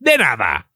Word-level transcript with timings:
de 0.00 0.16
nada. 0.16 0.66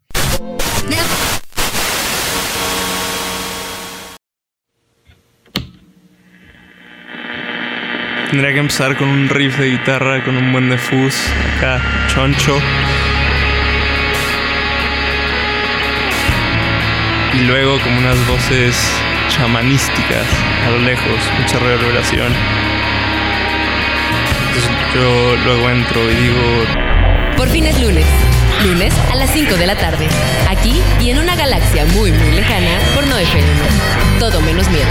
Tendría 8.30 8.52
que 8.52 8.58
empezar 8.58 8.96
con 8.96 9.08
un 9.08 9.28
riff 9.28 9.58
de 9.58 9.70
guitarra, 9.70 10.22
con 10.24 10.36
un 10.36 10.52
buen 10.52 10.68
de 10.68 10.76
fuzz, 10.76 11.14
acá, 11.56 11.80
choncho. 12.08 12.58
Y 17.32 17.44
luego 17.46 17.78
como 17.80 17.98
unas 17.98 18.26
voces 18.26 18.76
chamanísticas 19.28 20.26
a 20.66 20.70
lo 20.70 20.78
lejos, 20.80 21.18
mucha 21.40 21.58
reverberación. 21.58 22.32
Entonces 24.48 24.70
yo 24.94 25.36
luego 25.44 25.70
entro 25.70 26.10
y 26.10 26.14
digo... 26.14 27.36
Por 27.36 27.48
fin 27.48 27.66
es 27.66 27.80
lunes. 27.80 28.06
Lunes 28.62 28.94
a 29.10 29.16
las 29.16 29.30
5 29.30 29.56
de 29.56 29.66
la 29.66 29.74
tarde. 29.74 30.06
Aquí 30.48 30.80
y 31.00 31.10
en 31.10 31.18
una 31.18 31.36
galaxia 31.36 31.84
muy 31.86 32.12
muy 32.12 32.32
lejana 32.32 32.78
por 32.94 33.06
No 33.06 33.18
FM. 33.18 33.48
Todo 34.18 34.40
menos 34.40 34.68
miedo. 34.70 34.88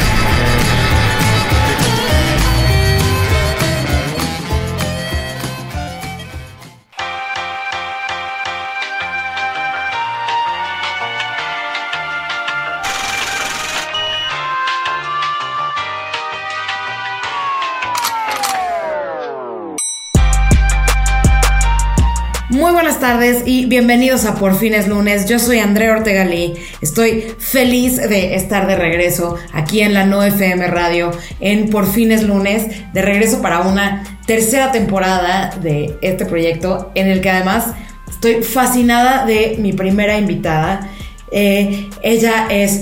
Muy 22.49 22.73
buenas 22.73 22.99
tardes 22.99 23.44
y 23.45 23.67
bienvenidos 23.67 24.25
a 24.25 24.36
Por 24.36 24.58
Fines 24.58 24.89
Lunes. 24.89 25.30
Yo 25.30 25.39
soy 25.39 25.59
Andrea 25.59 25.94
Ortegalí. 25.94 26.55
Estoy 26.81 27.33
feliz 27.39 27.95
de 27.95 28.36
estar 28.36 28.67
de 28.67 28.75
regreso 28.75 29.38
aquí 29.53 29.80
en 29.80 29.94
la 29.94 30.05
No 30.05 30.22
FM 30.22 30.67
Radio 30.67 31.11
en 31.39 31.69
Por 31.69 31.89
Fines 31.89 32.21
Lunes, 32.21 32.67
de 32.91 33.02
regreso 33.02 33.41
para 33.41 33.61
una 33.61 34.03
tercera 34.27 34.73
temporada 34.73 35.58
de 35.61 35.97
este 36.02 36.25
proyecto 36.25 36.91
en 36.95 37.08
el 37.08 37.21
que 37.21 37.30
además 37.30 37.75
estoy 38.09 38.44
fascinada 38.44 39.25
de 39.25 39.55
mi 39.59 39.71
primera 39.71 40.17
invitada. 40.17 40.89
Eh, 41.31 41.89
ella 42.02 42.47
es 42.49 42.81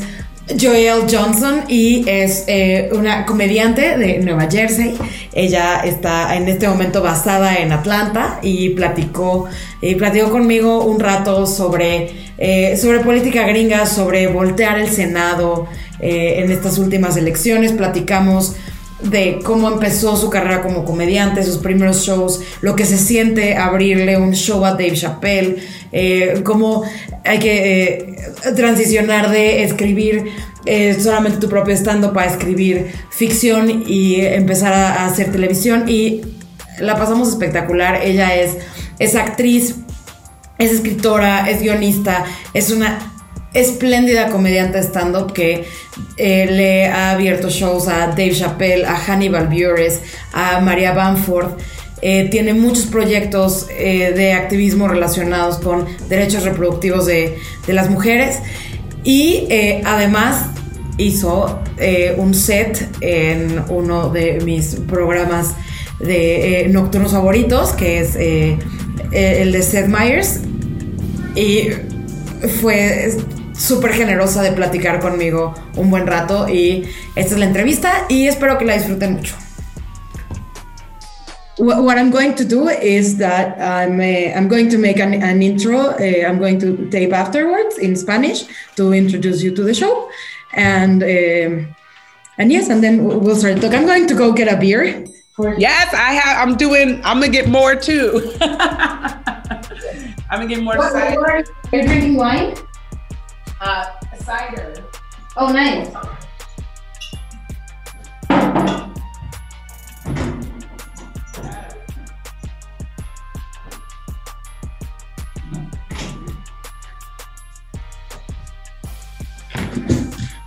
Joelle 0.60 1.06
Johnson 1.10 1.64
y 1.68 2.08
es 2.08 2.46
eh, 2.48 2.90
una 2.94 3.26
comediante 3.26 3.98
de 3.98 4.20
Nueva 4.20 4.48
Jersey. 4.50 4.98
Ella 5.34 5.82
está 5.84 6.36
en 6.36 6.48
este 6.48 6.68
momento 6.68 7.02
basada 7.02 7.58
en 7.58 7.72
Atlanta 7.72 8.40
y 8.42 8.70
platicó, 8.70 9.48
y 9.82 9.96
platicó 9.96 10.32
conmigo 10.32 10.84
un 10.84 11.00
rato 11.00 11.46
sobre, 11.48 12.12
eh, 12.38 12.78
sobre 12.78 13.00
política 13.00 13.48
gringa, 13.48 13.86
sobre 13.86 14.28
voltear 14.28 14.80
el 14.80 14.90
Senado 14.90 15.68
eh, 16.00 16.42
en 16.44 16.52
estas 16.52 16.78
últimas 16.78 17.18
elecciones. 17.18 17.72
Platicamos 17.72 18.56
de 19.04 19.40
cómo 19.44 19.70
empezó 19.70 20.16
su 20.16 20.30
carrera 20.30 20.62
como 20.62 20.86
comediante, 20.86 21.44
sus 21.44 21.58
primeros 21.58 22.06
shows, 22.06 22.42
lo 22.62 22.76
que 22.76 22.86
se 22.86 22.98
siente 22.98 23.56
abrirle 23.56 24.18
un 24.18 24.34
show 24.34 24.64
a 24.66 24.72
Dave 24.72 24.94
Chappelle, 24.94 25.58
eh, 25.92 26.42
cómo 26.44 26.84
hay 27.24 27.40
que 27.40 27.92
eh, 27.92 28.16
transicionar 28.56 29.30
de 29.30 29.64
escribir 29.64 30.32
eh, 30.66 30.98
solamente 31.00 31.40
tu 31.40 31.50
propio 31.50 31.76
stand-up 31.76 32.18
a 32.18 32.26
escribir 32.26 32.92
ficción 33.10 33.84
y 33.88 34.22
empezar 34.22 34.74
a, 34.74 35.04
a 35.04 35.06
hacer 35.08 35.32
televisión 35.32 35.86
y 35.88 36.22
la 36.80 36.96
pasamos 36.96 37.30
espectacular. 37.30 38.02
Ella 38.04 38.36
es, 38.36 38.58
es 39.00 39.16
actriz, 39.16 39.76
es 40.58 40.72
escritora, 40.72 41.50
es 41.50 41.62
guionista, 41.62 42.26
es 42.54 42.72
una 42.72 43.11
espléndida 43.54 44.30
comediante 44.30 44.80
stand-up 44.82 45.34
que 45.34 45.66
eh, 46.18 46.48
le 46.50 46.88
ha 46.88 47.12
abierto 47.12 47.50
shows 47.50 47.88
a 47.88 48.08
Dave 48.08 48.34
Chappelle, 48.34 48.86
a 48.86 48.96
Hannibal 48.96 49.48
Buress, 49.48 50.02
a 50.34 50.60
Maria 50.62 50.94
Bamford. 50.94 51.58
Eh, 52.02 52.30
tiene 52.32 52.56
muchos 52.56 52.88
proyectos 52.88 53.68
eh, 53.70 54.14
de 54.16 54.34
activismo 54.34 54.88
relacionados 54.88 55.60
con 55.60 55.86
derechos 56.10 56.44
reproductivos 56.44 57.06
de, 57.06 57.38
de 57.68 57.74
las 57.74 57.92
mujeres 57.92 58.40
y 59.04 59.46
eh, 59.50 59.84
además 59.86 60.48
hizo 60.98 61.60
un 62.18 62.36
set 62.36 62.88
en 63.02 63.64
uno 63.70 64.10
de 64.10 64.40
mis 64.42 64.76
programas 64.88 65.56
de 66.00 66.68
nocturnos 66.70 67.12
favoritos, 67.12 67.72
que 67.72 68.00
es 68.00 68.16
el 68.16 69.52
de 69.52 69.64
Seth 69.64 69.88
Meyers. 69.88 70.42
Y 71.34 71.70
fue 72.62 73.18
súper 73.62 73.94
generosa 73.94 74.42
de 74.42 74.52
platicar 74.52 75.00
conmigo 75.00 75.54
un 75.76 75.90
buen 75.90 76.08
rato. 76.08 76.50
Y 76.50 76.84
esta 77.16 77.36
es 77.36 77.40
la 77.40 77.46
entrevista 77.46 78.06
y 78.10 78.28
espero 78.28 78.58
que 78.58 78.66
la 78.66 78.74
disfruten 78.74 79.14
mucho. 79.14 79.36
What, 81.58 81.98
I'm 82.00 82.10
going 82.10 82.34
to 82.36 82.44
do 82.44 82.70
is 82.70 83.18
that 83.18 83.60
I'm, 83.60 84.00
uh, 84.00 84.36
I'm 84.36 84.48
going 84.48 84.70
to 84.70 84.80
make 84.80 85.00
an, 85.00 85.14
an 85.14 85.44
intro. 85.44 85.92
Uh, 85.92 86.26
I'm 86.28 86.40
going 86.40 86.60
to 86.60 86.90
tape 86.90 87.14
afterwards 87.14 87.78
in 87.78 87.96
Spanish 87.96 88.46
to 88.78 88.94
introduce 88.94 89.44
you 89.44 89.54
to 89.56 89.64
the 89.64 89.74
show. 89.74 90.10
And 90.54 91.04
um, 91.04 91.76
and 92.38 92.52
yes, 92.52 92.70
and 92.70 92.84
then 92.84 93.04
we'll 93.04 93.36
start 93.36 93.62
talking. 93.62 93.78
I'm 93.78 93.86
going 93.86 94.08
to 94.08 94.16
go 94.16 94.34
get 94.34 94.52
a 94.52 94.58
beer. 94.58 95.06
For 95.36 95.54
Yes, 95.60 95.94
I 95.94 96.14
have. 96.14 96.48
I'm 96.48 96.58
doing. 96.58 97.00
I'm 97.06 97.20
gonna 97.20 97.30
get 97.30 97.48
more 97.48 97.76
too. 97.76 98.36
I'm 98.42 100.40
gonna 100.40 100.48
get 100.48 100.64
more 100.64 100.78
What, 100.78 100.96
are 100.96 101.44
you 101.72 101.88
drinking 101.88 102.16
wine? 102.16 102.56
Uh, 103.62 103.86
cider. 104.18 104.74
Oh, 105.38 105.52
nice. 105.54 105.88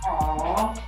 Aww. 0.03 0.81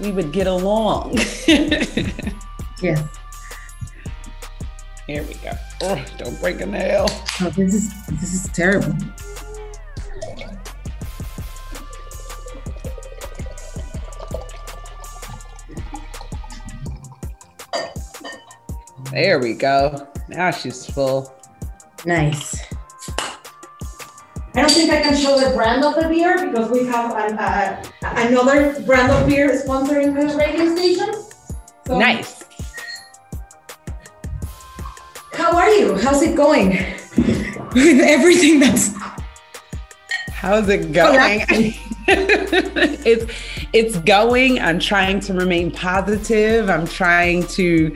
We 0.00 0.12
would 0.12 0.32
get 0.32 0.46
along. 0.46 1.18
Yes. 2.82 3.21
Here 5.12 5.24
we 5.24 5.34
go. 5.34 5.50
Ugh, 5.82 5.98
don't 6.16 6.40
break 6.40 6.62
a 6.62 6.64
nail. 6.64 7.04
Oh, 7.42 7.52
this 7.54 7.74
is 7.74 8.06
this 8.06 8.32
is 8.32 8.50
terrible. 8.54 8.96
There 19.10 19.38
we 19.38 19.52
go. 19.52 20.08
Now 20.30 20.50
she's 20.50 20.86
full. 20.86 21.30
Nice. 22.06 22.62
I 24.54 24.62
don't 24.62 24.70
think 24.70 24.90
I 24.90 25.02
can 25.02 25.14
show 25.14 25.38
the 25.38 25.54
brand 25.54 25.84
of 25.84 25.94
the 25.96 26.08
beer 26.08 26.46
because 26.48 26.70
we 26.70 26.86
have 26.86 27.14
an, 27.14 27.38
uh, 27.38 27.84
another 28.00 28.80
brand 28.84 29.12
of 29.12 29.28
beer 29.28 29.50
sponsoring 29.62 30.14
the 30.14 30.34
radio 30.34 30.74
station. 30.74 31.12
So, 31.86 31.98
Nice. 31.98 32.41
You? 35.72 35.96
How's 35.96 36.22
it 36.22 36.36
going? 36.36 36.70
With 37.74 38.00
everything 38.00 38.60
that's 38.60 38.94
How's 40.42 40.68
it 40.68 40.92
going? 40.92 41.44
it's 42.08 43.32
it's 43.72 43.96
going. 43.98 44.58
I'm 44.58 44.80
trying 44.80 45.20
to 45.20 45.34
remain 45.34 45.70
positive. 45.70 46.68
I'm 46.68 46.84
trying 46.84 47.46
to 47.48 47.94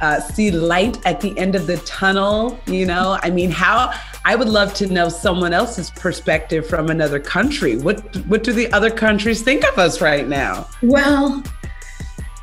uh, 0.00 0.20
see 0.20 0.50
light 0.50 0.98
at 1.04 1.20
the 1.20 1.36
end 1.38 1.54
of 1.54 1.66
the 1.66 1.76
tunnel. 1.78 2.58
You 2.66 2.86
know, 2.86 3.18
I 3.22 3.28
mean, 3.28 3.50
how 3.50 3.92
I 4.24 4.34
would 4.34 4.48
love 4.48 4.72
to 4.74 4.86
know 4.86 5.10
someone 5.10 5.52
else's 5.52 5.90
perspective 5.90 6.66
from 6.66 6.88
another 6.88 7.20
country. 7.20 7.76
What 7.76 8.16
what 8.28 8.42
do 8.42 8.54
the 8.54 8.72
other 8.72 8.90
countries 8.90 9.42
think 9.42 9.62
of 9.68 9.78
us 9.78 10.00
right 10.00 10.26
now? 10.26 10.66
Well, 10.82 11.42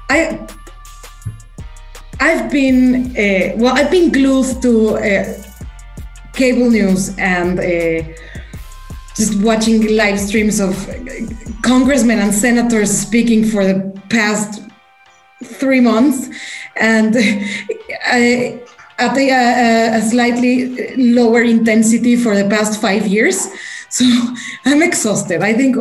I 0.09 0.47
I've 2.21 2.51
been 2.51 3.15
uh, 3.17 3.57
well. 3.57 3.75
I've 3.75 3.89
been 3.89 4.11
glued 4.11 4.61
to 4.61 4.95
uh, 4.97 5.43
cable 6.33 6.69
news 6.69 7.17
and 7.17 7.59
uh, 7.59 8.07
just 9.15 9.41
watching 9.41 9.95
live 9.97 10.19
streams 10.19 10.59
of 10.59 10.75
congressmen 11.63 12.19
and 12.19 12.31
senators 12.31 12.91
speaking 12.91 13.43
for 13.43 13.65
the 13.65 13.99
past 14.09 14.61
three 15.43 15.79
months, 15.79 16.29
and 16.75 17.15
I, 18.05 18.61
at 18.99 19.17
a, 19.17 19.95
a, 19.97 20.01
slightly 20.01 20.95
lower 20.97 21.41
intensity 21.41 22.15
for 22.15 22.35
the 22.35 22.47
past 22.47 22.79
five 22.79 23.07
years. 23.07 23.47
So 23.91 24.05
I'm 24.65 24.81
exhausted. 24.81 25.41
I 25.41 25.53
think 25.53 25.77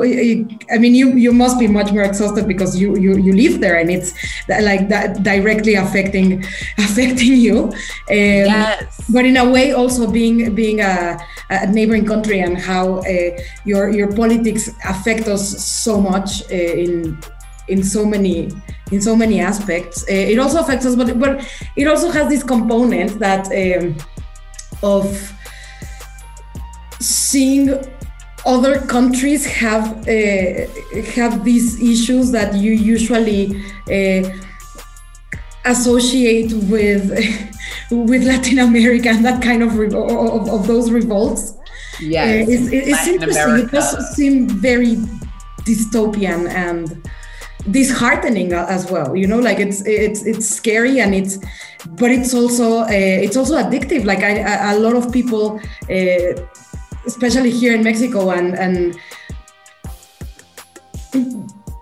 I 0.71 0.79
mean 0.79 0.95
you 0.95 1.15
you 1.15 1.33
must 1.33 1.59
be 1.59 1.69
much 1.69 1.93
more 1.93 2.03
exhausted 2.03 2.47
because 2.47 2.79
you 2.79 2.97
you, 2.97 3.17
you 3.17 3.33
live 3.33 3.61
there 3.61 3.77
and 3.79 3.89
it's 3.91 4.13
like 4.49 4.89
that 4.89 5.23
directly 5.23 5.75
affecting 5.75 6.45
affecting 6.79 7.37
you. 7.37 7.65
Um, 8.11 8.51
yes. 8.51 9.01
But 9.09 9.25
in 9.25 9.37
a 9.37 9.49
way, 9.49 9.73
also 9.73 10.11
being 10.11 10.55
being 10.55 10.81
a, 10.81 11.19
a 11.51 11.67
neighboring 11.71 12.05
country 12.05 12.41
and 12.41 12.59
how 12.59 12.99
uh, 12.99 13.31
your 13.65 13.91
your 13.91 14.13
politics 14.13 14.69
affect 14.85 15.29
us 15.29 15.65
so 15.65 16.01
much 16.01 16.43
uh, 16.51 16.55
in 16.55 17.17
in 17.69 17.85
so 17.85 18.05
many 18.05 18.51
in 18.91 19.01
so 19.01 19.15
many 19.15 19.41
aspects. 19.41 20.03
Uh, 20.03 20.33
it 20.33 20.39
also 20.41 20.59
affects 20.61 20.85
us, 20.85 20.97
but 20.97 21.17
but 21.19 21.47
it 21.77 21.87
also 21.87 22.11
has 22.11 22.29
this 22.29 22.43
component 22.43 23.21
that 23.21 23.47
um, 23.55 23.95
of 24.83 25.07
seeing 26.99 27.79
other 28.47 28.81
countries 28.87 29.45
have 29.47 30.09
uh, 30.09 30.67
have 31.15 31.45
these 31.45 31.81
issues 31.81 32.31
that 32.33 32.55
you 32.55 32.73
usually 32.73 33.63
uh, 33.91 34.29
associate 35.65 36.53
with 36.71 37.11
with 37.91 38.25
Latin 38.25 38.59
America 38.59 39.09
and 39.09 39.25
that 39.25 39.43
kind 39.43 39.63
of 39.63 39.79
of, 39.79 40.49
of, 40.49 40.67
those 40.67 40.91
revolts. 40.91 41.55
Yeah, 42.01 42.23
uh, 42.23 42.27
it's, 42.49 42.73
it's 42.73 43.07
interesting. 43.07 43.43
America. 43.43 43.67
It 43.67 43.73
does 43.73 44.15
seem 44.15 44.49
very 44.49 44.97
dystopian 45.65 46.49
and 46.49 47.09
disheartening 47.71 48.55
as 48.55 48.91
well 48.91 49.15
you 49.15 49.27
know 49.27 49.39
like 49.39 49.59
it's 49.59 49.85
it's 49.87 50.25
it's 50.25 50.49
scary 50.49 50.99
and 50.99 51.15
it's 51.15 51.39
but 51.91 52.11
it's 52.11 52.33
also 52.33 52.79
uh, 52.79 52.89
it's 52.91 53.37
also 53.37 53.55
addictive 53.57 54.07
like 54.07 54.21
I, 54.21 54.73
a 54.73 54.79
lot 54.79 54.97
of 54.97 55.13
people 55.13 55.61
uh, 55.91 56.41
especially 57.07 57.51
here 57.51 57.75
in 57.75 57.83
mexico 57.83 58.31
and 58.31 58.55
and 58.59 58.97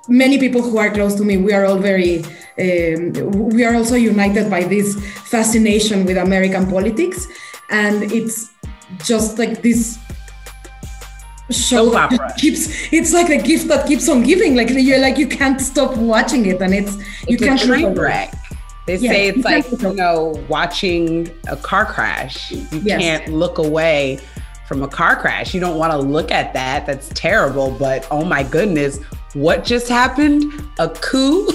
many 0.09 0.38
people 0.38 0.62
who 0.62 0.79
are 0.79 0.91
close 0.91 1.15
to 1.15 1.25
me 1.25 1.37
we 1.37 1.53
are 1.53 1.65
all 1.67 1.79
very 1.79 2.25
um, 2.59 3.12
we 3.50 3.65
are 3.65 3.75
also 3.75 3.94
united 3.94 4.50
by 4.50 4.65
this 4.65 4.97
fascination 5.31 6.05
with 6.05 6.17
american 6.17 6.67
politics. 6.67 7.29
And 7.70 8.11
it's 8.11 8.50
just 9.05 9.38
like 9.38 9.62
this 9.62 9.99
show 11.50 11.91
that 11.91 12.37
keeps 12.37 12.93
it's 12.93 13.12
like 13.12 13.31
a 13.31 13.41
gift 13.41 13.69
that 13.69 13.87
keeps 13.87 14.09
on 14.09 14.23
giving. 14.23 14.56
Like 14.56 14.71
you're 14.71 14.99
like 14.99 15.19
you 15.19 15.29
can't 15.29 15.61
stop 15.61 15.97
watching 15.97 16.47
it 16.47 16.61
and 16.61 16.75
it's, 16.75 16.97
it's 16.97 17.31
you 17.31 17.38
can't 17.38 17.61
train 17.61 17.94
wreck. 17.94 18.35
They 18.87 18.97
yeah, 18.97 19.12
say 19.12 19.29
it's 19.29 19.44
like 19.44 19.71
you 19.82 19.93
know 19.94 20.43
watching 20.49 21.31
a 21.49 21.56
car 21.56 21.85
crash. 21.85 22.50
You 22.50 22.67
yes. 22.82 23.00
can't 23.00 23.35
look 23.35 23.59
away 23.59 24.19
from 24.69 24.82
a 24.82 24.88
car 24.88 25.17
crash. 25.17 25.55
You 25.55 25.61
don't 25.61 25.79
want 25.79 25.93
to 25.93 25.99
look 25.99 26.31
at 26.31 26.53
that 26.53 26.87
that's 26.87 27.09
terrible 27.11 27.70
but 27.70 28.06
oh 28.11 28.25
my 28.25 28.43
goodness 28.43 29.00
what 29.35 29.65
just 29.65 29.88
happened? 29.88 30.53
A 30.79 30.88
coup? 30.88 31.49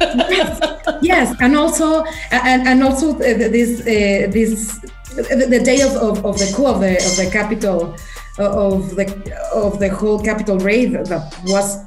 Yes. 0.00 0.60
yes 1.02 1.36
and 1.40 1.56
also 1.56 2.04
and, 2.32 2.66
and 2.66 2.82
also 2.82 3.14
uh, 3.14 3.18
this 3.18 3.80
uh, 3.80 4.30
this 4.30 4.80
the 5.16 5.62
day 5.64 5.80
of, 5.80 5.92
of, 5.96 6.24
of 6.24 6.38
the 6.38 6.52
coup 6.54 6.66
of 6.66 6.80
the 6.80 6.96
of 6.96 7.16
the 7.16 7.28
Capitol 7.30 7.94
of 8.38 8.96
the 8.96 9.06
of 9.54 9.78
the 9.78 9.88
whole 9.88 10.18
Capitol 10.20 10.58
raid 10.58 10.92
that 10.92 11.38
was 11.44 11.78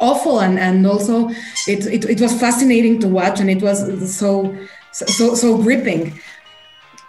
awful 0.00 0.40
and 0.40 0.58
and 0.58 0.86
also 0.86 1.28
it, 1.66 1.86
it, 1.86 2.04
it 2.04 2.20
was 2.20 2.38
fascinating 2.38 2.98
to 3.00 3.08
watch 3.08 3.40
and 3.40 3.50
it 3.50 3.62
was 3.62 4.14
so 4.14 4.54
so 4.92 5.34
so 5.34 5.56
gripping 5.58 6.18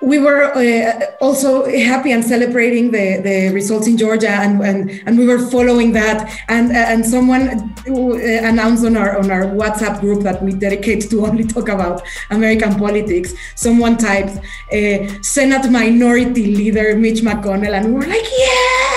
we 0.02 0.20
were 0.20 0.44
uh, 0.44 1.16
also 1.20 1.66
happy 1.66 2.12
and 2.12 2.24
celebrating 2.24 2.92
the, 2.92 3.20
the 3.22 3.52
results 3.54 3.88
in 3.88 3.98
Georgia, 3.98 4.30
and, 4.30 4.62
and, 4.62 4.92
and 5.06 5.18
we 5.18 5.26
were 5.26 5.40
following 5.50 5.92
that. 5.94 6.30
And 6.48 6.72
and 6.72 7.06
someone 7.06 7.74
uh, 7.88 8.48
announced 8.48 8.86
on 8.86 8.96
our 8.96 9.18
on 9.18 9.32
our 9.32 9.44
WhatsApp 9.44 10.00
group 10.00 10.22
that 10.24 10.44
we 10.44 10.54
dedicate 10.54 11.10
to 11.10 11.26
only 11.26 11.44
talk 11.44 11.70
about 11.70 12.04
American 12.30 12.76
politics. 12.76 13.34
Someone 13.56 13.98
typed 13.98 14.38
uh, 14.72 15.22
Senate 15.22 15.70
Minority 15.72 16.56
Leader 16.56 16.96
Mitch 16.96 17.22
McConnell, 17.22 17.74
and 17.74 17.88
we 17.88 17.94
were 17.94 18.08
like, 18.08 18.28
yeah. 18.38 18.97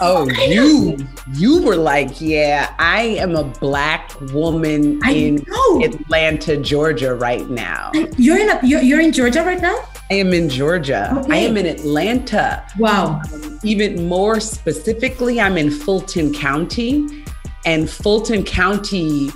Oh, 0.00 0.28
you 0.48 0.96
you 1.34 1.62
were 1.62 1.76
like, 1.76 2.20
yeah, 2.20 2.74
I 2.78 3.02
am 3.02 3.36
a 3.36 3.44
black 3.44 4.18
woman 4.32 5.00
I 5.04 5.12
in 5.12 5.44
know. 5.46 5.84
Atlanta, 5.84 6.56
Georgia, 6.56 7.14
right 7.14 7.48
now. 7.50 7.92
You're 8.16 8.38
in 8.38 8.48
a, 8.48 8.60
you're, 8.66 8.80
you're 8.80 9.00
in 9.00 9.12
Georgia 9.12 9.42
right 9.42 9.60
now. 9.60 9.84
I 10.10 10.14
am 10.14 10.32
in 10.32 10.48
Georgia. 10.48 11.14
Okay. 11.18 11.32
I 11.32 11.36
am 11.36 11.56
in 11.56 11.66
Atlanta. 11.66 12.64
Wow. 12.78 13.20
Um, 13.32 13.60
even 13.62 14.08
more 14.08 14.40
specifically, 14.40 15.40
I'm 15.40 15.56
in 15.56 15.70
Fulton 15.70 16.32
County, 16.32 17.24
and 17.64 17.88
Fulton 17.88 18.42
County 18.42 19.30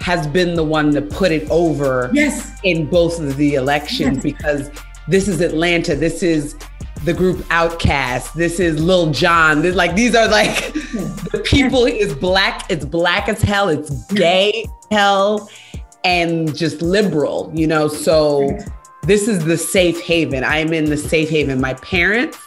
has 0.00 0.26
been 0.26 0.54
the 0.54 0.64
one 0.64 0.92
to 0.92 1.02
put 1.02 1.32
it 1.32 1.48
over 1.50 2.10
yes. 2.12 2.58
in 2.62 2.86
both 2.86 3.20
of 3.20 3.36
the 3.36 3.54
elections 3.54 4.16
yes. 4.16 4.22
because 4.22 4.70
this 5.08 5.28
is 5.28 5.40
Atlanta. 5.40 5.96
This 5.96 6.22
is 6.22 6.54
the 7.04 7.12
group 7.12 7.38
OutKast. 7.48 8.32
This 8.34 8.60
is 8.60 8.80
Lil 8.80 9.10
Jon. 9.10 9.62
This, 9.62 9.74
like 9.74 9.94
these 9.94 10.14
are 10.14 10.28
like 10.28 10.72
the 10.72 11.42
people 11.44 11.84
is 11.86 12.14
black. 12.14 12.70
It's 12.70 12.84
black 12.84 13.28
as 13.28 13.42
hell. 13.42 13.68
It's 13.68 13.90
gay 14.12 14.66
hell, 14.90 15.48
and 16.04 16.54
just 16.56 16.82
liberal. 16.82 17.50
You 17.54 17.66
know, 17.66 17.88
so 17.88 18.58
this 19.02 19.28
is 19.28 19.44
the 19.44 19.56
safe 19.56 20.00
haven. 20.00 20.44
I 20.44 20.58
am 20.58 20.72
in 20.72 20.86
the 20.86 20.96
safe 20.96 21.30
haven. 21.30 21.60
My 21.60 21.74
parents 21.74 22.38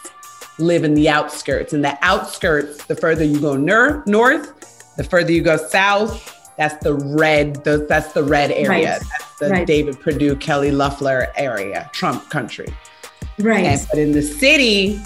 live 0.58 0.84
in 0.84 0.94
the 0.94 1.08
outskirts. 1.08 1.72
And 1.72 1.84
the 1.84 1.98
outskirts, 2.02 2.84
the 2.84 2.96
further 2.96 3.24
you 3.24 3.40
go 3.40 3.56
nor- 3.56 4.02
north, 4.06 4.94
the 4.96 5.04
further 5.04 5.32
you 5.32 5.42
go 5.42 5.56
south, 5.56 6.38
that's 6.56 6.82
the 6.84 6.94
red, 6.94 7.64
the, 7.64 7.86
that's 7.88 8.12
the 8.12 8.22
red 8.22 8.50
area. 8.50 8.68
Right. 8.68 8.84
That's 8.84 9.38
the 9.38 9.50
right. 9.50 9.66
David 9.66 10.00
Perdue, 10.00 10.36
Kelly 10.36 10.70
Loeffler 10.70 11.28
area, 11.36 11.90
Trump 11.92 12.28
country. 12.30 12.68
Right. 13.38 13.64
And, 13.64 13.86
but 13.90 13.98
in 13.98 14.12
the 14.12 14.22
city, 14.22 15.00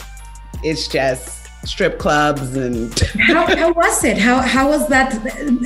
it's 0.63 0.89
just 0.89 1.47
strip 1.65 1.99
clubs 1.99 2.57
and 2.57 2.97
how, 3.21 3.45
how 3.57 3.73
was 3.73 4.05
it? 4.05 4.17
How, 4.17 4.41
how 4.41 4.69
was 4.69 4.89
that? 4.89 5.15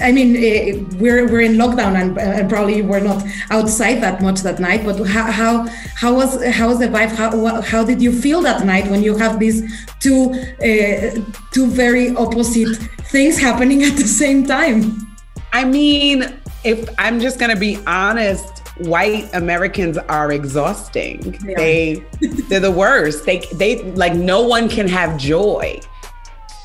I 0.02 0.12
mean 0.12 0.37
eh, 0.37 0.83
we're, 0.99 1.29
we're 1.31 1.43
in 1.43 1.57
lockdown 1.57 2.00
and, 2.00 2.19
and 2.19 2.49
probably 2.49 2.81
we're 2.81 3.00
not 3.00 3.23
outside 3.50 3.97
that 4.02 4.23
much 4.23 4.40
that 4.40 4.59
night 4.59 4.85
but 4.85 4.97
how 5.07 5.31
how, 5.31 5.67
how 5.95 6.14
was 6.14 6.43
how 6.47 6.69
was 6.69 6.79
the 6.79 6.87
vibe? 6.87 7.11
How, 7.11 7.61
how 7.61 7.85
did 7.85 8.00
you 8.00 8.12
feel 8.12 8.40
that 8.43 8.64
night 8.64 8.90
when 8.90 9.02
you 9.02 9.14
have 9.17 9.38
these 9.38 9.62
two 10.00 10.33
uh, 10.33 11.21
two 11.52 11.67
very 11.67 12.17
opposite 12.17 12.76
things 13.12 13.38
happening 13.38 13.83
at 13.83 13.97
the 13.97 14.09
same 14.09 14.47
time? 14.47 15.07
I 15.52 15.64
mean 15.64 16.40
if 16.64 16.88
i'm 16.99 17.21
just 17.21 17.38
going 17.38 17.50
to 17.50 17.59
be 17.59 17.79
honest 17.87 18.60
white 18.81 19.29
Americans 19.35 19.99
are 19.99 20.33
exhausting. 20.33 21.39
They, 21.43 22.05
they 22.21 22.27
they're 22.49 22.61
the 22.61 22.71
worst. 22.71 23.27
They 23.27 23.39
they 23.55 23.83
like 23.93 24.15
no 24.15 24.43
one 24.43 24.69
can 24.69 24.89
have 24.89 25.19
joy. 25.19 25.81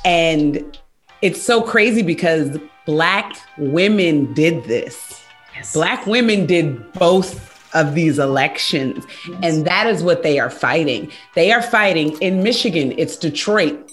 And 0.03 0.77
it's 1.21 1.41
so 1.41 1.61
crazy 1.61 2.01
because 2.01 2.57
Black 2.85 3.35
women 3.57 4.33
did 4.33 4.63
this. 4.65 5.21
Yes. 5.55 5.73
Black 5.73 6.05
women 6.05 6.45
did 6.45 6.91
both 6.93 7.51
of 7.73 7.95
these 7.95 8.19
elections. 8.19 9.05
Yes. 9.27 9.39
And 9.43 9.65
that 9.65 9.87
is 9.87 10.03
what 10.03 10.23
they 10.23 10.39
are 10.39 10.49
fighting. 10.49 11.11
They 11.33 11.51
are 11.51 11.61
fighting 11.61 12.17
in 12.21 12.43
Michigan, 12.43 12.93
it's 12.97 13.17
Detroit. 13.17 13.91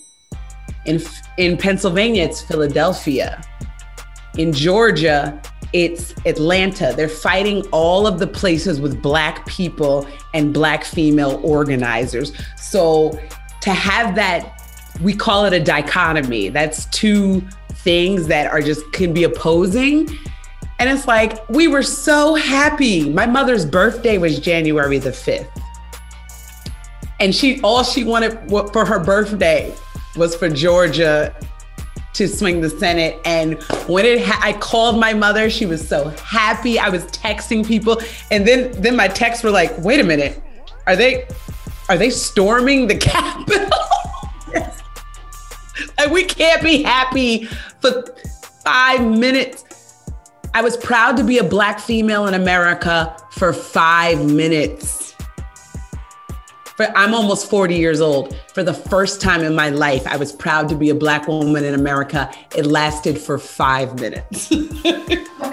In, 0.85 1.01
in 1.39 1.57
Pennsylvania, 1.57 2.25
it's 2.25 2.43
Philadelphia. 2.43 3.43
In 4.37 4.53
Georgia, 4.53 5.41
it's 5.73 6.15
Atlanta. 6.27 6.93
They're 6.97 7.09
fighting 7.09 7.67
all 7.73 8.07
of 8.07 8.19
the 8.19 8.27
places 8.27 8.81
with 8.81 9.01
Black 9.01 9.47
people 9.47 10.07
and 10.35 10.53
Black 10.53 10.85
female 10.85 11.41
organizers. 11.43 12.33
So 12.57 13.19
to 13.63 13.71
have 13.71 14.15
that 14.17 14.59
we 15.01 15.15
call 15.15 15.45
it 15.47 15.53
a 15.53 15.61
dichotomy. 15.61 16.49
That's 16.49 16.87
two 16.87 17.43
things 17.73 18.27
that 18.27 18.51
are 18.51 18.61
just 18.61 18.91
can 18.93 19.13
be 19.13 19.25
opposing. 19.25 20.09
And 20.79 20.91
it's 20.91 21.07
like, 21.07 21.49
we 21.49 21.69
were 21.69 21.83
so 21.83 22.35
happy. 22.35 23.09
My 23.09 23.27
mother's 23.27 23.65
birthday 23.65 24.19
was 24.19 24.39
January 24.39 24.99
the 24.99 25.11
5th. 25.11 25.49
And 27.21 27.35
she 27.35 27.61
all 27.63 27.85
she 27.85 28.03
wanted 28.03 28.37
for 28.73 28.85
her 28.85 28.99
birthday 28.99 29.73
was 30.17 30.35
for 30.35 30.49
Georgia 30.49 31.35
to 32.15 32.29
swing 32.29 32.61
the 32.61 32.71
Senate. 32.71 33.19
And 33.25 33.63
when 33.89 34.05
it 34.05 34.25
ha- 34.25 34.41
I 34.43 34.53
called 34.53 34.99
my 34.99 35.15
mother, 35.15 35.49
she 35.51 35.67
was 35.67 35.87
so 35.87 36.09
happy. 36.11 36.79
I 36.79 36.89
was 36.89 37.05
texting 37.07 37.67
people. 37.67 38.01
And 38.31 38.47
then 38.47 38.73
then 38.81 38.97
my 38.97 39.09
texts 39.09 39.43
were 39.45 39.51
like, 39.51 39.77
wait 39.79 40.01
a 40.01 40.05
minute, 40.05 40.43
are 40.87 40.97
they 40.97 41.27
are 41.89 41.97
they 41.97 42.11
storming 42.11 42.87
the 42.87 42.97
Capitol? 42.99 43.71
And 45.99 46.13
we 46.13 46.25
can't 46.25 46.63
be 46.63 46.83
happy 46.83 47.45
for 47.81 48.05
five 48.65 49.05
minutes. 49.05 49.65
I 50.55 50.63
was 50.63 50.77
proud 50.77 51.17
to 51.17 51.25
be 51.25 51.39
a 51.39 51.45
black 51.45 51.81
female 51.81 52.27
in 52.27 52.35
America 52.35 53.17
for 53.31 53.53
five 53.53 54.25
minutes. 54.25 55.02
For, 56.77 56.87
I'm 56.97 57.15
almost 57.15 57.51
40 57.51 57.77
years 57.77 58.01
old. 58.01 58.37
For 58.55 58.63
the 58.63 58.75
first 58.75 59.21
time 59.21 59.43
in 59.43 59.55
my 59.55 59.69
life, 59.69 60.07
I 60.07 60.17
was 60.17 60.33
proud 60.33 60.69
to 60.71 60.75
be 60.75 60.91
a 60.91 60.95
black 60.95 61.29
woman 61.29 61.65
in 61.65 61.75
America. 61.75 62.31
It 62.57 62.67
lasted 62.67 63.19
for 63.19 63.39
five 63.39 63.99
minutes. 64.01 64.51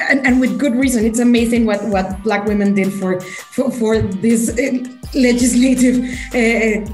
and, 0.09 0.25
and, 0.25 0.39
with 0.39 0.57
good 0.57 0.75
reason. 0.75 1.05
It's 1.05 1.19
amazing 1.19 1.65
what, 1.65 1.83
what 1.85 2.23
black 2.23 2.45
women 2.45 2.73
did 2.73 2.93
for 2.93 3.19
for, 3.21 3.71
for 3.71 4.01
this 4.01 4.49
uh, 4.49 4.83
legislative 5.13 6.03
uh, 6.33 6.89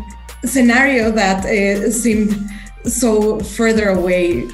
scenario 0.46 1.12
that 1.12 1.46
uh, 1.46 1.92
seemed 1.92 2.34
so 2.84 3.40
further 3.40 3.90
away 3.90 4.48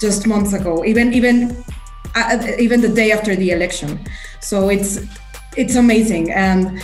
just 0.00 0.26
months 0.26 0.52
ago, 0.52 0.84
even 0.84 1.12
even 1.12 1.64
uh, 2.14 2.46
even 2.58 2.80
the 2.80 2.88
day 2.88 3.12
after 3.12 3.36
the 3.36 3.50
election. 3.50 4.00
So 4.40 4.68
it's 4.68 4.98
it's 5.56 5.74
amazing 5.76 6.30
and 6.32 6.80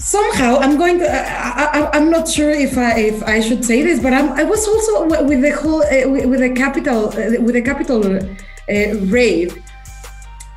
somehow 0.00 0.58
I'm 0.58 0.76
going 0.76 0.98
to. 0.98 1.06
I, 1.08 1.96
am 1.96 2.10
not 2.10 2.28
sure 2.28 2.50
if 2.50 2.76
I 2.76 2.98
if 2.98 3.22
I 3.22 3.40
should 3.40 3.64
say 3.64 3.82
this, 3.82 4.00
but 4.00 4.12
I'm, 4.12 4.32
i 4.32 4.42
was 4.44 4.66
also 4.66 5.06
with 5.24 5.42
the 5.42 5.50
whole 5.50 5.82
uh, 5.82 6.08
with 6.28 6.40
the 6.40 6.50
Capitol 6.50 7.08
uh, 7.08 7.40
with 7.42 7.54
the 7.54 7.62
Capitol 7.62 8.16
uh. 8.16 9.69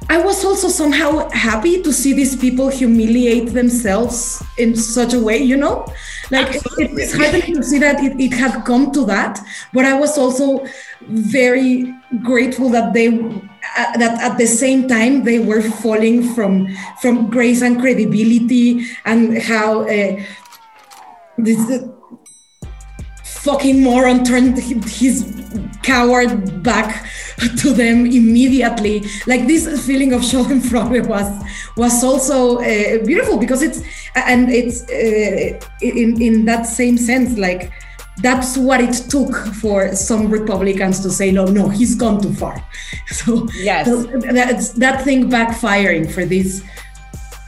I 0.10 0.22
was 0.22 0.44
also 0.44 0.68
somehow 0.68 1.30
happy 1.30 1.82
to 1.82 1.94
see 1.94 2.14
these 2.14 2.36
people 2.36 2.70
humiliate 2.70 3.54
themselves 3.54 4.44
in 4.58 4.76
such 4.76 5.14
a 5.14 5.20
way, 5.20 5.38
you 5.38 5.58
know? 5.58 5.86
Like 6.32 6.56
it, 6.56 6.64
it's 6.78 7.14
hard 7.14 7.42
to 7.44 7.64
see 7.64 7.80
that 7.80 8.04
it, 8.04 8.20
it 8.20 8.34
had 8.34 8.66
come 8.66 8.92
to 8.92 9.06
that, 9.06 9.40
but 9.74 9.86
I 9.86 9.98
was 10.00 10.18
also 10.18 10.66
very 11.02 11.94
grateful 12.24 12.70
that 12.70 12.94
they 12.94 13.08
uh, 13.78 13.98
that 13.98 14.22
at 14.22 14.38
the 14.38 14.46
same 14.46 14.88
time 14.88 15.24
they 15.24 15.40
were 15.40 15.62
falling 15.62 16.34
from 16.34 16.68
from 17.02 17.30
grace 17.30 17.62
and 17.62 17.80
credibility 17.80 18.86
and 19.06 19.38
how 19.42 19.82
uh, 19.82 20.24
this 21.38 21.84
fucking 23.44 23.84
moron 23.84 24.24
turned 24.24 24.58
his 24.58 25.30
coward 25.84 26.64
back 26.64 27.06
to 27.58 27.74
them 27.74 28.06
immediately 28.06 29.06
like 29.28 29.48
this 29.48 29.86
feeling 29.86 30.14
of 30.14 30.22
schadenfreude 30.22 31.06
was 31.08 31.28
was 31.76 32.04
also 32.04 32.58
uh, 32.60 33.04
beautiful 33.06 33.38
because 33.38 33.62
it's 33.62 33.82
and 34.16 34.50
it's 34.50 34.84
uh, 34.84 35.60
in 35.82 36.22
in 36.22 36.46
that 36.46 36.66
same 36.66 36.98
sense 36.98 37.38
like 37.38 37.72
that's 38.18 38.58
what 38.58 38.80
it 38.80 38.94
took 39.10 39.36
for 39.56 39.96
some 39.96 40.30
Republicans 40.30 41.00
to 41.00 41.10
say, 41.10 41.32
no, 41.32 41.46
no, 41.46 41.68
he's 41.70 41.96
gone 41.96 42.22
too 42.22 42.34
far. 42.34 42.64
So 43.08 43.48
yes, 43.56 43.88
that's 44.32 44.70
that 44.74 45.04
thing 45.04 45.30
backfiring 45.30 46.12
for 46.12 46.26
this. 46.26 46.64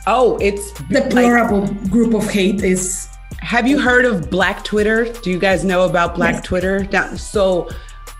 Oh, 0.08 0.38
it's 0.42 0.72
deplorable 0.90 1.68
group 1.90 2.14
of 2.14 2.30
hate 2.30 2.64
is. 2.64 3.08
Have 3.46 3.68
you 3.68 3.80
heard 3.80 4.06
of 4.06 4.32
Black 4.32 4.64
Twitter? 4.64 5.06
Do 5.22 5.30
you 5.30 5.38
guys 5.38 5.64
know 5.64 5.86
about 5.86 6.16
Black 6.16 6.34
yes. 6.34 6.46
Twitter? 6.46 7.16
So, 7.16 7.70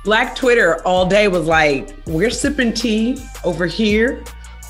Black 0.04 0.36
Twitter 0.36 0.84
all 0.86 1.08
day 1.08 1.28
was 1.28 1.48
like, 1.48 1.96
we're 2.06 2.30
sipping 2.30 2.72
tea 2.72 3.18
over 3.44 3.66
here. 3.66 4.24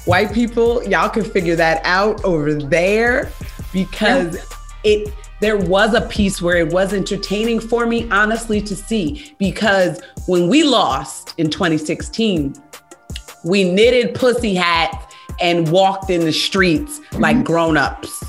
White 0.05 0.31
people, 0.31 0.81
y'all 0.85 1.09
can 1.09 1.25
figure 1.25 1.57
that 1.57 1.81
out 1.83 2.23
over 2.23 2.53
there 2.53 3.33
because 3.73 4.35
yeah. 4.35 4.41
it 4.85 5.13
there 5.41 5.57
was 5.57 5.93
a 5.93 6.07
piece 6.07 6.41
where 6.41 6.55
it 6.55 6.71
was 6.71 6.93
entertaining 6.93 7.59
for 7.59 7.85
me, 7.85 8.09
honestly, 8.09 8.61
to 8.61 8.77
see. 8.77 9.35
Because 9.37 9.99
when 10.25 10.47
we 10.47 10.63
lost 10.63 11.33
in 11.37 11.49
2016, 11.49 12.55
we 13.43 13.69
knitted 13.69 14.15
pussy 14.15 14.55
hats 14.55 15.13
and 15.41 15.69
walked 15.69 16.09
in 16.09 16.21
the 16.21 16.31
streets 16.31 17.01
mm-hmm. 17.01 17.21
like 17.21 17.43
grown-ups. 17.43 18.23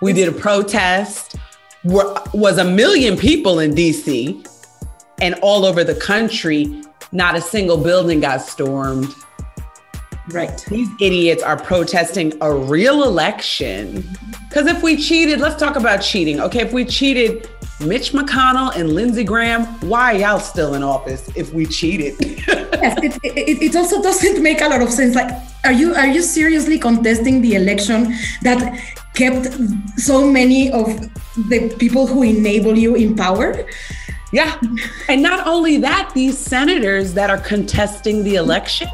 We 0.00 0.12
did 0.12 0.28
a 0.28 0.32
protest. 0.32 1.34
Was 1.88 2.58
a 2.58 2.64
million 2.64 3.16
people 3.16 3.60
in 3.60 3.72
DC 3.72 4.44
and 5.20 5.34
all 5.36 5.64
over 5.64 5.84
the 5.84 5.94
country. 5.94 6.82
Not 7.12 7.36
a 7.36 7.40
single 7.40 7.76
building 7.76 8.20
got 8.20 8.42
stormed. 8.42 9.14
Right. 10.30 10.58
These 10.68 10.88
idiots 11.00 11.44
are 11.44 11.56
protesting 11.56 12.32
a 12.40 12.52
real 12.52 13.04
election. 13.04 14.04
Because 14.48 14.66
if 14.66 14.82
we 14.82 14.96
cheated, 14.96 15.38
let's 15.40 15.54
talk 15.54 15.76
about 15.76 15.98
cheating. 15.98 16.40
Okay, 16.40 16.62
if 16.62 16.72
we 16.72 16.84
cheated 16.84 17.48
Mitch 17.80 18.12
McConnell 18.12 18.74
and 18.74 18.94
Lindsey 18.94 19.22
Graham, 19.22 19.64
why 19.80 20.12
y'all 20.12 20.40
still 20.40 20.74
in 20.74 20.82
office 20.82 21.28
if 21.36 21.52
we 21.52 21.66
cheated? 21.66 22.16
yes, 22.20 22.98
it, 23.02 23.18
it, 23.22 23.62
it, 23.62 23.76
also 23.76 24.00
doesn't 24.00 24.42
make 24.42 24.62
a 24.62 24.68
lot 24.68 24.80
of 24.80 24.90
sense. 24.90 25.14
Like, 25.14 25.30
are 25.64 25.72
you 25.72 25.94
are 25.94 26.06
you 26.06 26.22
seriously 26.22 26.78
contesting 26.78 27.42
the 27.42 27.54
election 27.54 28.14
that 28.42 28.80
kept 29.14 29.52
so 29.98 30.26
many 30.26 30.72
of 30.72 30.86
the 31.48 31.74
people 31.78 32.06
who 32.06 32.22
enable 32.22 32.78
you 32.78 32.94
in 32.94 33.14
power? 33.14 33.66
Yeah. 34.32 34.58
And 35.08 35.22
not 35.22 35.46
only 35.46 35.76
that, 35.78 36.12
these 36.14 36.38
senators 36.38 37.12
that 37.14 37.28
are 37.28 37.38
contesting 37.38 38.24
the 38.24 38.36
election 38.36 38.88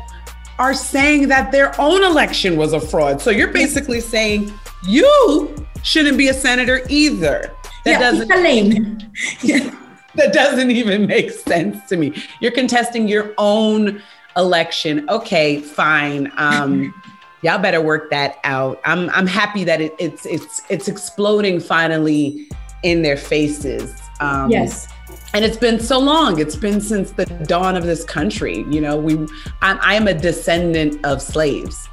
are 0.58 0.74
saying 0.74 1.28
that 1.28 1.52
their 1.52 1.80
own 1.80 2.02
election 2.04 2.56
was 2.56 2.72
a 2.72 2.80
fraud. 2.80 3.20
So 3.20 3.30
you're 3.30 3.52
basically 3.52 4.00
saying 4.00 4.52
you 4.86 5.54
shouldn't 5.82 6.18
be 6.18 6.28
a 6.28 6.34
senator 6.34 6.82
either. 6.88 7.54
That 7.84 7.92
yeah, 7.92 7.98
doesn't 7.98 8.28
lame. 8.28 8.98
yeah. 9.42 9.74
That 10.14 10.32
doesn't 10.32 10.70
even 10.70 11.06
make 11.06 11.30
sense 11.30 11.88
to 11.88 11.96
me. 11.96 12.22
You're 12.40 12.52
contesting 12.52 13.08
your 13.08 13.32
own 13.38 14.02
election. 14.36 15.08
Okay, 15.08 15.60
fine. 15.60 16.30
Um, 16.36 16.94
y'all 17.42 17.58
better 17.58 17.80
work 17.80 18.10
that 18.10 18.38
out. 18.44 18.80
I'm 18.84 19.08
I'm 19.10 19.26
happy 19.26 19.64
that 19.64 19.80
it, 19.80 19.94
it's 19.98 20.26
it's 20.26 20.60
it's 20.68 20.88
exploding 20.88 21.60
finally 21.60 22.48
in 22.82 23.02
their 23.02 23.16
faces. 23.16 23.94
Um, 24.20 24.50
yes 24.50 24.86
and 25.34 25.44
it's 25.44 25.56
been 25.56 25.80
so 25.80 25.98
long 25.98 26.38
it's 26.38 26.56
been 26.56 26.80
since 26.80 27.12
the 27.12 27.26
dawn 27.46 27.76
of 27.76 27.84
this 27.84 28.04
country 28.04 28.64
you 28.68 28.80
know 28.80 28.96
we 28.96 29.14
I'm, 29.60 29.78
i 29.80 29.94
am 29.94 30.08
a 30.08 30.14
descendant 30.14 31.04
of 31.04 31.22
slaves 31.22 31.88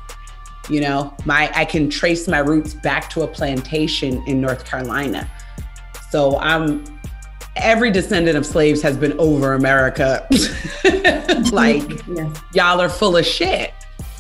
you 0.70 0.82
know 0.82 1.14
my 1.26 1.52
i 1.56 1.66
can 1.66 1.90
trace 1.90 2.28
my 2.28 2.40
roots 2.40 2.74
back 2.74 3.10
to 3.12 3.22
a 3.22 3.28
plantation 3.28 4.24
in 4.28 4.42
north 4.42 4.66
carolina 4.66 5.30
so 6.10 6.38
i'm 6.40 6.84
every 7.56 7.92
descendant 7.92 8.38
of 8.38 8.46
slaves 8.46 8.82
has 8.82 8.98
been 8.98 9.18
over 9.20 9.54
america 9.54 10.26
like 11.52 11.90
yes. 12.08 12.42
y'all 12.54 12.80
are 12.80 12.90
full 12.90 13.18
of 13.18 13.26
shit 13.26 13.74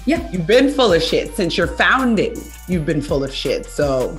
yeah 0.05 0.29
you've 0.31 0.47
been 0.47 0.69
full 0.69 0.91
of 0.91 1.01
shit 1.01 1.33
since 1.35 1.57
your 1.57 1.67
founding 1.67 2.35
you've 2.67 2.85
been 2.85 3.01
full 3.01 3.23
of 3.23 3.33
shit 3.33 3.65
so 3.65 4.17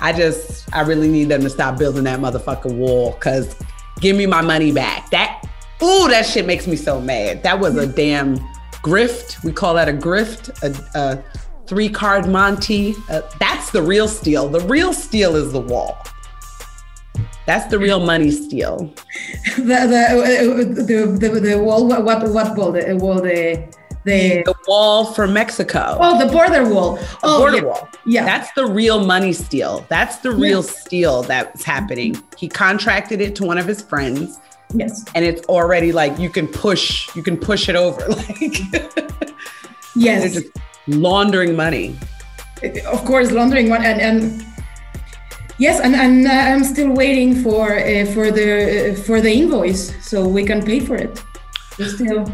i 0.00 0.12
just 0.12 0.72
i 0.74 0.80
really 0.80 1.08
need 1.08 1.28
them 1.28 1.42
to 1.42 1.50
stop 1.50 1.78
building 1.78 2.04
that 2.04 2.18
motherfucking 2.18 2.76
wall 2.76 3.12
because 3.12 3.56
give 4.02 4.16
me 4.16 4.26
my 4.26 4.42
money 4.42 4.72
back. 4.72 5.08
That, 5.10 5.42
ooh, 5.82 6.08
that 6.08 6.26
shit 6.26 6.44
makes 6.44 6.66
me 6.66 6.76
so 6.76 7.00
mad. 7.00 7.42
That 7.42 7.58
was 7.58 7.76
a 7.76 7.86
damn 7.86 8.36
grift. 8.82 9.42
We 9.42 9.52
call 9.52 9.74
that 9.74 9.88
a 9.88 9.92
grift, 9.92 10.50
a, 10.62 10.98
a 10.98 11.24
three 11.66 11.88
card 11.88 12.28
Monty. 12.28 12.94
Uh, 13.08 13.22
that's 13.38 13.70
the 13.70 13.80
real 13.80 14.08
steal. 14.08 14.48
The 14.48 14.60
real 14.60 14.92
steal 14.92 15.36
is 15.36 15.52
the 15.52 15.60
wall. 15.60 15.96
That's 17.46 17.66
the 17.66 17.78
real 17.78 18.00
money 18.00 18.30
steal. 18.30 18.92
the, 19.58 19.74
uh, 19.74 20.16
uh, 20.16 20.56
the, 20.56 21.16
the, 21.18 21.28
the, 21.28 21.40
the 21.40 21.58
wall, 21.58 21.86
what, 21.86 22.04
what, 22.04 22.56
wall? 22.56 22.72
The 22.72 22.92
uh, 22.92 22.96
wall, 22.96 23.20
the, 23.20 23.68
the, 24.04 24.42
the 24.44 24.54
wall 24.66 25.06
for 25.06 25.26
Mexico. 25.26 25.98
Oh, 26.00 26.24
the 26.24 26.32
border 26.32 26.68
wall. 26.68 26.98
Oh, 27.22 27.38
border 27.38 27.56
yeah. 27.56 27.62
wall. 27.62 27.88
Yeah. 28.06 28.24
That's 28.24 28.52
the 28.52 28.66
real 28.66 29.04
money 29.04 29.32
steal. 29.32 29.84
That's 29.88 30.16
the 30.18 30.30
real 30.30 30.60
yes. 30.60 30.84
steal 30.84 31.22
that's 31.22 31.64
happening. 31.64 32.20
He 32.36 32.48
contracted 32.48 33.20
it 33.20 33.34
to 33.36 33.44
one 33.44 33.58
of 33.58 33.66
his 33.66 33.82
friends. 33.82 34.38
Yes. 34.74 35.04
And 35.14 35.24
it's 35.24 35.42
already 35.46 35.92
like 35.92 36.18
you 36.18 36.30
can 36.30 36.48
push, 36.48 37.14
you 37.14 37.22
can 37.22 37.36
push 37.36 37.68
it 37.68 37.76
over. 37.76 38.06
Like 38.08 39.02
Yes. 39.94 40.22
They're 40.22 40.42
just 40.42 40.56
laundering 40.86 41.54
money. 41.56 41.96
Of 42.86 43.04
course, 43.04 43.30
laundering 43.30 43.68
money 43.68 43.86
and, 43.86 44.00
and 44.00 44.46
Yes, 45.62 45.78
and, 45.78 45.94
and 45.94 46.26
I'm 46.26 46.64
still 46.64 46.90
waiting 46.90 47.36
for 47.40 47.78
uh, 47.78 48.04
for 48.06 48.32
the 48.32 48.48
uh, 48.90 48.94
for 49.06 49.20
the 49.20 49.32
invoice 49.32 49.94
so 50.04 50.26
we 50.26 50.42
can 50.44 50.60
pay 50.60 50.80
for 50.80 50.96
it. 50.96 51.22
We're 51.78 51.88
still 51.88 52.24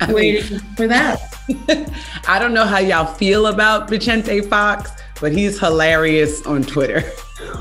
I 0.00 0.12
waiting 0.12 0.48
mean, 0.48 0.60
for 0.76 0.86
that. 0.86 1.18
I 2.28 2.38
don't 2.38 2.54
know 2.54 2.66
how 2.66 2.78
y'all 2.78 3.12
feel 3.14 3.46
about 3.46 3.90
Vicente 3.90 4.42
Fox, 4.42 4.92
but 5.20 5.32
he's 5.32 5.58
hilarious 5.58 6.46
on 6.46 6.62
Twitter. 6.62 7.02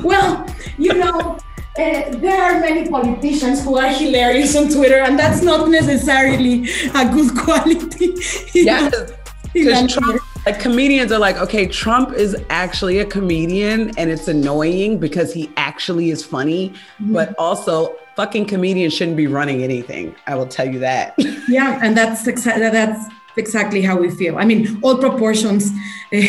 Well, 0.03 0.45
you 0.77 0.93
know, 0.93 1.39
uh, 1.79 2.01
there 2.23 2.41
are 2.43 2.59
many 2.59 2.89
politicians 2.89 3.63
who 3.63 3.77
are 3.77 3.87
hilarious 3.87 4.55
on 4.55 4.67
Twitter, 4.69 4.99
and 4.99 5.17
that's 5.17 5.41
not 5.41 5.69
necessarily 5.69 6.69
a 6.93 7.03
good 7.15 7.31
quality. 7.43 8.13
Yes, 8.53 9.13
because 9.53 9.93
Trump 9.93 10.21
like 10.49 10.59
comedians 10.59 11.11
are 11.11 11.19
like, 11.19 11.37
okay, 11.37 11.67
Trump 11.67 12.13
is 12.13 12.35
actually 12.49 12.97
a 12.99 13.05
comedian 13.05 13.95
and 13.99 14.09
it's 14.09 14.27
annoying 14.27 14.97
because 14.97 15.31
he 15.31 15.51
actually 15.57 16.09
is 16.09 16.25
funny, 16.25 16.69
mm-hmm. 16.69 17.13
but 17.13 17.35
also 17.37 17.95
fucking 18.15 18.47
comedians 18.47 18.95
shouldn't 18.95 19.15
be 19.15 19.27
running 19.27 19.61
anything. 19.61 20.15
I 20.25 20.33
will 20.35 20.47
tell 20.47 20.67
you 20.67 20.79
that. 20.79 21.13
yeah, 21.47 21.79
and 21.83 21.95
that's 21.95 22.25
exactly 22.25 22.67
that's 22.67 23.05
exactly 23.37 23.83
how 23.83 23.95
we 23.95 24.09
feel. 24.09 24.39
I 24.39 24.45
mean, 24.45 24.79
all 24.81 24.97
proportions 24.97 25.69
uh, 26.11 26.21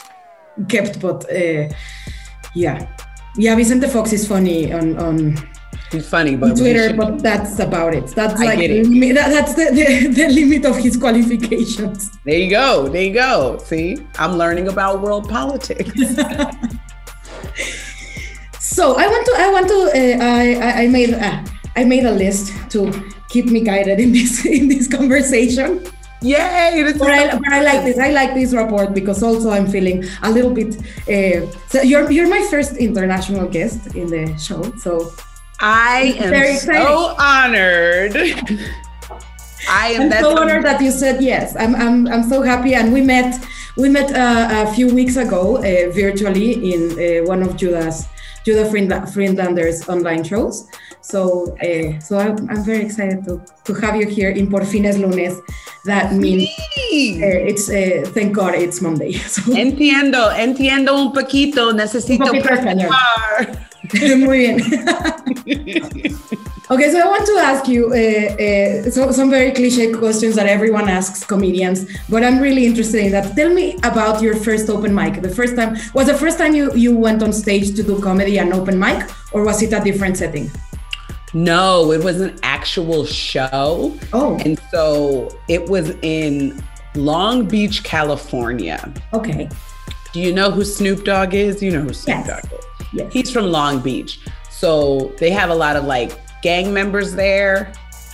kept, 0.68 1.00
but 1.00 1.24
uh, 1.30 1.68
yeah, 2.56 2.88
yeah. 3.36 3.54
Vicente 3.54 3.86
Fox 3.86 4.12
is 4.12 4.26
funny 4.26 4.72
on 4.72 4.98
on 4.98 5.36
He's 5.92 6.08
funny, 6.08 6.36
but 6.36 6.56
Twitter, 6.56 6.96
but 6.96 7.22
that's 7.22 7.58
about 7.58 7.92
it. 7.92 8.06
That's 8.06 8.40
I 8.40 8.44
like 8.46 8.60
it. 8.60 9.14
That, 9.14 9.28
that's 9.28 9.52
the, 9.54 9.70
the, 9.72 10.06
the 10.08 10.28
limit 10.28 10.64
of 10.64 10.76
his 10.78 10.96
qualifications. 10.96 12.10
There 12.24 12.38
you 12.38 12.48
go. 12.48 12.88
There 12.88 13.02
you 13.02 13.12
go. 13.12 13.58
See, 13.58 13.98
I'm 14.18 14.38
learning 14.38 14.68
about 14.68 15.02
world 15.02 15.28
politics. 15.28 15.92
so 18.58 18.96
I 18.96 19.06
want 19.06 19.26
to. 19.26 19.34
I 19.36 19.50
want 19.52 19.68
to. 19.68 19.90
Uh, 19.92 20.16
I 20.24 20.82
I 20.84 20.88
made. 20.88 21.12
Uh, 21.12 21.44
I 21.76 21.84
made 21.84 22.06
a 22.06 22.12
list 22.12 22.52
to 22.70 22.90
keep 23.28 23.46
me 23.46 23.60
guided 23.60 24.00
in 24.00 24.12
this 24.12 24.46
in 24.58 24.68
this 24.68 24.88
conversation. 24.88 25.84
Yay! 26.22 26.94
But 26.96 27.10
I, 27.10 27.36
but 27.36 27.52
I, 27.52 27.62
like 27.62 27.84
this. 27.84 27.98
I 27.98 28.12
like 28.12 28.32
this 28.32 28.54
report 28.54 28.94
because 28.94 29.22
also 29.22 29.50
I'm 29.50 29.66
feeling 29.66 30.04
a 30.22 30.30
little 30.30 30.54
bit. 30.54 30.76
Uh, 31.08 31.50
so 31.68 31.82
you're 31.82 32.10
you're 32.10 32.28
my 32.28 32.46
first 32.48 32.76
international 32.76 33.46
guest 33.48 33.94
in 33.94 34.06
the 34.06 34.38
show, 34.38 34.62
so 34.76 35.12
I 35.62 36.16
am 36.18 36.30
Very 36.30 36.56
so 36.56 37.14
honored. 37.20 38.16
I 39.70 39.88
am 39.92 40.10
so 40.10 40.36
honored 40.36 40.64
that 40.64 40.80
you 40.82 40.90
said 40.90 41.22
yes. 41.22 41.54
I'm, 41.56 41.76
I'm, 41.76 42.08
I'm 42.08 42.24
so 42.24 42.42
happy. 42.42 42.74
And 42.74 42.92
we 42.92 43.00
met 43.00 43.40
we 43.76 43.88
met 43.88 44.12
uh, 44.12 44.68
a 44.68 44.74
few 44.74 44.92
weeks 44.92 45.16
ago 45.16 45.58
uh, 45.58 45.90
virtually 45.92 46.74
in 46.74 46.92
uh, 46.92 47.24
one 47.26 47.42
of 47.42 47.56
Judah's 47.56 48.06
Judah 48.44 48.66
Friedlander's 48.66 49.88
online 49.88 50.24
shows. 50.24 50.68
So 51.00 51.56
uh, 51.62 52.00
so 52.00 52.18
I'm, 52.18 52.50
I'm, 52.50 52.64
very 52.64 52.84
excited 52.84 53.24
to, 53.26 53.40
to 53.64 53.74
have 53.74 53.94
you 53.96 54.06
here 54.06 54.30
in 54.30 54.50
Por 54.50 54.64
Fin 54.64 54.84
es 54.84 54.98
Lunes. 54.98 55.40
That 55.84 56.12
means 56.12 56.48
uh, 56.48 57.48
it's 57.48 57.70
uh, 57.70 58.02
thank 58.12 58.34
God 58.34 58.54
it's 58.54 58.80
Monday. 58.82 59.12
So. 59.28 59.42
Entiendo, 59.52 60.30
entiendo 60.32 60.96
un 60.96 61.12
poquito. 61.12 61.72
Necesito 61.72 62.32
un 62.32 62.42
poquito 62.42 62.90
Muy 64.18 64.38
bien. 64.38 64.60
okay, 66.70 66.90
so 66.90 67.00
I 67.00 67.06
want 67.06 67.26
to 67.26 67.36
ask 67.40 67.68
you 67.68 67.86
uh, 67.88 68.86
uh, 68.86 68.90
so, 68.90 69.10
some 69.12 69.30
very 69.30 69.52
cliche 69.52 69.92
questions 69.92 70.34
that 70.36 70.46
everyone 70.46 70.88
asks 70.88 71.24
comedians, 71.24 71.86
but 72.08 72.24
I'm 72.24 72.38
really 72.40 72.66
interested 72.66 73.04
in 73.04 73.12
that. 73.12 73.36
Tell 73.36 73.52
me 73.52 73.76
about 73.82 74.22
your 74.22 74.36
first 74.36 74.68
open 74.68 74.94
mic. 74.94 75.22
The 75.22 75.28
first 75.28 75.56
time 75.56 75.76
was 75.94 76.06
the 76.06 76.14
first 76.14 76.38
time 76.38 76.54
you 76.54 76.74
you 76.74 76.96
went 76.96 77.22
on 77.22 77.32
stage 77.32 77.74
to 77.76 77.82
do 77.82 78.00
comedy 78.00 78.38
and 78.38 78.52
open 78.52 78.78
mic, 78.78 79.08
or 79.32 79.44
was 79.44 79.62
it 79.62 79.72
a 79.72 79.80
different 79.80 80.16
setting? 80.16 80.50
No, 81.34 81.92
it 81.92 82.04
was 82.04 82.20
an 82.20 82.38
actual 82.42 83.04
show. 83.06 83.96
Oh, 84.12 84.38
and 84.44 84.58
so 84.70 85.28
it 85.48 85.68
was 85.68 85.90
in 86.02 86.62
Long 86.94 87.46
Beach, 87.46 87.84
California. 87.84 88.92
Okay. 89.12 89.48
Do 90.12 90.20
you 90.20 90.32
know 90.34 90.50
who 90.50 90.64
Snoop 90.64 91.04
Dogg 91.04 91.32
is? 91.32 91.62
You 91.62 91.70
know 91.70 91.80
who 91.80 91.94
Snoop 91.94 92.26
yes. 92.26 92.28
Dogg 92.28 92.52
is. 92.52 92.66
Yes. 92.92 93.12
He's 93.12 93.30
from 93.30 93.46
Long 93.46 93.80
Beach. 93.80 94.20
So 94.62 95.12
they 95.18 95.32
have 95.32 95.50
a 95.50 95.54
lot 95.56 95.74
of 95.74 95.86
like 95.86 96.16
gang 96.40 96.72
members 96.72 97.14
there. 97.14 97.72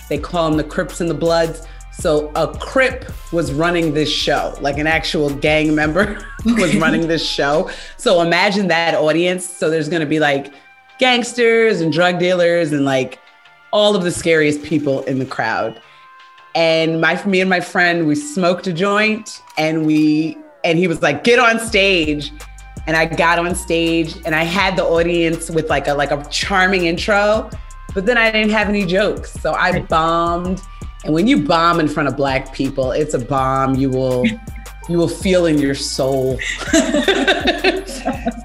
They 0.09 0.17
call 0.17 0.49
them 0.49 0.57
the 0.57 0.63
Crips 0.63 0.99
and 0.99 1.07
the 1.07 1.13
Bloods. 1.13 1.67
So 1.91 2.31
a 2.33 2.47
Crip 2.57 3.05
was 3.31 3.53
running 3.53 3.93
this 3.93 4.11
show, 4.11 4.57
like 4.59 4.79
an 4.79 4.87
actual 4.87 5.29
gang 5.29 5.75
member 5.75 6.25
was 6.45 6.75
running 6.77 7.07
this 7.07 7.23
show. 7.23 7.69
So 7.97 8.23
imagine 8.23 8.67
that 8.69 8.95
audience. 8.95 9.47
So 9.47 9.69
there's 9.69 9.89
going 9.89 9.99
to 9.99 10.07
be 10.07 10.19
like 10.19 10.51
gangsters 10.97 11.81
and 11.81 11.93
drug 11.93 12.17
dealers 12.17 12.71
and 12.71 12.83
like 12.83 13.19
all 13.71 13.95
of 13.95 14.03
the 14.03 14.11
scariest 14.11 14.63
people 14.63 15.03
in 15.03 15.19
the 15.19 15.27
crowd. 15.27 15.79
And 16.55 16.99
my 16.99 17.23
me 17.25 17.41
and 17.41 17.49
my 17.49 17.59
friend, 17.59 18.07
we 18.07 18.15
smoked 18.15 18.65
a 18.65 18.73
joint 18.73 19.39
and 19.59 19.85
we 19.85 20.35
and 20.63 20.79
he 20.79 20.87
was 20.87 21.03
like, 21.03 21.23
"Get 21.23 21.37
on 21.37 21.59
stage." 21.59 22.31
And 22.89 22.97
I 22.97 23.05
got 23.05 23.37
on 23.37 23.53
stage 23.53 24.15
and 24.25 24.33
I 24.33 24.43
had 24.43 24.75
the 24.75 24.83
audience 24.83 25.51
with 25.51 25.69
like 25.69 25.87
a 25.87 25.93
like 25.93 26.09
a 26.09 26.27
charming 26.31 26.87
intro, 26.87 27.47
but 27.93 28.07
then 28.07 28.17
I 28.17 28.31
didn't 28.31 28.49
have 28.49 28.67
any 28.67 28.83
jokes. 28.83 29.31
So 29.31 29.53
I 29.53 29.81
bombed. 29.81 30.59
And 31.05 31.13
when 31.13 31.27
you 31.27 31.45
bomb 31.45 31.79
in 31.79 31.87
front 31.87 32.09
of 32.09 32.17
black 32.17 32.51
people, 32.51 32.91
it's 32.91 33.13
a 33.13 33.19
bomb 33.19 33.75
you 33.75 33.91
will 33.91 34.25
you 34.89 34.97
will 34.97 35.07
feel 35.07 35.45
in 35.45 35.59
your 35.59 35.75
soul. 35.75 36.39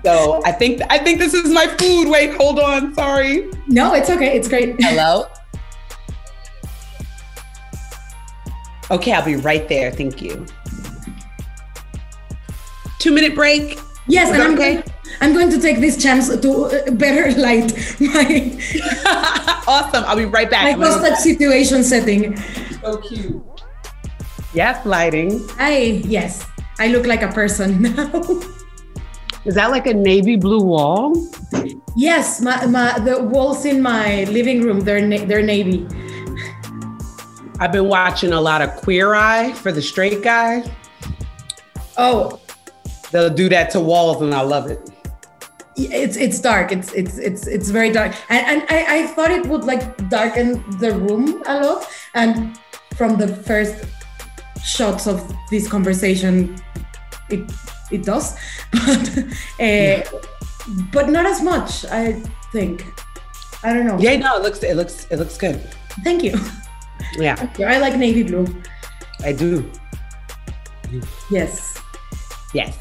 so 0.05 0.43
I 0.45 0.53
think 0.53 0.83
I 0.91 0.99
think 0.99 1.21
this 1.21 1.33
is 1.33 1.51
my 1.51 1.67
food. 1.79 2.11
Wait, 2.11 2.35
hold 2.35 2.61
on. 2.61 2.95
Sorry. 2.95 3.51
No, 3.67 3.95
it's 3.95 4.11
okay. 4.11 4.37
It's 4.37 4.49
great. 4.49 4.77
Hello. 4.79 5.25
Okay, 8.91 9.13
I'll 9.15 9.25
be 9.25 9.37
right 9.37 9.67
there. 9.71 9.91
Thank 9.91 10.21
you. 10.21 10.45
Two 12.99 13.11
minute 13.11 13.35
break. 13.35 13.79
Yes, 14.07 14.31
and 14.31 14.43
I'm, 14.43 14.55
okay? 14.55 14.75
going, 14.75 14.85
I'm 15.21 15.33
going 15.33 15.51
to 15.51 15.61
take 15.61 15.81
this 15.81 16.01
chance 16.01 16.29
to 16.29 16.65
uh, 16.65 16.91
better 16.93 17.33
light 17.41 17.73
my. 18.01 18.59
awesome. 19.67 20.05
I'll 20.05 20.17
be 20.17 20.27
right 20.27 20.51
back. 20.51 20.77
My 20.77 20.87
hostage 20.87 21.17
situation 21.17 21.83
setting. 21.83 22.37
So 22.83 22.99
cute. 22.99 23.43
Yes, 24.53 24.85
lighting. 24.85 25.47
Hi. 25.57 26.03
Yes, 26.05 26.47
I 26.79 26.89
look 26.89 27.07
like 27.07 27.23
a 27.23 27.33
person 27.33 27.83
now. 27.97 28.43
Is 29.45 29.55
that 29.57 29.71
like 29.71 29.87
a 29.87 29.95
navy 29.95 30.37
blue 30.37 30.63
wall? 30.63 31.15
Yes, 31.97 32.41
my, 32.41 32.65
my 32.67 32.99
the 32.99 33.23
walls 33.23 33.65
in 33.65 33.81
my 33.81 34.25
living 34.25 34.63
room 34.63 34.81
they're 34.81 35.07
na- 35.07 35.25
they're 35.25 35.43
navy. 35.43 35.87
I've 37.61 37.73
been 37.73 37.89
watching 37.89 38.33
a 38.33 38.41
lot 38.41 38.63
of 38.63 38.75
Queer 38.77 39.15
Eye 39.15 39.53
for 39.53 39.71
the 39.71 39.81
straight 39.81 40.23
guy. 40.23 40.65
Oh, 41.97 42.41
they'll 43.15 43.31
do 43.31 43.49
that 43.49 43.71
to 43.71 43.81
walls, 43.81 44.21
and 44.21 44.35
I 44.35 44.43
love 44.43 44.69
it. 44.69 44.91
It's 45.77 46.17
it's 46.17 46.41
dark. 46.41 46.73
It's 46.73 46.93
it's 46.93 47.17
it's 47.19 47.47
it's 47.47 47.71
very 47.71 47.91
dark, 47.91 48.13
and 48.29 48.45
and 48.47 48.63
I, 48.69 48.81
I 48.97 49.07
thought 49.07 49.31
it 49.31 49.47
would 49.47 49.65
like 49.65 49.83
darken 50.11 50.63
the 50.79 50.93
room 50.93 51.43
a 51.47 51.55
lot. 51.65 51.87
And 52.15 52.59
from 52.97 53.17
the 53.17 53.29
first 53.29 53.85
shots 54.65 55.07
of 55.07 55.19
this 55.51 55.69
conversation, 55.69 56.57
it 57.31 57.51
it 57.91 58.03
does, 58.05 58.37
but 58.73 59.19
uh, 59.19 59.23
yeah. 59.61 60.03
but 60.93 61.09
not 61.09 61.25
as 61.27 61.41
much. 61.41 61.85
I 61.87 62.21
think. 62.53 62.85
I 63.63 63.73
don't 63.73 63.87
know. 63.87 63.99
Yeah, 63.99 64.17
no, 64.17 64.37
it 64.37 64.43
looks 64.43 64.63
it 64.63 64.77
looks 64.77 65.07
it 65.11 65.19
looks 65.19 65.39
good. 65.39 65.61
Thank 66.03 66.23
you. 66.23 66.35
Yeah. 67.17 67.37
I 67.59 67.79
like 67.79 67.97
navy 67.97 68.25
blue. 68.25 68.47
I 69.25 69.33
do. 69.33 69.71
Yes. 71.31 71.79
Yes. 72.53 72.77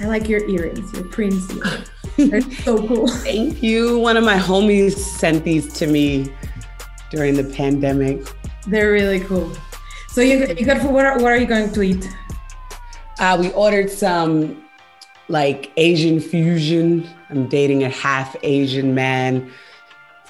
I 0.00 0.06
like 0.06 0.28
your 0.28 0.48
earrings, 0.48 0.92
your 0.94 1.04
Prince 1.04 1.50
earrings. 1.52 1.90
They're 2.16 2.40
so 2.40 2.86
cool. 2.86 3.06
Thank 3.06 3.62
you. 3.62 3.98
One 3.98 4.16
of 4.16 4.24
my 4.24 4.36
homies 4.36 4.94
sent 4.94 5.44
these 5.44 5.72
to 5.74 5.86
me 5.86 6.32
during 7.10 7.34
the 7.34 7.44
pandemic. 7.44 8.26
They're 8.66 8.92
really 8.92 9.20
cool. 9.20 9.52
So 10.08 10.22
you, 10.22 10.46
you 10.58 10.64
got 10.64 10.82
what 10.90 11.04
are, 11.04 11.18
what 11.18 11.32
are 11.32 11.36
you 11.36 11.46
going 11.46 11.72
to 11.72 11.82
eat? 11.82 12.08
Uh, 13.18 13.36
we 13.38 13.52
ordered 13.52 13.90
some 13.90 14.64
like 15.28 15.70
Asian 15.76 16.18
fusion. 16.18 17.08
I'm 17.28 17.48
dating 17.48 17.84
a 17.84 17.90
half 17.90 18.34
Asian 18.42 18.94
man. 18.94 19.50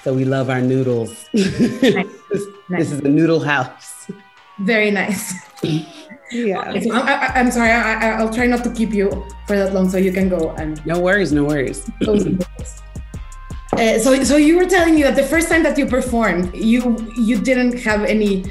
So 0.03 0.13
we 0.13 0.25
love 0.25 0.49
our 0.49 0.61
noodles. 0.61 1.29
Nice. 1.33 1.57
this, 1.57 1.81
nice. 1.89 2.07
this 2.69 2.91
is 2.91 2.99
a 2.99 3.07
noodle 3.07 3.39
house. 3.39 4.11
Very 4.59 4.91
nice. 4.91 5.33
Yeah. 6.31 6.79
So 6.79 6.91
I, 6.93 7.39
am 7.39 7.51
sorry. 7.51 7.71
I, 7.71 8.21
will 8.21 8.33
try 8.33 8.47
not 8.47 8.63
to 8.63 8.71
keep 8.71 8.93
you 8.93 9.09
for 9.47 9.57
that 9.57 9.73
long, 9.73 9.89
so 9.89 9.97
you 9.97 10.11
can 10.11 10.29
go 10.29 10.51
and. 10.51 10.83
No 10.85 10.99
worries. 10.99 11.31
No 11.31 11.43
worries. 11.43 11.89
uh, 12.07 13.99
so, 13.99 14.23
so 14.23 14.37
you 14.37 14.57
were 14.57 14.65
telling 14.65 14.95
me 14.95 15.03
that 15.03 15.15
the 15.15 15.23
first 15.23 15.49
time 15.49 15.63
that 15.63 15.77
you 15.77 15.85
performed, 15.85 16.55
you 16.55 16.97
you 17.17 17.39
didn't 17.39 17.77
have 17.79 18.03
any 18.05 18.45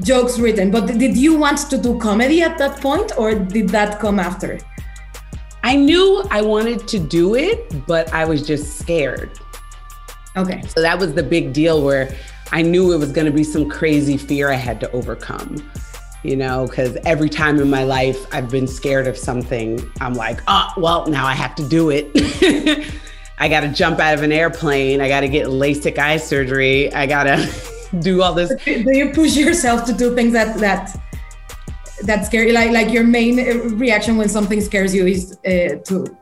jokes 0.00 0.38
written, 0.38 0.70
but 0.70 0.86
did 0.86 1.16
you 1.16 1.36
want 1.36 1.58
to 1.70 1.78
do 1.78 1.98
comedy 1.98 2.42
at 2.42 2.58
that 2.58 2.80
point, 2.80 3.12
or 3.18 3.34
did 3.34 3.68
that 3.70 3.98
come 3.98 4.20
after? 4.20 4.58
I 5.62 5.76
knew 5.76 6.22
I 6.30 6.42
wanted 6.42 6.86
to 6.88 6.98
do 6.98 7.34
it, 7.34 7.86
but 7.86 8.12
I 8.12 8.24
was 8.24 8.46
just 8.46 8.78
scared. 8.78 9.30
Okay. 10.36 10.62
So 10.68 10.82
that 10.82 10.98
was 10.98 11.14
the 11.14 11.22
big 11.22 11.52
deal 11.52 11.82
where 11.82 12.14
I 12.52 12.60
knew 12.60 12.92
it 12.92 12.98
was 12.98 13.12
going 13.12 13.26
to 13.26 13.32
be 13.32 13.44
some 13.44 13.68
crazy 13.68 14.16
fear 14.16 14.50
I 14.50 14.56
had 14.56 14.78
to 14.80 14.90
overcome 14.92 15.62
you 16.24 16.36
know, 16.36 16.66
because 16.66 16.96
every 17.04 17.28
time 17.28 17.60
in 17.60 17.70
my 17.70 17.84
life 17.84 18.26
I've 18.32 18.50
been 18.50 18.66
scared 18.66 19.06
of 19.06 19.16
something, 19.16 19.78
I'm 20.00 20.14
like, 20.14 20.40
oh, 20.48 20.72
well, 20.76 21.06
now 21.06 21.26
I 21.26 21.34
have 21.34 21.54
to 21.56 21.68
do 21.68 21.90
it. 21.90 22.10
I 23.38 23.48
got 23.48 23.60
to 23.60 23.68
jump 23.68 24.00
out 24.00 24.14
of 24.14 24.22
an 24.22 24.32
airplane. 24.32 25.00
I 25.00 25.08
got 25.08 25.20
to 25.20 25.28
get 25.28 25.48
LASIK 25.48 25.98
eye 25.98 26.16
surgery. 26.16 26.92
I 26.94 27.06
got 27.06 27.24
to 27.24 27.50
do 28.00 28.22
all 28.22 28.32
this. 28.32 28.52
Do 28.64 28.96
you 28.96 29.10
push 29.12 29.36
yourself 29.36 29.84
to 29.84 29.92
do 29.92 30.14
things 30.14 30.32
that 30.32 30.56
that 30.58 30.96
that 32.02 32.26
scary 32.26 32.52
like 32.52 32.70
like 32.70 32.90
your 32.90 33.04
main 33.04 33.38
uh, 33.38 33.54
reaction 33.76 34.16
when 34.16 34.28
something 34.28 34.60
scares 34.60 34.94
you 34.94 35.06
is 35.06 35.38
uh, 35.46 35.76
to 35.84 36.16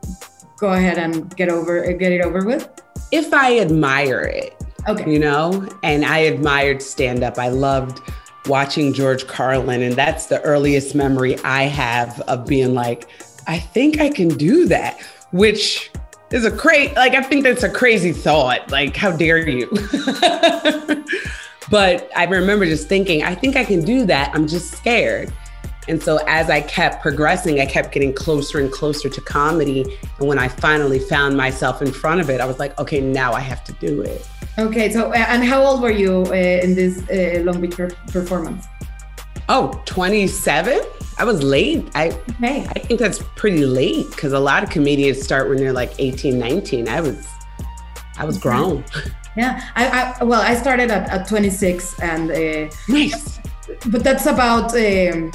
go 0.57 0.73
ahead 0.73 0.97
and 0.97 1.35
get 1.35 1.49
over 1.49 1.91
get 1.93 2.11
it 2.11 2.21
over 2.21 2.45
with 2.45 2.69
if 3.11 3.33
i 3.33 3.59
admire 3.59 4.21
it 4.21 4.55
okay 4.87 5.11
you 5.11 5.19
know 5.19 5.67
and 5.81 6.05
i 6.05 6.19
admired 6.19 6.79
stand 6.79 7.23
up 7.23 7.39
i 7.39 7.49
loved 7.49 8.01
watching 8.47 8.93
george 8.93 9.25
carlin 9.27 9.81
and 9.81 9.95
that's 9.95 10.25
the 10.27 10.41
earliest 10.41 10.95
memory 10.95 11.37
i 11.39 11.63
have 11.63 12.19
of 12.21 12.45
being 12.45 12.73
like 12.73 13.07
i 13.47 13.57
think 13.57 13.99
i 13.99 14.09
can 14.09 14.27
do 14.29 14.65
that 14.67 14.99
which 15.31 15.91
is 16.31 16.45
a 16.45 16.51
crazy 16.51 16.93
like 16.95 17.13
i 17.13 17.21
think 17.21 17.43
that's 17.43 17.63
a 17.63 17.69
crazy 17.69 18.11
thought 18.11 18.69
like 18.71 18.95
how 18.95 19.15
dare 19.15 19.47
you? 19.47 19.69
But 21.69 22.11
i 22.15 22.25
remember 22.25 22.65
just 22.65 22.89
thinking 22.89 23.23
i 23.23 23.33
think 23.33 23.55
i 23.55 23.63
can 23.63 23.83
do 23.83 24.05
that. 24.05 24.31
I'm 24.35 24.47
just 24.47 24.71
scared 24.71 25.33
and 25.87 26.01
so 26.01 26.17
as 26.27 26.49
I 26.49 26.61
kept 26.61 27.01
progressing, 27.01 27.59
I 27.59 27.65
kept 27.65 27.91
getting 27.91 28.13
closer 28.13 28.59
and 28.59 28.71
closer 28.71 29.09
to 29.09 29.21
comedy. 29.21 29.81
And 30.19 30.27
when 30.27 30.39
I 30.39 30.47
finally 30.47 30.99
found 30.99 31.35
myself 31.35 31.81
in 31.81 31.91
front 31.91 32.21
of 32.21 32.29
it, 32.29 32.39
I 32.39 32.45
was 32.45 32.59
like, 32.59 32.77
okay, 32.79 33.01
now 33.01 33.33
I 33.33 33.41
have 33.41 33.63
to 33.65 33.73
do 33.73 34.01
it. 34.01 34.27
Okay, 34.57 34.91
so 34.91 35.11
uh, 35.11 35.25
and 35.27 35.43
how 35.43 35.63
old 35.63 35.81
were 35.81 35.91
you 35.91 36.23
uh, 36.27 36.33
in 36.33 36.75
this 36.75 37.01
uh, 37.09 37.41
Long 37.43 37.59
Beach 37.59 37.75
per 37.75 37.89
performance? 38.07 38.65
Oh, 39.49 39.81
27? 39.85 40.81
I 41.17 41.25
was 41.25 41.43
late. 41.43 41.85
I 41.95 42.09
okay. 42.09 42.65
I 42.69 42.79
think 42.79 42.99
that's 42.99 43.21
pretty 43.35 43.65
late 43.65 44.09
because 44.11 44.33
a 44.33 44.39
lot 44.39 44.63
of 44.63 44.69
comedians 44.69 45.21
start 45.21 45.49
when 45.49 45.57
they're 45.57 45.73
like 45.73 45.93
18, 45.99 46.39
19. 46.39 46.87
I 46.87 47.01
was 47.01 47.27
I 48.17 48.25
was 48.25 48.37
grown. 48.37 48.83
Yeah, 49.35 49.61
I, 49.75 50.15
I 50.19 50.23
well, 50.23 50.41
I 50.41 50.55
started 50.55 50.91
at, 50.91 51.09
at 51.09 51.27
26 51.27 51.99
and 51.99 52.31
uh, 52.31 52.75
nice. 52.87 53.39
But 53.87 54.03
that's 54.03 54.25
about 54.27 54.75
um, 54.75 55.31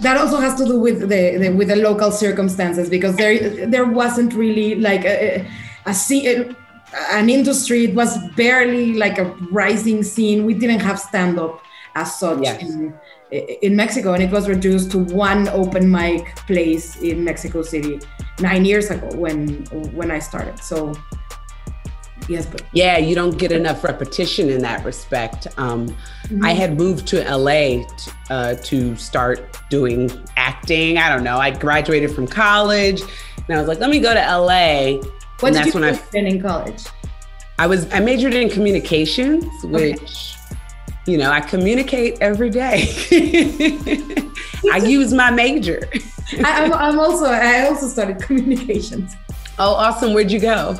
that 0.00 0.16
also 0.16 0.38
has 0.38 0.54
to 0.56 0.64
do 0.64 0.78
with 0.78 1.00
the, 1.00 1.36
the, 1.36 1.50
with 1.50 1.68
the 1.68 1.76
local 1.76 2.10
circumstances 2.10 2.88
because 2.88 3.16
there 3.16 3.66
there 3.66 3.84
wasn't 3.84 4.32
really 4.34 4.74
like 4.74 5.04
a, 5.04 5.46
a, 5.86 5.92
a, 5.92 6.56
an 7.12 7.28
industry 7.30 7.84
it 7.84 7.94
was 7.94 8.16
barely 8.36 8.94
like 8.94 9.18
a 9.18 9.24
rising 9.50 10.02
scene 10.02 10.44
we 10.44 10.54
didn't 10.54 10.80
have 10.80 10.98
stand 10.98 11.38
up 11.38 11.60
as 11.94 12.18
such 12.18 12.42
yes. 12.42 12.62
in, 12.62 12.94
in 13.62 13.76
Mexico 13.76 14.12
and 14.12 14.22
it 14.22 14.30
was 14.30 14.48
reduced 14.48 14.90
to 14.90 14.98
one 14.98 15.48
open 15.48 15.90
mic 15.90 16.36
place 16.46 16.96
in 16.96 17.24
Mexico 17.24 17.62
City 17.62 18.00
9 18.40 18.64
years 18.64 18.90
ago 18.90 19.08
when 19.16 19.64
when 19.92 20.10
I 20.10 20.18
started 20.18 20.62
so 20.62 20.94
yes 22.30 22.46
but 22.46 22.62
yeah 22.72 22.96
you 22.96 23.14
don't 23.14 23.36
get 23.36 23.52
enough 23.52 23.82
repetition 23.84 24.48
in 24.48 24.62
that 24.62 24.84
respect. 24.84 25.46
Um, 25.58 25.88
mm-hmm. 25.88 26.44
i 26.44 26.52
had 26.52 26.78
moved 26.78 27.06
to 27.08 27.36
la 27.36 27.50
t- 27.50 27.84
uh, 28.30 28.54
to 28.54 28.96
start 28.96 29.58
doing 29.68 30.10
acting. 30.36 30.98
I 30.98 31.08
don't 31.08 31.24
know. 31.24 31.38
I 31.38 31.50
graduated 31.50 32.12
from 32.12 32.26
college 32.26 33.02
and 33.48 33.56
i 33.56 33.58
was 33.58 33.68
like 33.68 33.80
let 33.80 33.90
me 33.90 34.00
go 34.00 34.14
to 34.14 34.20
la 34.20 35.00
what 35.40 35.48
and 35.48 35.54
did 35.54 35.54
that's 35.54 35.66
you 35.66 35.80
when 35.80 36.28
i 36.28 36.28
in 36.28 36.40
college? 36.40 36.84
I 37.58 37.66
was 37.66 37.92
i 37.92 38.00
majored 38.00 38.34
in 38.34 38.48
communications 38.48 39.44
which 39.64 40.00
okay. 40.00 40.56
you 41.06 41.18
know 41.18 41.30
i 41.30 41.40
communicate 41.40 42.18
every 42.20 42.50
day. 42.50 42.88
I 44.72 44.76
use 44.84 45.12
my 45.12 45.30
major. 45.30 45.88
I, 46.44 46.64
I'm, 46.64 46.72
I'm 46.86 46.98
also 46.98 47.26
i 47.26 47.66
also 47.66 47.88
studied 47.88 48.20
communications. 48.22 49.16
Oh 49.58 49.74
awesome. 49.74 50.14
Where'd 50.14 50.30
you 50.30 50.40
go 50.40 50.78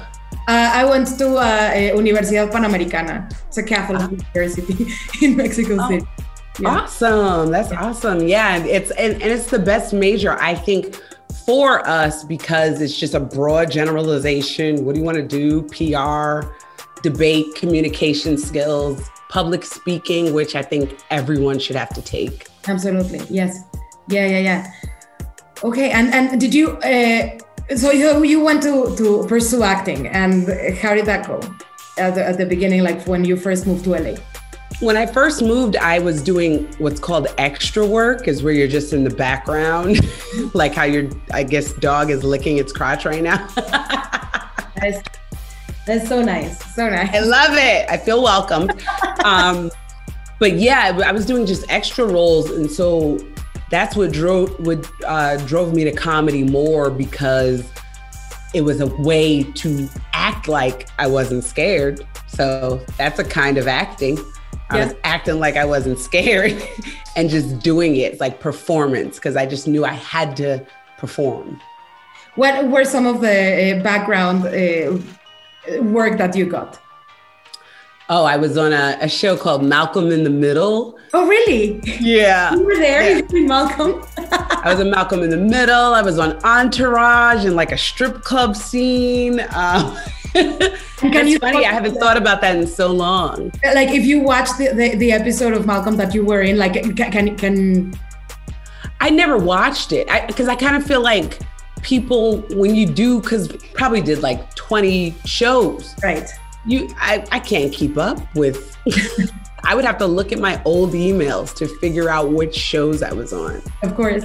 uh, 0.51 0.71
I 0.75 0.85
went 0.85 1.07
to 1.19 1.37
uh, 1.37 1.71
Universidad 1.95 2.51
Panamericana. 2.51 3.33
It's 3.47 3.59
a 3.59 3.63
Catholic 3.63 4.03
oh. 4.03 4.11
university 4.11 4.93
in 5.25 5.37
Mexico 5.37 5.77
oh. 5.79 5.89
City. 5.89 6.07
Yeah. 6.59 6.69
Awesome. 6.71 7.51
That's 7.53 7.71
awesome. 7.71 8.27
Yeah. 8.27 8.57
It's 8.65 8.91
and, 8.93 9.13
and 9.23 9.31
it's 9.31 9.49
the 9.49 9.61
best 9.61 9.93
major, 9.93 10.33
I 10.41 10.57
think, 10.57 11.01
for 11.47 11.87
us 11.89 12.25
because 12.25 12.81
it's 12.81 12.99
just 12.99 13.15
a 13.15 13.21
broad 13.21 13.71
generalization. 13.71 14.85
What 14.85 14.95
do 14.95 15.01
you 15.01 15.07
want 15.07 15.19
to 15.19 15.29
do? 15.41 15.63
PR, 15.77 16.53
debate, 17.03 17.47
communication 17.55 18.37
skills, 18.37 19.09
public 19.29 19.65
speaking, 19.65 20.35
which 20.35 20.57
I 20.57 20.63
think 20.63 20.99
everyone 21.11 21.61
should 21.61 21.77
have 21.77 21.95
to 21.95 22.03
take. 22.03 22.49
Absolutely. 22.67 23.21
Yes. 23.31 23.63
Yeah, 24.09 24.27
yeah, 24.27 24.39
yeah. 24.39 24.73
Okay. 25.63 25.91
And 25.93 26.13
and 26.13 26.41
did 26.41 26.53
you 26.53 26.71
uh, 26.79 27.39
so 27.77 27.91
you, 27.91 28.23
you 28.25 28.41
went 28.41 28.63
to, 28.63 28.95
to 28.97 29.25
pursue 29.29 29.63
acting 29.63 30.07
and 30.09 30.49
how 30.79 30.95
did 30.95 31.07
that 31.07 31.27
go? 31.27 31.41
At 31.99 32.15
the, 32.15 32.25
at 32.25 32.39
the 32.39 32.47
beginning 32.47 32.83
like 32.83 33.07
when 33.07 33.25
you 33.25 33.37
first 33.37 33.67
moved 33.67 33.85
to 33.85 33.91
la 33.91 34.17
when 34.79 34.97
i 34.97 35.05
first 35.05 35.43
moved 35.43 35.77
i 35.77 35.99
was 35.99 36.23
doing 36.23 36.67
what's 36.79 36.99
called 36.99 37.27
extra 37.37 37.85
work 37.85 38.27
is 38.27 38.43
where 38.43 38.55
you're 38.55 38.69
just 38.69 38.95
in 38.95 39.05
the 39.05 39.11
background 39.11 40.01
like 40.55 40.73
how 40.73 40.85
your 40.85 41.11
i 41.35 41.43
guess 41.43 41.75
dog 41.75 42.09
is 42.11 42.25
licking 42.25 42.57
its 42.57 42.73
crotch 42.73 43.05
right 43.05 43.23
now. 43.23 43.47
That's, 44.77 45.07
that's 45.87 46.09
so 46.09 46.23
nice 46.23 46.75
so 46.75 46.89
nice. 46.89 47.15
I 47.15 47.21
love 47.21 47.51
it. 47.53 47.91
I 47.91 47.99
feel 47.99 48.23
welcome. 48.23 48.71
um, 49.25 49.71
but 50.39 50.55
yeah 50.55 50.99
i 51.05 51.13
was 51.13 51.27
doing 51.27 51.45
just 51.45 51.67
extra 51.69 52.07
roles. 52.07 52.51
And 52.51 52.71
so 52.71 53.19
that's 53.71 53.97
what 53.97 54.13
drove 54.13 54.51
what 54.67 54.87
uh, 55.07 55.37
drove 55.47 55.75
me 55.75 55.85
to 55.85 55.93
comedy 55.93 56.43
more 56.43 56.91
because 56.91 57.71
it 58.53 58.63
was 58.63 58.81
a 58.81 58.87
way 58.87 59.45
to 59.45 59.89
act 60.13 60.49
like 60.49 60.89
I 60.99 61.07
wasn't 61.07 61.45
scared. 61.45 62.05
So 62.27 62.85
that's 62.99 63.19
a 63.19 63.25
kind 63.25 63.59
of 63.59 63.69
acting. 63.69 64.19
I 64.71 64.85
was 64.85 64.95
acting 65.03 65.41
like 65.41 65.57
I 65.57 65.65
wasn't 65.65 65.99
scared 65.99 66.63
and 67.17 67.29
just 67.29 67.59
doing 67.59 67.97
it 67.97 68.13
it's 68.13 68.21
like 68.21 68.39
performance 68.39 69.17
because 69.17 69.37
I 69.37 69.45
just 69.45 69.67
knew 69.67 69.85
I 69.85 69.93
had 69.93 70.37
to 70.37 70.65
perform. 70.97 71.61
What 72.37 72.69
were 72.69 72.85
some 72.85 73.07
of 73.07 73.21
the 73.21 73.79
uh, 73.79 73.83
background 73.83 74.47
uh, 74.47 75.83
work 75.83 76.19
that 76.19 76.37
you 76.37 76.47
got? 76.47 76.79
Oh, 78.13 78.25
I 78.25 78.37
was 78.37 78.59
on 78.59 78.73
a, 78.73 78.99
a, 79.01 79.09
show 79.09 79.37
called 79.37 79.63
Malcolm 79.63 80.11
in 80.11 80.25
the 80.25 80.31
Middle. 80.31 80.99
Oh, 81.15 81.29
really? 81.29 81.81
Yeah. 82.01 82.53
You 82.53 82.65
were 82.65 82.75
there? 82.75 83.19
Yeah. 83.19 83.23
You 83.31 83.47
Malcolm? 83.47 84.05
I 84.19 84.63
was 84.65 84.81
in 84.81 84.91
Malcolm 84.91 85.23
in 85.23 85.31
the 85.31 85.37
Middle. 85.37 85.95
I 85.95 86.03
was 86.03 86.19
on 86.19 86.33
Entourage 86.45 87.45
and 87.45 87.55
like 87.55 87.71
a 87.71 87.79
strip 87.79 88.23
club 88.23 88.57
scene. 88.57 89.39
Um, 89.55 89.97
Can 90.33 91.29
you 91.29 91.39
funny. 91.39 91.65
I 91.65 91.73
haven't 91.73 92.01
thought 92.01 92.17
about 92.17 92.41
that 92.41 92.57
in 92.57 92.67
so 92.67 92.89
long. 92.89 93.53
Like, 93.65 93.91
if 93.91 94.05
you 94.05 94.19
watch 94.19 94.49
the, 94.59 94.73
the, 94.75 94.97
the 94.97 95.13
episode 95.13 95.53
of 95.53 95.65
Malcolm 95.65 95.97
that 95.97 96.13
you 96.13 96.25
were 96.25 96.43
in, 96.43 96.59
like, 96.59 96.75
can 96.97 97.37
can 97.37 97.95
I 99.01 99.11
never 99.11 99.39
watched 99.39 99.93
it 99.93 100.09
because 100.27 100.49
I, 100.49 100.53
I 100.53 100.57
kind 100.57 100.77
of 100.77 100.85
feel 100.85 101.01
like 101.01 101.39
people 101.83 102.39
when 102.57 102.75
you 102.75 102.87
do 102.87 103.21
because 103.21 103.49
probably 103.75 104.01
did 104.01 104.21
like 104.21 104.55
20 104.55 105.15
shows 105.25 105.95
right 106.03 106.29
you 106.67 106.89
I, 106.99 107.25
I 107.33 107.41
can't 107.41 107.73
keep 107.73 107.97
up 107.97 108.19
with 108.35 108.77
I 109.65 109.75
would 109.75 109.85
have 109.85 109.99
to 109.99 110.07
look 110.07 110.33
at 110.33 110.39
my 110.39 110.61
old 110.65 110.93
emails 110.93 111.55
to 111.57 111.69
figure 111.79 112.09
out 112.09 112.31
which 112.31 112.55
shows 112.55 113.03
I 113.03 113.13
was 113.13 113.33
on. 113.33 113.63
Of 113.83 113.95
course. 113.95 114.25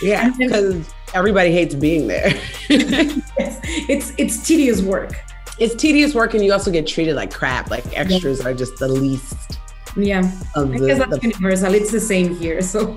Yeah, 0.00 0.32
because 0.36 0.92
everybody 1.14 1.52
hates 1.52 1.74
being 1.74 2.08
there. 2.08 2.30
yes. 2.68 3.60
It's 3.88 4.12
it's 4.18 4.46
tedious 4.46 4.82
work. 4.82 5.12
It's 5.58 5.74
tedious 5.74 6.14
work 6.14 6.34
and 6.34 6.44
you 6.44 6.52
also 6.52 6.70
get 6.70 6.86
treated 6.86 7.14
like 7.14 7.32
crap. 7.32 7.70
Like 7.70 7.84
extras 7.96 8.40
yeah. 8.40 8.48
are 8.48 8.54
just 8.54 8.76
the 8.78 8.88
least. 8.88 9.58
Yeah. 9.96 10.30
I 10.56 10.64
the, 10.64 10.86
guess 10.86 10.98
that's 10.98 11.18
the, 11.18 11.28
universal. 11.28 11.74
It's 11.74 11.92
the 11.92 12.00
same 12.00 12.34
here. 12.34 12.62
So 12.62 12.96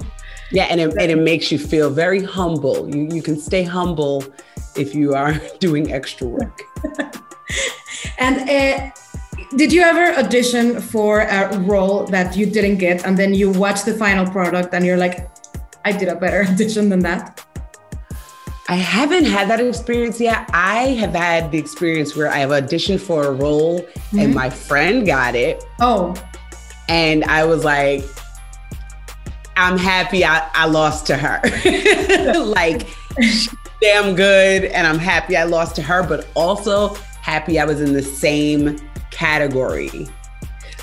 yeah, 0.51 0.65
and 0.65 0.79
it, 0.79 0.95
and 0.99 1.11
it 1.11 1.17
makes 1.17 1.51
you 1.51 1.59
feel 1.59 1.89
very 1.89 2.23
humble. 2.23 2.89
You 2.89 3.07
you 3.11 3.21
can 3.21 3.37
stay 3.37 3.63
humble 3.63 4.23
if 4.75 4.95
you 4.95 5.13
are 5.13 5.33
doing 5.59 5.91
extra 5.91 6.27
work. 6.27 6.61
And 8.17 8.49
uh, 8.49 8.91
did 9.55 9.71
you 9.71 9.81
ever 9.81 10.17
audition 10.19 10.81
for 10.81 11.21
a 11.21 11.57
role 11.59 12.05
that 12.07 12.35
you 12.35 12.45
didn't 12.45 12.77
get, 12.77 13.05
and 13.05 13.17
then 13.17 13.33
you 13.33 13.51
watch 13.51 13.83
the 13.83 13.93
final 13.93 14.29
product 14.29 14.73
and 14.73 14.85
you're 14.85 14.97
like, 14.97 15.29
I 15.83 15.91
did 15.91 16.07
a 16.07 16.15
better 16.15 16.43
audition 16.49 16.89
than 16.89 16.99
that? 17.01 17.45
I 18.67 18.77
haven't 18.77 19.25
had 19.25 19.47
that 19.49 19.59
experience 19.59 20.19
yet. 20.19 20.49
I 20.51 20.95
have 20.99 21.13
had 21.13 21.51
the 21.51 21.57
experience 21.59 22.15
where 22.15 22.31
I've 22.31 22.49
auditioned 22.49 22.99
for 22.99 23.25
a 23.25 23.31
role 23.31 23.81
mm-hmm. 23.81 24.19
and 24.19 24.33
my 24.33 24.49
friend 24.49 25.05
got 25.05 25.35
it. 25.35 25.63
Oh. 25.79 26.15
And 26.89 27.23
I 27.25 27.45
was 27.45 27.63
like, 27.63 28.03
I'm 29.55 29.77
happy 29.77 30.25
I, 30.25 30.49
I 30.53 30.65
lost 30.65 31.05
to 31.07 31.15
her. 31.15 31.41
like, 32.43 32.87
damn 33.81 34.15
good. 34.15 34.65
And 34.65 34.87
I'm 34.87 34.99
happy 34.99 35.37
I 35.37 35.43
lost 35.43 35.75
to 35.75 35.83
her, 35.83 36.01
but 36.01 36.27
also 36.33 36.97
happy 37.25 37.59
I 37.59 37.65
was 37.65 37.81
in 37.81 37.91
the 37.93 38.03
same 38.03 38.77
category. 39.09 40.07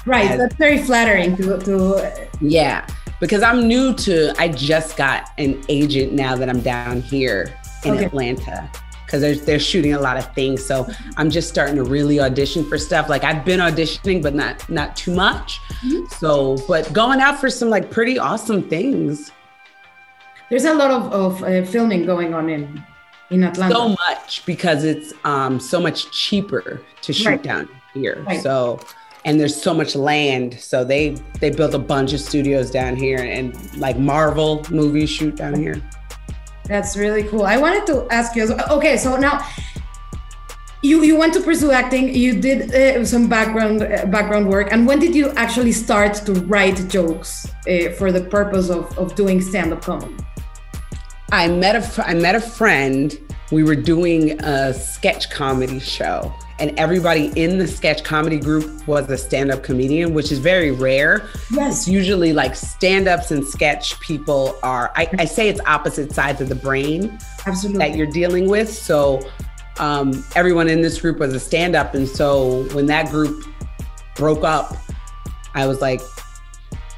Right. 0.05 0.29
As, 0.29 0.39
that's 0.39 0.57
very 0.57 0.83
flattering 0.83 1.37
to, 1.37 1.57
to 1.57 2.29
Yeah. 2.41 2.85
Because 3.21 3.45
I'm 3.45 3.69
new 3.69 3.95
to 3.95 4.35
I 4.39 4.49
just 4.49 4.97
got 4.97 5.31
an 5.39 5.63
agent 5.69 6.13
now 6.13 6.35
that 6.35 6.49
I'm 6.49 6.61
down 6.61 7.01
here 7.01 7.57
in 7.85 7.95
okay. 7.95 8.07
Atlanta. 8.07 8.69
Because 9.07 9.21
they're, 9.21 9.37
they're 9.37 9.61
shooting 9.61 9.93
a 9.93 10.01
lot 10.01 10.17
of 10.17 10.35
things. 10.35 10.65
So 10.65 10.89
I'm 11.17 11.31
just 11.31 11.49
starting 11.49 11.77
to 11.77 11.85
really 11.85 12.19
audition 12.19 12.69
for 12.69 12.77
stuff. 12.77 13.09
Like 13.09 13.23
I've 13.23 13.45
been 13.45 13.61
auditioning, 13.61 14.21
but 14.21 14.35
not 14.35 14.69
not 14.69 14.97
too 14.97 15.15
much. 15.15 15.61
Mm-hmm. 15.85 16.07
So, 16.19 16.57
but 16.67 16.93
going 16.93 17.21
out 17.21 17.39
for 17.39 17.51
some 17.51 17.71
like 17.71 17.89
pretty 17.89 18.19
awesome 18.19 18.69
things. 18.69 19.31
there's 20.51 20.65
a 20.65 20.75
lot 20.75 20.91
of, 20.91 21.13
of 21.13 21.43
uh, 21.45 21.65
filming 21.65 22.05
going 22.05 22.35
on 22.35 22.51
in 22.51 22.85
in 23.31 23.45
Atlanta. 23.45 23.75
So 23.75 23.89
much 23.89 24.45
because 24.47 24.85
it's 24.85 25.13
um, 25.25 25.59
so 25.61 25.81
much 25.81 26.11
cheaper 26.11 26.81
to 27.03 27.13
shoot 27.13 27.29
Right. 27.29 27.43
down 27.43 27.69
here. 27.95 28.23
Right. 28.27 28.43
So 28.43 28.81
and 29.25 29.39
there's 29.39 29.61
so 29.61 29.73
much 29.73 29.95
land. 29.95 30.59
So 30.61 30.85
they 30.85 31.11
they 31.41 31.51
built 31.51 31.75
a 31.75 31.79
bunch 31.79 32.13
of 32.13 32.21
studios 32.21 32.71
down 32.71 32.97
here 32.97 33.19
and 33.19 33.55
like 33.79 33.99
Marvel 33.99 34.65
movies 34.71 35.11
shoot 35.11 35.37
down 35.37 35.55
here. 35.55 35.81
That's 36.67 36.97
really 36.97 37.25
cool. 37.25 37.45
I 37.45 37.57
wanted 37.57 37.87
to 37.87 38.07
ask 38.11 38.37
you. 38.37 38.53
Okay, 38.71 38.97
so 38.97 39.17
now 39.17 39.45
you 40.83 41.03
you 41.03 41.17
went 41.17 41.35
to 41.35 41.41
pursue 41.41 41.71
acting. 41.71 42.15
You 42.15 42.41
did 42.41 42.75
uh, 42.75 43.05
some 43.05 43.29
background 43.29 43.83
uh, 43.83 44.07
background 44.07 44.49
work, 44.49 44.73
and 44.73 44.87
when 44.87 44.99
did 44.99 45.15
you 45.15 45.31
actually 45.31 45.73
start 45.73 46.15
to 46.27 46.33
write 46.33 46.89
jokes 46.89 47.47
uh, 47.69 47.91
for 47.99 48.11
the 48.13 48.23
purpose 48.23 48.71
of, 48.71 48.97
of 48.99 49.15
doing 49.15 49.41
stand 49.41 49.73
up 49.73 49.83
comedy? 49.83 50.15
I 51.33 51.49
met 51.49 51.75
a 51.77 52.07
I 52.07 52.13
met 52.13 52.35
a 52.35 52.41
friend. 52.43 53.19
We 53.51 53.65
were 53.65 53.75
doing 53.75 54.39
a 54.43 54.75
sketch 54.75 55.31
comedy 55.31 55.81
show, 55.81 56.31
and 56.59 56.79
everybody 56.79 57.33
in 57.37 57.57
the 57.57 57.67
sketch 57.67 58.05
comedy 58.05 58.39
group 58.39 58.87
was 58.87 59.09
a 59.09 59.17
stand-up 59.17 59.63
comedian, 59.63 60.13
which 60.13 60.31
is 60.31 60.39
very 60.39 60.73
rare. 60.73 61.27
It's 61.53 61.89
usually 61.89 62.35
like 62.35 62.55
stand-ups 62.55 63.31
and 63.31 63.47
sketch 63.47 63.99
people 64.01 64.59
are. 64.63 64.93
I, 64.95 65.09
I 65.19 65.25
say 65.25 65.49
it's 65.49 65.61
opposite 65.65 66.13
sides 66.13 66.43
of 66.43 66.51
the 66.51 66.55
brain 66.55 67.19
absolutely. 67.47 67.79
that 67.79 67.97
you're 67.97 68.07
dealing 68.11 68.51
with. 68.51 68.71
So 68.71 69.27
um, 69.79 70.23
everyone 70.37 70.69
in 70.69 70.83
this 70.83 71.01
group 71.01 71.19
was 71.19 71.33
a 71.33 71.41
stand-up, 71.41 71.95
and 71.95 72.07
so 72.07 72.65
when 72.75 72.85
that 72.87 73.09
group 73.11 73.47
broke 74.17 74.45
up, 74.45 74.77
I 75.55 75.67
was 75.67 75.81
like, 75.81 76.03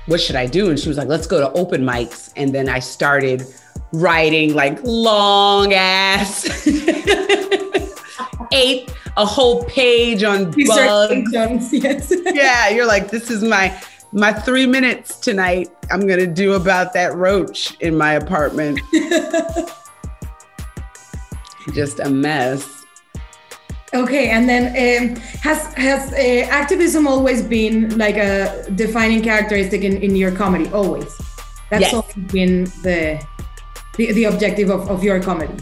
"What 0.06 0.20
should 0.20 0.34
I 0.34 0.46
do?" 0.46 0.70
And 0.70 0.78
she 0.78 0.88
was 0.88 0.98
like, 0.98 1.08
"Let's 1.08 1.28
go 1.28 1.38
to 1.38 1.52
open 1.56 1.84
mics." 1.84 2.32
And 2.34 2.52
then 2.52 2.68
I 2.68 2.80
started 2.80 3.46
writing 3.94 4.54
like 4.54 4.78
long 4.82 5.72
ass 5.72 6.66
eight 8.52 8.90
a 9.16 9.24
whole 9.24 9.64
page 9.64 10.22
on 10.24 10.50
bugs. 10.50 11.72
Yes. 11.72 12.12
Yeah, 12.34 12.68
you're 12.68 12.86
like, 12.86 13.10
this 13.10 13.30
is 13.30 13.42
my 13.44 13.80
my 14.12 14.32
three 14.32 14.66
minutes 14.66 15.18
tonight. 15.18 15.70
I'm 15.90 16.06
gonna 16.06 16.26
do 16.26 16.54
about 16.54 16.92
that 16.94 17.14
roach 17.14 17.76
in 17.80 17.96
my 17.96 18.14
apartment. 18.14 18.80
Just 21.72 22.00
a 22.00 22.10
mess. 22.10 22.84
Okay, 23.94 24.30
and 24.30 24.48
then 24.48 24.64
um, 24.74 25.16
has 25.42 25.72
has 25.74 26.12
uh, 26.12 26.46
activism 26.50 27.06
always 27.06 27.42
been 27.42 27.96
like 27.96 28.16
a 28.16 28.66
defining 28.74 29.22
characteristic 29.22 29.82
in, 29.84 29.96
in 30.02 30.16
your 30.16 30.32
comedy? 30.32 30.68
Always. 30.72 31.16
That's 31.70 31.82
Yes. 31.82 31.94
always 31.94 32.14
been 32.32 32.64
the 32.82 33.24
the, 33.96 34.12
the 34.12 34.24
objective 34.24 34.70
of, 34.70 34.88
of 34.90 35.02
your 35.02 35.22
comedy. 35.22 35.54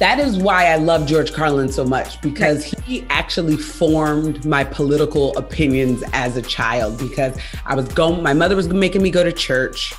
That 0.00 0.18
is 0.18 0.38
why 0.38 0.66
I 0.66 0.76
love 0.76 1.06
George 1.06 1.32
Carlin 1.32 1.70
so 1.70 1.84
much 1.84 2.20
because 2.20 2.64
he 2.64 3.06
actually 3.10 3.56
formed 3.56 4.44
my 4.44 4.64
political 4.64 5.36
opinions 5.36 6.02
as 6.12 6.36
a 6.36 6.42
child. 6.42 6.98
Because 6.98 7.38
I 7.64 7.76
was 7.76 7.86
going, 7.88 8.20
my 8.22 8.32
mother 8.32 8.56
was 8.56 8.68
making 8.68 9.02
me 9.02 9.10
go 9.10 9.22
to 9.22 9.32
church. 9.32 9.94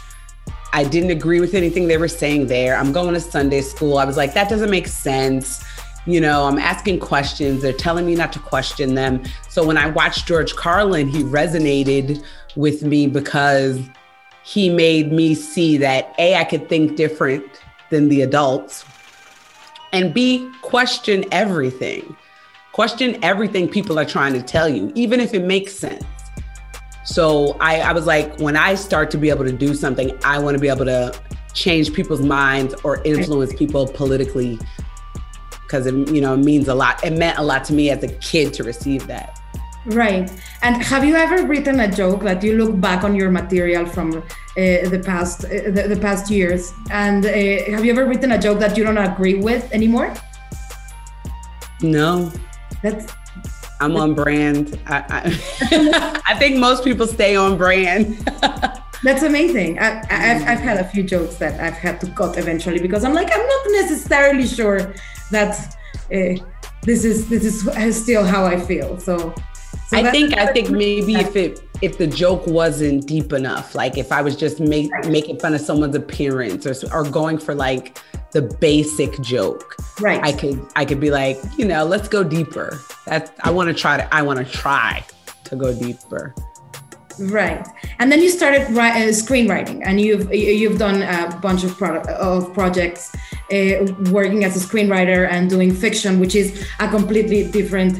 I 0.74 0.84
didn't 0.84 1.12
agree 1.12 1.40
with 1.40 1.54
anything 1.54 1.88
they 1.88 1.98
were 1.98 2.10
saying 2.10 2.48
there. 2.48 2.76
I'm 2.76 2.92
going 2.92 3.14
to 3.14 3.22
Sunday 3.22 3.62
school. 3.62 3.98
I 3.98 4.04
was 4.04 4.18
like, 4.18 4.34
that 4.34 4.50
doesn't 4.50 4.70
make 4.70 4.88
sense. 4.88 5.64
You 6.06 6.20
know, 6.20 6.44
I'm 6.44 6.60
asking 6.60 7.00
questions. 7.00 7.62
They're 7.62 7.72
telling 7.72 8.06
me 8.06 8.16
not 8.16 8.34
to 8.34 8.40
question 8.40 8.96
them. 8.96 9.24
So 9.48 9.66
when 9.66 9.78
I 9.78 9.90
watched 9.90 10.28
George 10.28 10.56
Carlin, 10.56 11.08
he 11.08 11.24
resonated 11.24 12.22
with 12.58 12.84
me 12.84 13.08
because 13.08 13.80
he 14.44 14.70
made 14.70 15.14
me 15.14 15.34
see 15.34 15.78
that 15.78 16.14
A, 16.20 16.36
I 16.36 16.44
could 16.44 16.68
think 16.68 16.98
different 16.98 17.46
than 17.90 18.10
the 18.10 18.22
adults, 18.22 18.86
and 19.94 20.14
B, 20.14 20.52
question 20.62 21.24
everything. 21.32 22.16
Question 22.74 23.18
everything 23.24 23.70
people 23.70 23.98
are 23.98 24.06
trying 24.06 24.34
to 24.34 24.42
tell 24.42 24.68
you, 24.68 24.92
even 24.96 25.20
if 25.22 25.34
it 25.34 25.44
makes 25.44 25.74
sense. 25.74 26.04
So 27.06 27.56
I, 27.62 27.80
I 27.80 27.94
was 27.94 28.06
like, 28.06 28.38
when 28.40 28.58
I 28.58 28.76
start 28.76 29.10
to 29.12 29.18
be 29.18 29.30
able 29.30 29.46
to 29.46 29.52
do 29.52 29.74
something, 29.74 30.12
I 30.26 30.40
want 30.40 30.56
to 30.56 30.60
be 30.60 30.68
able 30.68 30.86
to 30.86 31.18
change 31.54 31.94
people's 31.94 32.22
minds 32.22 32.74
or 32.84 33.02
influence 33.04 33.54
people 33.54 33.88
politically 33.88 34.60
because 35.64 35.86
it 35.86 35.94
you 36.10 36.22
know 36.22 36.36
means 36.36 36.68
a 36.68 36.76
lot. 36.76 37.04
It 37.04 37.14
meant 37.14 37.38
a 37.38 37.44
lot 37.44 37.64
to 37.66 37.74
me 37.74 37.90
as 37.90 38.04
a 38.04 38.10
kid 38.20 38.54
to 38.56 38.64
receive 38.64 39.08
that. 39.08 39.40
Right. 39.86 40.32
And 40.64 40.82
have 40.84 41.06
you 41.06 41.16
ever 41.16 41.46
written 41.46 41.80
a 41.80 41.92
joke 41.92 42.24
that 42.24 42.44
you 42.44 42.58
look 42.58 42.80
back 42.82 43.04
on 43.04 43.16
your 43.16 43.30
material 43.30 43.86
from 43.86 44.24
the 44.56 45.02
past 45.06 45.46
uh, 45.46 45.50
the, 45.50 45.86
the 45.94 45.98
past 46.00 46.32
years, 46.32 46.72
and 46.92 47.26
uh, 47.26 47.30
have 47.72 47.84
you 47.86 47.92
ever 47.92 48.06
written 48.06 48.32
a 48.32 48.40
joke 48.40 48.60
that 48.60 48.78
you 48.78 48.84
don't 48.84 48.98
agree 48.98 49.36
with 49.36 49.70
anymore? 49.72 50.14
No, 51.82 52.32
That's 52.82 53.12
I'm 53.82 53.98
on 53.98 54.14
brand. 54.16 54.80
I, 54.88 54.98
I, 55.10 56.22
I 56.30 56.36
think 56.40 56.58
most 56.58 56.84
people 56.84 57.06
stay 57.08 57.36
on 57.36 57.58
brand. 57.58 58.18
That's 59.04 59.24
amazing. 59.24 59.78
I, 59.80 60.00
I- 60.10 60.32
I've, 60.32 60.42
I've 60.48 60.60
had 60.60 60.78
a 60.78 60.86
few 60.88 61.04
jokes 61.04 61.36
that 61.36 61.60
I've 61.60 61.74
had 61.78 62.00
to 62.02 62.08
cut 62.12 62.38
eventually 62.38 62.80
because 62.80 63.04
I'm 63.04 63.14
like 63.14 63.30
I'm 63.32 63.46
not 63.46 63.66
necessarily 63.72 64.48
sure 64.48 64.94
that 65.32 65.76
uh, 66.14 66.44
this 66.84 67.04
is 67.04 67.28
this 67.28 67.44
is 67.44 68.02
still 68.04 68.24
how 68.24 68.46
I 68.46 68.60
feel. 68.60 68.98
So, 69.00 69.36
so 69.88 69.98
I 69.98 70.12
think 70.12 70.38
I 70.38 70.48
think 70.48 70.70
maybe 70.72 71.16
if 71.16 71.36
it 71.36 71.62
if 71.82 71.98
the 71.98 72.08
joke 72.08 72.48
wasn't 72.48 73.06
deep 73.06 73.34
enough, 73.34 73.76
like 73.76 73.98
if 73.98 74.12
I 74.12 74.22
was 74.22 74.36
just 74.36 74.60
make, 74.60 74.90
making 75.08 75.40
fun 75.40 75.54
of 75.54 75.62
someone's 75.62 75.96
appearance 75.96 76.66
or 76.66 76.74
or 76.94 77.04
going 77.04 77.38
for 77.38 77.54
like 77.54 78.00
the 78.32 78.42
basic 78.42 79.20
joke, 79.22 79.76
right. 80.00 80.24
I 80.24 80.32
could 80.32 80.66
I 80.76 80.86
could 80.86 81.00
be 81.00 81.12
like, 81.12 81.38
you 81.58 81.66
know, 81.66 81.86
let's 81.86 82.08
go 82.08 82.24
deeper. 82.24 82.80
That 83.06 83.36
I 83.44 83.52
want 83.52 83.68
to 83.68 83.74
try 83.74 83.98
to 83.98 84.14
I 84.14 84.22
want 84.24 84.40
to 84.40 84.46
try 84.46 85.06
to 85.46 85.56
go 85.56 85.74
deeper. 85.78 86.34
Right, 87.18 87.66
and 88.00 88.12
then 88.12 88.22
you 88.22 88.30
started 88.30 88.68
ri- 88.72 88.90
uh, 88.90 89.14
screenwriting, 89.14 89.84
and 89.86 90.02
you've 90.02 90.34
you've 90.34 90.78
done 90.78 91.02
a 91.02 91.40
bunch 91.42 91.64
of 91.64 91.78
pro- 91.78 92.02
of 92.02 92.54
projects, 92.54 93.16
uh, 93.54 93.88
working 94.12 94.44
as 94.44 94.58
a 94.58 94.68
screenwriter 94.68 95.30
and 95.30 95.50
doing 95.50 95.74
fiction, 95.74 96.20
which 96.20 96.36
is 96.36 96.68
a 96.82 96.90
completely 96.90 97.50
different 97.50 97.98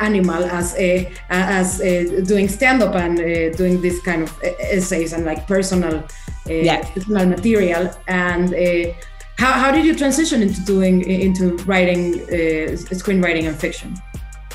animal 0.00 0.44
as 0.44 0.74
a 0.76 1.10
as 1.30 1.80
uh, 1.80 2.20
doing 2.26 2.48
stand 2.48 2.82
up 2.82 2.94
and 2.94 3.18
uh, 3.18 3.56
doing 3.56 3.80
this 3.80 4.00
kind 4.02 4.22
of 4.22 4.30
essays 4.60 5.12
and 5.12 5.24
like 5.24 5.46
personal 5.46 5.94
uh, 5.96 6.04
Yes. 6.46 6.90
personal 6.90 7.26
material. 7.26 7.90
And 8.06 8.54
uh, 8.54 8.92
how 9.38 9.52
how 9.52 9.70
did 9.70 9.84
you 9.84 9.94
transition 9.94 10.42
into 10.42 10.60
doing 10.64 11.02
into 11.02 11.56
writing 11.66 12.20
uh, 12.22 12.76
screenwriting 13.02 13.46
and 13.48 13.56
fiction? 13.56 13.94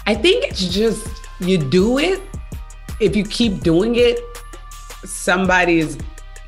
I 0.08 0.16
think 0.16 0.46
it's 0.46 0.68
just 0.68 1.08
you 1.40 1.58
do 1.58 1.98
it. 2.00 2.22
If 3.00 3.16
you 3.16 3.24
keep 3.24 3.62
doing 3.62 3.96
it, 3.96 4.20
somebody 5.06 5.80
is 5.80 5.98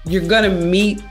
you're 0.05 0.27
gonna 0.27 0.49
meet 0.49 1.01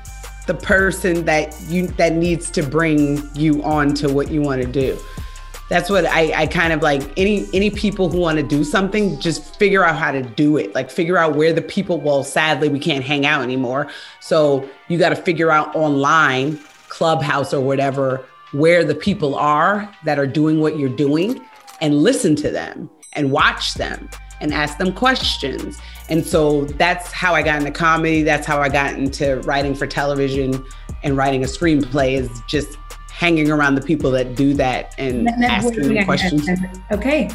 the 0.46 0.54
person 0.54 1.24
that 1.24 1.58
you 1.68 1.86
that 1.96 2.12
needs 2.12 2.50
to 2.50 2.62
bring 2.62 3.28
you 3.34 3.62
on 3.62 3.94
to 3.94 4.12
what 4.12 4.30
you 4.30 4.42
want 4.42 4.60
to 4.62 4.68
do. 4.68 4.98
That's 5.74 5.90
what 5.90 6.06
I, 6.06 6.42
I 6.42 6.46
kind 6.46 6.72
of 6.72 6.82
like 6.82 7.02
any 7.16 7.48
any 7.52 7.68
people 7.68 8.08
who 8.08 8.20
want 8.20 8.38
to 8.38 8.44
do 8.44 8.62
something, 8.62 9.18
just 9.18 9.56
figure 9.56 9.84
out 9.84 9.96
how 9.96 10.12
to 10.12 10.22
do 10.22 10.56
it. 10.56 10.72
Like 10.72 10.88
figure 10.88 11.18
out 11.18 11.34
where 11.34 11.52
the 11.52 11.62
people, 11.62 12.00
well, 12.00 12.22
sadly 12.22 12.68
we 12.68 12.78
can't 12.78 13.04
hang 13.04 13.26
out 13.26 13.42
anymore. 13.42 13.90
So 14.20 14.70
you 14.86 14.98
got 14.98 15.08
to 15.08 15.16
figure 15.16 15.50
out 15.50 15.74
online, 15.74 16.60
clubhouse 16.86 17.52
or 17.52 17.60
whatever, 17.60 18.24
where 18.52 18.84
the 18.84 18.94
people 18.94 19.34
are 19.34 19.92
that 20.04 20.16
are 20.16 20.28
doing 20.28 20.60
what 20.60 20.78
you're 20.78 20.88
doing 20.88 21.44
and 21.80 22.04
listen 22.04 22.36
to 22.36 22.52
them 22.52 22.88
and 23.14 23.32
watch 23.32 23.74
them 23.74 24.08
and 24.40 24.54
ask 24.54 24.78
them 24.78 24.92
questions. 24.92 25.76
And 26.08 26.24
so 26.24 26.66
that's 26.66 27.10
how 27.10 27.34
I 27.34 27.42
got 27.42 27.58
into 27.58 27.72
comedy. 27.72 28.22
That's 28.22 28.46
how 28.46 28.60
I 28.60 28.68
got 28.68 28.94
into 28.94 29.40
writing 29.40 29.74
for 29.74 29.88
television 29.88 30.64
and 31.02 31.16
writing 31.16 31.42
a 31.42 31.48
screenplay 31.48 32.12
is 32.12 32.30
just 32.46 32.78
hanging 33.22 33.50
around 33.50 33.74
the 33.76 33.80
people 33.80 34.10
that 34.10 34.34
do 34.34 34.54
that 34.54 34.94
and 34.98 35.28
asking 35.44 35.94
them 35.94 36.04
questions. 36.04 36.48
and- 36.48 36.64
and- 36.64 36.80
okay. 36.98 37.30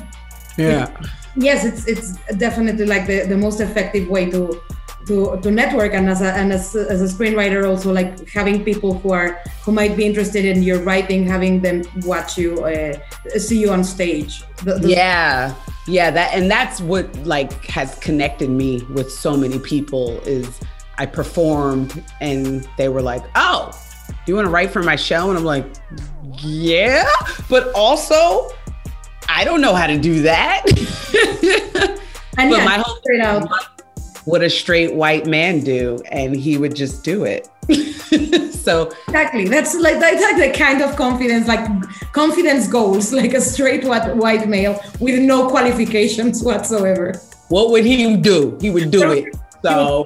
Yeah. 0.57 0.89
yes 1.37 1.63
it's 1.69 1.83
it's 1.87 2.07
definitely 2.37 2.85
like 2.85 3.05
the, 3.07 3.19
the 3.33 3.37
most 3.37 3.61
effective 3.61 4.05
way 4.09 4.29
to 4.29 4.41
to, 5.07 5.39
to 5.43 5.49
network 5.49 5.93
and 5.93 6.09
as 6.09 6.21
a 6.21 6.31
and 6.39 6.51
as, 6.51 6.75
as 6.75 6.99
a 7.01 7.09
screenwriter 7.15 7.61
also 7.71 7.93
like 7.93 8.11
having 8.27 8.63
people 8.69 8.91
who 8.99 9.09
are 9.19 9.29
who 9.63 9.71
might 9.71 9.95
be 9.95 10.05
interested 10.05 10.43
in 10.43 10.61
your 10.61 10.79
writing 10.87 11.25
having 11.25 11.61
them 11.61 11.77
watch 12.11 12.37
you 12.37 12.49
uh, 12.65 12.93
see 13.39 13.57
you 13.63 13.69
on 13.71 13.83
stage 13.85 14.43
The- 14.65 14.79
the- 14.79 14.89
Yeah. 14.89 15.53
Yeah, 15.87 16.11
that 16.11 16.29
and 16.37 16.51
that's 16.51 16.81
what 16.81 17.05
like 17.25 17.51
has 17.77 17.95
connected 18.07 18.49
me 18.49 18.69
with 18.97 19.09
so 19.11 19.31
many 19.37 19.57
people 19.59 20.19
is 20.37 20.47
I 20.99 21.05
performed 21.07 22.03
and 22.21 22.67
they 22.77 22.89
were 22.89 23.01
like, 23.01 23.23
"Oh, 23.35 23.71
do 23.71 23.88
you 24.29 24.35
want 24.35 24.45
to 24.45 24.51
write 24.51 24.71
for 24.71 24.83
my 24.83 24.95
show?" 24.95 25.29
And 25.29 25.37
I'm 25.37 25.45
like, 25.45 25.65
"Yeah." 26.41 27.09
But 27.49 27.71
also, 27.73 28.49
I 29.27 29.43
don't 29.43 29.61
know 29.61 29.75
how 29.75 29.87
to 29.87 29.97
do 29.97 30.21
that. 30.21 30.63
and 32.37 32.49
but 32.49 32.63
my 32.63 32.77
whole 32.77 32.95
straight 32.97 33.21
out 33.21 33.49
what 34.25 34.43
a 34.43 34.49
straight 34.49 34.93
white 34.93 35.25
man 35.25 35.59
do 35.59 35.99
and 36.11 36.35
he 36.35 36.57
would 36.57 36.75
just 36.75 37.03
do 37.03 37.23
it. 37.23 37.49
so 38.53 38.91
exactly 39.07 39.47
that's 39.47 39.75
like 39.75 39.99
that's 39.99 40.21
like 40.21 40.37
the 40.37 40.57
kind 40.57 40.81
of 40.81 40.95
confidence 40.95 41.47
like 41.47 41.67
confidence 42.13 42.67
goals 42.67 43.13
like 43.21 43.33
a 43.35 43.41
straight 43.41 43.83
white, 43.83 44.15
white 44.15 44.47
male 44.49 44.79
with 44.99 45.19
no 45.19 45.47
qualifications 45.47 46.43
whatsoever 46.43 47.13
what 47.49 47.69
would 47.69 47.85
he 47.85 48.17
do 48.17 48.57
he 48.59 48.71
would 48.71 48.89
do 48.89 49.11
it 49.11 49.35
so 49.63 50.03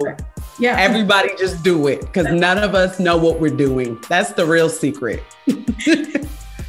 yeah 0.59 0.75
everybody 0.79 1.29
just 1.37 1.63
do 1.63 1.87
it 1.87 2.01
because 2.01 2.27
none 2.27 2.57
of 2.57 2.75
us 2.75 2.99
know 2.99 3.17
what 3.17 3.39
we're 3.39 3.55
doing 3.55 3.97
that's 4.09 4.33
the 4.33 4.45
real 4.45 4.69
secret 4.69 5.23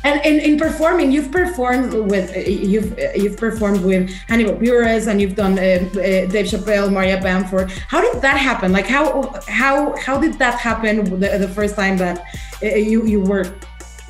And 0.04 0.20
in, 0.26 0.38
in 0.38 0.58
performing, 0.58 1.10
you've 1.10 1.32
performed 1.32 1.94
with 1.94 2.36
you've 2.46 2.96
you've 3.16 3.38
performed 3.38 3.82
with 3.82 4.10
Hannibal 4.28 4.54
Buress, 4.54 5.06
and 5.06 5.18
you've 5.18 5.34
done 5.34 5.58
uh, 5.58 5.62
uh, 5.62 6.26
Dave 6.28 6.46
Chappelle, 6.46 6.92
Maria 6.92 7.18
Bamford. 7.20 7.70
How 7.88 8.02
did 8.02 8.20
that 8.20 8.36
happen? 8.36 8.70
Like 8.70 8.86
how 8.86 9.32
how 9.48 9.96
how 9.96 10.20
did 10.20 10.34
that 10.34 10.60
happen 10.60 11.04
the, 11.20 11.38
the 11.38 11.48
first 11.48 11.74
time 11.74 11.96
that 11.96 12.22
uh, 12.62 12.66
you 12.66 13.06
you 13.06 13.20
were 13.20 13.44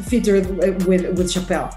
featured 0.03 0.45
with 0.85 1.17
with 1.17 1.33
Chappelle? 1.33 1.73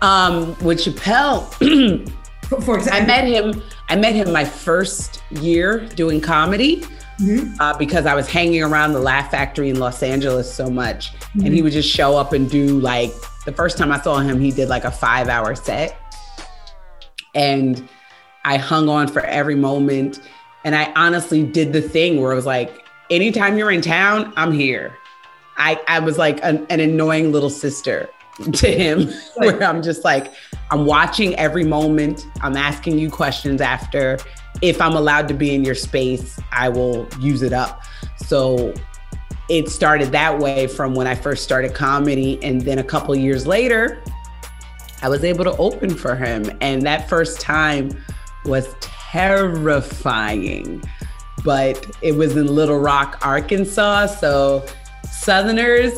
Um, 0.00 0.56
with 0.60 0.78
Chappelle, 0.78 1.50
for, 2.48 2.60
for 2.60 2.78
example, 2.78 3.02
I 3.02 3.04
met 3.04 3.24
him. 3.26 3.60
I 3.88 3.96
met 3.96 4.14
him 4.14 4.32
my 4.32 4.44
first 4.44 5.22
year 5.30 5.80
doing 5.94 6.20
comedy 6.20 6.82
mm-hmm. 7.18 7.58
uh, 7.60 7.76
because 7.78 8.06
I 8.06 8.14
was 8.14 8.28
hanging 8.28 8.62
around 8.62 8.92
the 8.92 9.00
Laugh 9.00 9.30
Factory 9.30 9.70
in 9.70 9.78
Los 9.78 10.02
Angeles 10.02 10.52
so 10.52 10.68
much. 10.68 11.14
Mm-hmm. 11.14 11.46
And 11.46 11.54
he 11.54 11.62
would 11.62 11.72
just 11.72 11.88
show 11.88 12.16
up 12.16 12.32
and 12.32 12.50
do 12.50 12.80
like 12.80 13.12
the 13.46 13.52
first 13.52 13.78
time 13.78 13.90
I 13.90 14.00
saw 14.00 14.18
him, 14.18 14.40
he 14.40 14.50
did 14.50 14.68
like 14.68 14.84
a 14.84 14.90
five 14.90 15.28
hour 15.28 15.54
set. 15.54 15.96
And 17.34 17.88
I 18.44 18.58
hung 18.58 18.88
on 18.88 19.08
for 19.08 19.20
every 19.20 19.54
moment. 19.54 20.20
And 20.64 20.74
I 20.74 20.92
honestly 20.94 21.44
did 21.44 21.72
the 21.72 21.82
thing 21.82 22.20
where 22.20 22.32
it 22.32 22.36
was 22.36 22.46
like, 22.46 22.84
anytime 23.10 23.56
you're 23.56 23.70
in 23.70 23.80
town, 23.80 24.32
I'm 24.36 24.52
here. 24.52 24.96
I, 25.56 25.80
I 25.88 25.98
was 26.00 26.18
like 26.18 26.40
an, 26.42 26.66
an 26.68 26.80
annoying 26.80 27.32
little 27.32 27.50
sister 27.50 28.10
to 28.52 28.70
him 28.70 29.08
where 29.36 29.62
I'm 29.62 29.82
just 29.82 30.04
like, 30.04 30.32
I'm 30.70 30.86
watching 30.86 31.34
every 31.36 31.64
moment. 31.64 32.26
I'm 32.40 32.56
asking 32.56 32.98
you 32.98 33.10
questions 33.10 33.60
after 33.60 34.18
if 34.60 34.80
I'm 34.80 34.94
allowed 34.94 35.28
to 35.28 35.34
be 35.34 35.54
in 35.54 35.64
your 35.64 35.74
space, 35.74 36.38
I 36.52 36.68
will 36.68 37.08
use 37.20 37.42
it 37.42 37.52
up. 37.52 37.82
So 38.16 38.74
it 39.48 39.68
started 39.68 40.12
that 40.12 40.38
way 40.38 40.66
from 40.66 40.94
when 40.94 41.06
I 41.06 41.14
first 41.14 41.44
started 41.44 41.74
comedy. 41.74 42.42
And 42.42 42.60
then 42.60 42.78
a 42.78 42.84
couple 42.84 43.14
years 43.16 43.46
later, 43.46 44.02
I 45.00 45.08
was 45.08 45.24
able 45.24 45.44
to 45.44 45.56
open 45.56 45.94
for 45.94 46.16
him. 46.16 46.50
And 46.60 46.82
that 46.82 47.08
first 47.08 47.40
time 47.40 47.90
was 48.44 48.74
terrifying, 48.80 50.82
but 51.44 51.86
it 52.02 52.12
was 52.12 52.36
in 52.36 52.48
Little 52.48 52.78
Rock, 52.78 53.18
Arkansas. 53.22 54.06
So 54.06 54.66
Southerners 55.10 55.92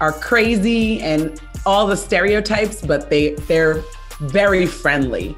are 0.00 0.12
crazy 0.12 1.00
and 1.00 1.40
all 1.66 1.86
the 1.86 1.96
stereotypes, 1.96 2.80
but 2.80 3.10
they, 3.10 3.34
they're 3.34 3.82
very 4.20 4.66
friendly 4.66 5.36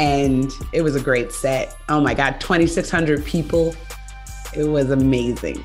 and 0.00 0.50
it 0.72 0.80
was 0.80 0.96
a 0.96 1.00
great 1.00 1.30
set. 1.30 1.76
Oh 1.90 2.00
my 2.00 2.14
God, 2.14 2.40
2,600 2.40 3.24
people. 3.24 3.74
It 4.56 4.64
was 4.64 4.90
amazing. 4.90 5.62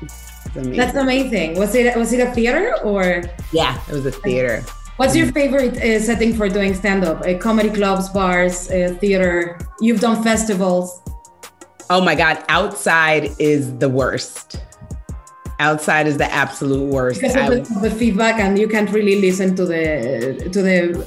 amazing. 0.54 0.76
That's 0.76 0.96
amazing. 0.96 1.58
Was 1.58 1.74
it 1.74 1.96
was 1.96 2.12
it 2.12 2.20
a 2.20 2.30
theater 2.32 2.76
or? 2.84 3.24
Yeah, 3.50 3.80
it 3.88 3.92
was 3.92 4.04
a 4.04 4.12
theater. 4.12 4.62
What's 4.98 5.16
your 5.16 5.32
favorite 5.32 5.76
uh, 5.78 6.00
setting 6.00 6.34
for 6.34 6.48
doing 6.48 6.74
stand 6.74 7.04
up? 7.04 7.22
Uh, 7.22 7.38
comedy 7.38 7.70
clubs, 7.70 8.10
bars, 8.10 8.70
uh, 8.70 8.96
theater. 9.00 9.58
You've 9.80 10.00
done 10.00 10.22
festivals. 10.22 11.02
Oh 11.88 12.02
my 12.02 12.14
God, 12.14 12.44
outside 12.48 13.30
is 13.38 13.76
the 13.78 13.88
worst. 13.88 14.60
Outside 15.58 16.06
is 16.06 16.18
the 16.18 16.30
absolute 16.32 16.86
worst. 16.92 17.20
Because 17.20 17.36
of 17.36 17.80
the, 17.82 17.88
the 17.88 17.94
feedback, 17.94 18.38
and 18.38 18.58
you 18.58 18.68
can't 18.68 18.90
really 18.90 19.20
listen 19.20 19.56
to 19.56 19.64
the 19.64 20.50
to 20.52 20.62
the 20.62 21.06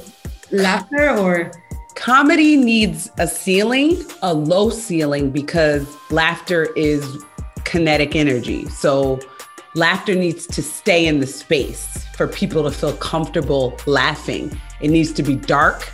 laughter, 0.50 1.10
or 1.10 1.52
Comedy 2.00 2.56
needs 2.56 3.10
a 3.18 3.26
ceiling, 3.26 4.02
a 4.22 4.32
low 4.32 4.70
ceiling, 4.70 5.30
because 5.30 5.86
laughter 6.10 6.72
is 6.74 7.22
kinetic 7.64 8.16
energy. 8.16 8.66
So 8.70 9.20
laughter 9.74 10.14
needs 10.14 10.46
to 10.46 10.62
stay 10.62 11.06
in 11.06 11.20
the 11.20 11.26
space 11.26 12.06
for 12.16 12.26
people 12.26 12.62
to 12.62 12.70
feel 12.70 12.94
comfortable 12.94 13.76
laughing. 13.86 14.58
It 14.80 14.88
needs 14.88 15.12
to 15.12 15.22
be 15.22 15.36
dark. 15.36 15.92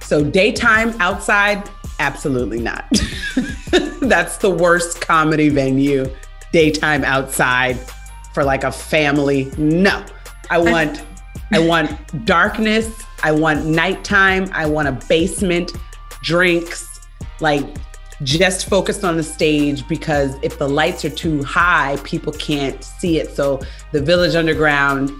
So 0.00 0.24
daytime 0.24 0.96
outside, 0.98 1.70
absolutely 2.00 2.60
not. 2.60 2.90
That's 4.00 4.38
the 4.38 4.50
worst 4.50 5.00
comedy 5.00 5.48
venue. 5.48 6.12
Daytime 6.52 7.04
outside 7.04 7.78
for 8.32 8.44
like 8.44 8.64
a 8.64 8.72
family. 8.72 9.50
No. 9.56 10.04
I 10.50 10.58
want 10.58 11.02
I 11.52 11.58
want 11.58 12.24
darkness. 12.24 13.02
I 13.22 13.32
want 13.32 13.66
nighttime. 13.66 14.48
I 14.52 14.66
want 14.66 14.88
a 14.88 14.92
basement, 15.08 15.72
drinks, 16.22 17.00
like 17.40 17.66
just 18.22 18.68
focused 18.68 19.04
on 19.04 19.16
the 19.16 19.22
stage 19.22 19.86
because 19.88 20.36
if 20.42 20.58
the 20.58 20.68
lights 20.68 21.04
are 21.04 21.10
too 21.10 21.42
high, 21.42 21.96
people 22.04 22.32
can't 22.34 22.82
see 22.84 23.18
it. 23.18 23.34
So 23.34 23.60
the 23.92 24.00
Village 24.00 24.34
Underground 24.34 25.10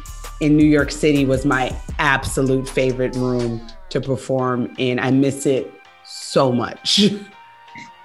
in 0.40 0.56
New 0.56 0.66
York 0.66 0.90
City 0.90 1.24
was 1.24 1.44
my 1.44 1.74
absolute 1.98 2.68
favorite 2.68 3.14
room 3.16 3.66
to 3.90 4.00
perform 4.00 4.74
in. 4.78 4.98
I 4.98 5.10
miss 5.10 5.46
it 5.46 5.72
so 6.04 6.52
much. 6.52 7.10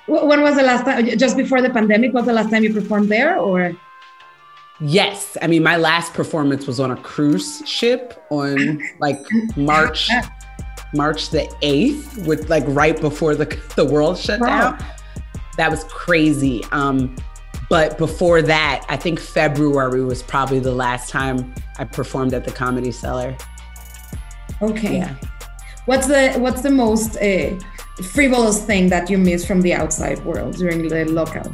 When 0.07 0.41
was 0.41 0.55
the 0.55 0.63
last 0.63 0.85
time? 0.85 1.05
Just 1.17 1.35
before 1.35 1.61
the 1.61 1.69
pandemic, 1.69 2.13
was 2.13 2.25
the 2.25 2.33
last 2.33 2.51
time 2.51 2.63
you 2.63 2.73
performed 2.73 3.09
there 3.09 3.37
or? 3.37 3.75
Yes. 4.79 5.37
I 5.41 5.47
mean, 5.47 5.63
my 5.63 5.77
last 5.77 6.13
performance 6.13 6.67
was 6.67 6.79
on 6.79 6.91
a 6.91 6.97
cruise 6.97 7.63
ship 7.65 8.25
on 8.29 8.81
like 8.99 9.19
March 9.55 10.09
March 10.93 11.29
the 11.29 11.41
8th 11.61 12.25
with 12.25 12.49
like 12.49 12.63
right 12.67 12.99
before 12.99 13.35
the 13.35 13.45
the 13.75 13.85
world 13.85 14.17
shut 14.17 14.39
wow. 14.39 14.71
down. 14.71 14.85
That 15.57 15.71
was 15.71 15.83
crazy. 15.85 16.63
Um 16.71 17.15
but 17.69 17.97
before 17.97 18.41
that, 18.43 18.85
I 18.89 18.97
think 18.97 19.19
February 19.19 20.03
was 20.03 20.21
probably 20.21 20.59
the 20.59 20.73
last 20.73 21.09
time 21.09 21.53
I 21.79 21.85
performed 21.85 22.33
at 22.33 22.43
the 22.43 22.51
Comedy 22.51 22.91
Cellar. 22.91 23.35
Okay. 24.61 24.97
Yeah. 24.97 25.15
What's 25.85 26.07
the 26.07 26.33
what's 26.33 26.61
the 26.61 26.71
most 26.71 27.17
uh, 27.17 27.57
frivolous 28.03 28.63
thing 28.63 28.89
that 28.89 29.09
you 29.09 29.17
miss 29.17 29.45
from 29.45 29.61
the 29.61 29.73
outside 29.73 30.23
world 30.25 30.55
during 30.55 30.87
the 30.87 31.05
lockout? 31.05 31.51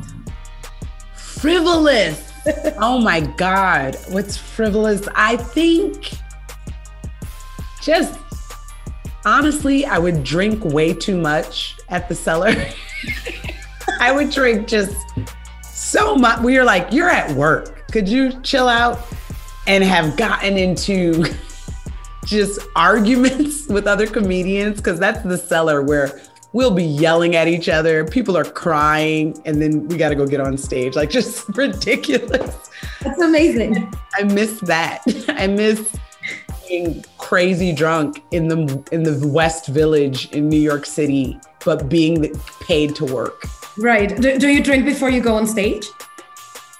Frivolous 1.15 2.31
oh 2.79 2.99
my 2.99 3.21
God. 3.21 3.97
What's 4.09 4.37
frivolous? 4.37 5.07
I 5.15 5.37
think 5.37 6.11
just 7.81 8.17
honestly, 9.25 9.85
I 9.85 9.97
would 9.99 10.23
drink 10.23 10.63
way 10.63 10.93
too 10.93 11.19
much 11.19 11.77
at 11.89 12.09
the 12.09 12.15
cellar. 12.15 12.55
I 13.99 14.11
would 14.11 14.31
drink 14.31 14.67
just 14.67 14.95
so 15.63 16.15
much. 16.15 16.41
We 16.41 16.57
were 16.57 16.63
like, 16.63 16.91
you're 16.91 17.09
at 17.09 17.35
work. 17.35 17.87
Could 17.91 18.07
you 18.07 18.39
chill 18.41 18.67
out? 18.67 18.99
And 19.67 19.83
have 19.83 20.17
gotten 20.17 20.57
into 20.57 21.23
just 22.25 22.59
arguments 22.75 23.67
with 23.67 23.85
other 23.85 24.07
comedians 24.07 24.77
because 24.77 24.99
that's 24.99 25.21
the 25.23 25.37
cellar 25.37 25.83
where 25.83 26.19
we'll 26.53 26.71
be 26.71 26.83
yelling 26.83 27.35
at 27.35 27.47
each 27.47 27.69
other. 27.69 28.05
People 28.05 28.37
are 28.37 28.43
crying, 28.43 29.39
and 29.45 29.61
then 29.61 29.87
we 29.87 29.97
got 29.97 30.09
to 30.09 30.15
go 30.15 30.27
get 30.27 30.41
on 30.41 30.57
stage. 30.57 30.95
Like 30.95 31.09
just 31.21 31.47
ridiculous. 31.49 32.69
That's 33.01 33.21
amazing. 33.21 33.91
I 34.15 34.23
miss 34.23 34.59
that. 34.61 35.01
I 35.29 35.47
miss 35.47 35.95
being 36.67 37.03
crazy 37.17 37.73
drunk 37.73 38.23
in 38.31 38.47
the 38.47 38.83
in 38.91 39.03
the 39.03 39.27
West 39.27 39.67
Village 39.67 40.29
in 40.31 40.49
New 40.49 40.59
York 40.59 40.85
City, 40.85 41.39
but 41.65 41.89
being 41.89 42.33
paid 42.61 42.95
to 42.95 43.05
work. 43.05 43.43
Right. 43.77 44.19
Do, 44.19 44.37
do 44.37 44.49
you 44.49 44.61
drink 44.61 44.85
before 44.85 45.09
you 45.09 45.21
go 45.21 45.35
on 45.35 45.47
stage? 45.47 45.85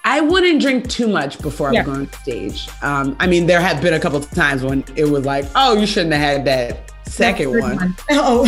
I 0.04 0.20
wouldn't 0.20 0.62
drink 0.62 0.90
too 0.90 1.08
much 1.08 1.40
before 1.42 1.72
yeah. 1.72 1.82
I 1.82 1.84
go 1.84 1.92
on 1.92 2.12
stage. 2.14 2.68
Um, 2.82 3.16
I 3.20 3.28
mean, 3.28 3.46
there 3.46 3.62
have 3.62 3.82
been 3.82 3.94
a 3.94 4.00
couple 4.00 4.18
of 4.18 4.30
times 4.32 4.64
when 4.64 4.84
it 4.96 5.06
was 5.06 5.26
like, 5.26 5.46
"Oh, 5.56 5.78
you 5.78 5.86
shouldn't 5.86 6.14
have 6.14 6.22
had 6.22 6.46
that 6.46 6.92
second 7.12 7.60
one. 7.60 7.78
one. 7.78 7.96
Oh, 8.12 8.46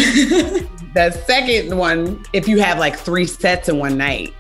the 0.94 1.12
second 1.26 1.76
one, 1.78 2.24
if 2.34 2.48
you 2.48 2.60
have 2.60 2.78
like 2.80 2.98
three 2.98 3.26
sets 3.26 3.70
in 3.70 3.80
one 3.80 3.98
night, 3.98 4.34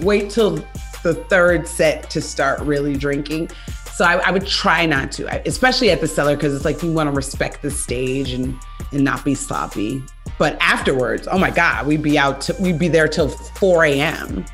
wait 0.00 0.30
till 0.30 0.56
the 1.02 1.14
third 1.28 1.66
set 1.66 2.10
to 2.10 2.20
start 2.20 2.60
really 2.60 2.96
drinking. 2.96 3.50
So 3.92 4.04
I, 4.04 4.16
I 4.16 4.30
would 4.30 4.46
try 4.46 4.84
not 4.84 5.10
to, 5.12 5.48
especially 5.48 5.90
at 5.90 6.00
the 6.00 6.08
cellar, 6.08 6.36
because 6.36 6.54
it's 6.54 6.64
like 6.64 6.82
you 6.82 6.92
want 6.92 7.08
to 7.08 7.16
respect 7.16 7.62
the 7.62 7.70
stage 7.70 8.32
and 8.32 8.58
and 8.92 9.02
not 9.02 9.24
be 9.24 9.34
sloppy. 9.34 10.02
But 10.38 10.56
afterwards, 10.60 11.26
oh 11.30 11.38
my 11.38 11.50
God, 11.50 11.86
we'd 11.86 12.02
be 12.02 12.18
out. 12.18 12.48
We'd 12.60 12.78
be 12.78 12.88
there 12.88 13.08
till 13.08 13.28
4 13.28 13.84
a.m. 13.86 14.44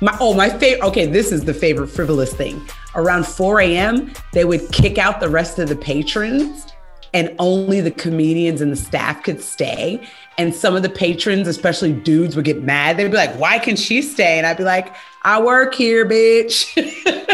My 0.00 0.16
oh 0.20 0.34
my 0.34 0.48
favorite. 0.48 0.86
Okay, 0.88 1.06
this 1.06 1.32
is 1.32 1.44
the 1.44 1.54
favorite 1.54 1.88
frivolous 1.88 2.32
thing. 2.32 2.64
Around 2.94 3.26
4 3.26 3.60
a.m., 3.60 4.12
they 4.32 4.44
would 4.44 4.70
kick 4.72 4.98
out 4.98 5.20
the 5.20 5.28
rest 5.28 5.58
of 5.58 5.68
the 5.68 5.76
patrons 5.76 6.66
and 7.12 7.34
only 7.38 7.80
the 7.80 7.90
comedians 7.90 8.60
and 8.60 8.72
the 8.72 8.76
staff 8.76 9.22
could 9.22 9.40
stay. 9.40 10.06
And 10.38 10.54
some 10.54 10.76
of 10.76 10.82
the 10.82 10.88
patrons, 10.88 11.48
especially 11.48 11.92
dudes, 11.92 12.36
would 12.36 12.44
get 12.44 12.62
mad. 12.62 12.96
They'd 12.96 13.08
be 13.08 13.16
like, 13.16 13.38
why 13.38 13.58
can 13.58 13.76
she 13.76 14.00
stay? 14.02 14.38
And 14.38 14.46
I'd 14.46 14.56
be 14.56 14.64
like, 14.64 14.94
I 15.22 15.40
work 15.40 15.74
here, 15.74 16.06
bitch. 16.06 16.76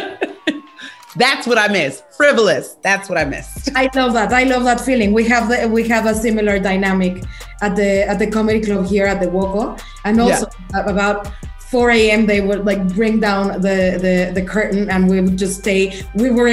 That's 1.16 1.46
what 1.46 1.56
I 1.56 1.68
miss. 1.68 2.02
Frivolous. 2.16 2.76
That's 2.82 3.08
what 3.08 3.16
I 3.16 3.24
missed. 3.24 3.70
I 3.74 3.88
love 3.94 4.12
that. 4.12 4.32
I 4.32 4.44
love 4.44 4.64
that 4.64 4.80
feeling. 4.80 5.12
We 5.12 5.24
have 5.24 5.48
the, 5.48 5.66
we 5.68 5.88
have 5.88 6.04
a 6.04 6.14
similar 6.14 6.58
dynamic 6.58 7.24
at 7.62 7.74
the 7.74 8.06
at 8.06 8.18
the 8.18 8.30
comedy 8.30 8.60
club 8.60 8.86
here 8.86 9.06
at 9.06 9.20
the 9.20 9.26
Woko, 9.28 9.80
and 10.04 10.20
also 10.20 10.46
yeah. 10.74 10.86
about 10.86 11.32
4 11.70 11.90
a.m. 11.90 12.26
they 12.26 12.42
would 12.42 12.66
like 12.66 12.86
bring 12.94 13.18
down 13.18 13.62
the, 13.62 13.98
the 13.98 14.32
the 14.34 14.46
curtain, 14.46 14.90
and 14.90 15.08
we 15.08 15.22
would 15.22 15.38
just 15.38 15.60
stay. 15.60 16.02
We 16.14 16.30
were 16.30 16.48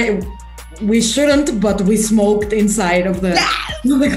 we 0.80 1.00
shouldn't, 1.00 1.60
but 1.60 1.80
we 1.82 1.96
smoked 1.96 2.52
inside 2.52 3.06
of 3.06 3.20
the, 3.20 3.30
yes! 3.30 3.78
the 3.84 4.16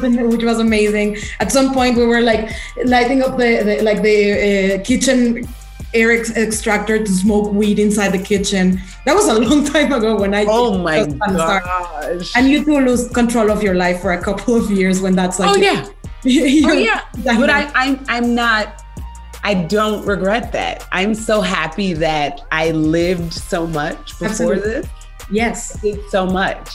club, 0.00 0.32
which 0.32 0.44
was 0.44 0.58
amazing. 0.58 1.16
At 1.40 1.52
some 1.52 1.72
point, 1.72 1.96
we 1.96 2.06
were 2.06 2.20
like 2.20 2.50
lighting 2.84 3.22
up 3.22 3.36
the, 3.36 3.62
the 3.64 3.82
like 3.82 4.02
the 4.02 4.78
uh, 4.80 4.84
kitchen 4.84 5.46
air 5.94 6.12
ex- 6.12 6.36
extractor 6.36 6.98
to 6.98 7.10
smoke 7.10 7.52
weed 7.52 7.78
inside 7.78 8.10
the 8.10 8.22
kitchen. 8.22 8.80
That 9.04 9.14
was 9.14 9.28
a 9.28 9.34
long 9.40 9.64
time 9.64 9.92
ago 9.92 10.18
when 10.18 10.34
I. 10.34 10.44
Oh 10.48 10.78
my 10.78 11.06
gosh! 11.06 12.32
And 12.36 12.48
you 12.48 12.64
do 12.64 12.80
lose 12.80 13.08
control 13.08 13.50
of 13.50 13.62
your 13.62 13.74
life 13.74 14.00
for 14.00 14.12
a 14.12 14.22
couple 14.22 14.54
of 14.56 14.70
years 14.70 15.00
when 15.00 15.14
that's 15.14 15.38
like. 15.38 15.50
Oh 15.50 15.56
yeah. 15.56 15.86
oh 16.26 16.72
yeah. 16.72 17.02
But 17.24 17.50
I, 17.50 17.70
I 17.74 18.00
I'm 18.08 18.34
not. 18.34 18.82
I 19.44 19.54
don't 19.54 20.04
regret 20.04 20.52
that. 20.52 20.86
I'm 20.92 21.14
so 21.14 21.40
happy 21.40 21.92
that 21.94 22.40
I 22.50 22.72
lived 22.72 23.32
so 23.32 23.66
much 23.66 24.18
before 24.18 24.26
Absolutely. 24.26 24.70
this. 24.70 24.88
Yes. 25.30 25.76
I 25.76 25.80
did 25.80 26.10
so 26.10 26.26
much. 26.26 26.70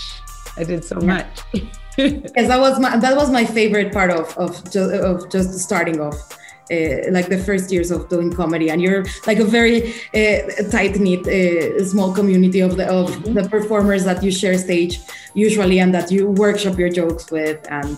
I 0.58 0.64
did 0.64 0.84
so 0.84 1.00
yeah. 1.02 1.06
much. 1.06 1.40
yes, 1.98 2.48
that 2.48 2.60
was 2.60 2.80
my 2.80 2.98
that 2.98 3.16
was 3.16 3.32
my 3.32 3.46
favorite 3.46 3.94
part 3.94 4.12
of 4.12 4.36
of 4.38 4.64
just, 4.72 4.94
of 4.94 5.30
just 5.30 5.60
starting 5.60 6.00
off 6.00 6.38
uh, 6.72 7.12
like 7.12 7.30
the 7.30 7.38
first 7.38 7.72
years 7.72 7.92
of 7.92 8.10
doing 8.10 8.32
comedy 8.32 8.70
and 8.70 8.82
you're 8.82 9.06
like 9.28 9.40
a 9.40 9.44
very 9.44 9.94
uh, 10.14 10.70
tight 10.72 10.96
knit 10.96 11.28
uh, 11.28 11.84
small 11.86 12.14
community 12.14 12.62
of 12.62 12.78
the 12.78 12.88
of 12.88 13.10
mm-hmm. 13.10 13.34
the 13.34 13.48
performers 13.50 14.04
that 14.06 14.24
you 14.24 14.32
share 14.32 14.58
stage 14.58 15.00
usually 15.34 15.80
and 15.80 15.94
that 15.94 16.12
you 16.12 16.28
workshop 16.28 16.78
your 16.78 16.90
jokes 16.90 17.30
with 17.32 17.60
and 17.70 17.98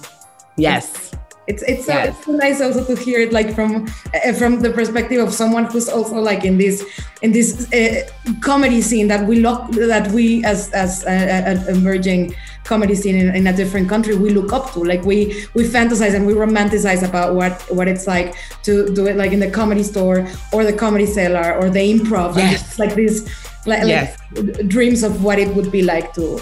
yes 0.58 1.12
it's 1.48 1.62
it's, 1.64 1.88
yes. 1.88 2.10
it's 2.10 2.26
so 2.26 2.32
nice 2.32 2.60
also 2.60 2.84
to 2.84 2.96
hear 2.96 3.20
it 3.20 3.32
like 3.32 3.54
from 3.54 3.88
uh, 4.14 4.34
from 4.34 4.60
the 4.60 4.72
perspective 4.72 5.22
of 5.22 5.34
someone 5.34 5.66
who's 5.66 5.88
also 5.88 6.16
like 6.16 6.44
in 6.44 6.58
this 6.58 6.84
in 7.22 7.32
this 7.32 7.72
uh, 7.72 8.08
comedy 8.42 8.82
scene 8.82 9.08
that 9.08 9.26
we 9.28 9.40
look 9.40 9.70
that 9.72 10.12
we 10.12 10.44
as 10.44 10.72
as 10.72 11.04
an 11.04 11.68
emerging 11.68 12.34
comedy 12.64 12.96
scene 12.96 13.16
in, 13.16 13.36
in, 13.36 13.46
a 13.46 13.54
different 13.54 13.88
country 13.88 14.16
we 14.16 14.32
look 14.32 14.52
up 14.52 14.74
to 14.74 14.80
like 14.80 15.04
we 15.06 15.46
we 15.54 15.64
fantasize 15.64 16.16
and 16.16 16.26
we 16.26 16.34
romanticize 16.34 17.08
about 17.08 17.36
what 17.36 17.62
what 17.70 17.88
it's 17.88 18.08
like 18.08 18.36
to 18.64 18.92
do 18.94 19.06
it 19.06 19.16
like 19.16 19.32
in 19.32 19.40
the 19.40 19.50
comedy 19.50 19.84
store 19.84 20.28
or 20.52 20.64
the 20.64 20.74
comedy 20.74 21.06
cellar 21.06 21.54
or 21.60 21.70
the 21.70 21.94
improv 21.94 22.36
yes. 22.36 22.80
like 22.80 22.96
these 22.96 23.30
like, 23.68 23.86
yes. 23.86 24.18
like 24.34 24.68
dreams 24.68 25.04
of 25.04 25.24
what 25.24 25.38
it 25.38 25.54
would 25.56 25.72
be 25.72 25.84
like 25.84 26.12
to 26.14 26.42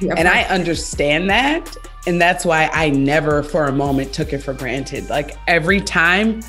and 0.00 0.28
I 0.28 0.42
understand 0.44 1.30
that 1.30 1.74
and 2.06 2.20
that's 2.20 2.44
why 2.44 2.70
I 2.72 2.90
never 2.90 3.42
for 3.42 3.66
a 3.66 3.72
moment 3.72 4.12
took 4.12 4.32
it 4.32 4.38
for 4.38 4.54
granted. 4.54 5.10
Like 5.10 5.36
every 5.46 5.80
time 5.80 6.40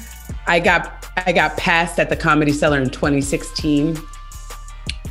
I 0.46 0.60
got 0.60 1.06
I 1.26 1.32
got 1.32 1.58
passed 1.58 2.00
at 2.00 2.10
the 2.10 2.16
Comedy 2.16 2.52
Cellar 2.52 2.80
in 2.80 2.90
2016 2.90 3.98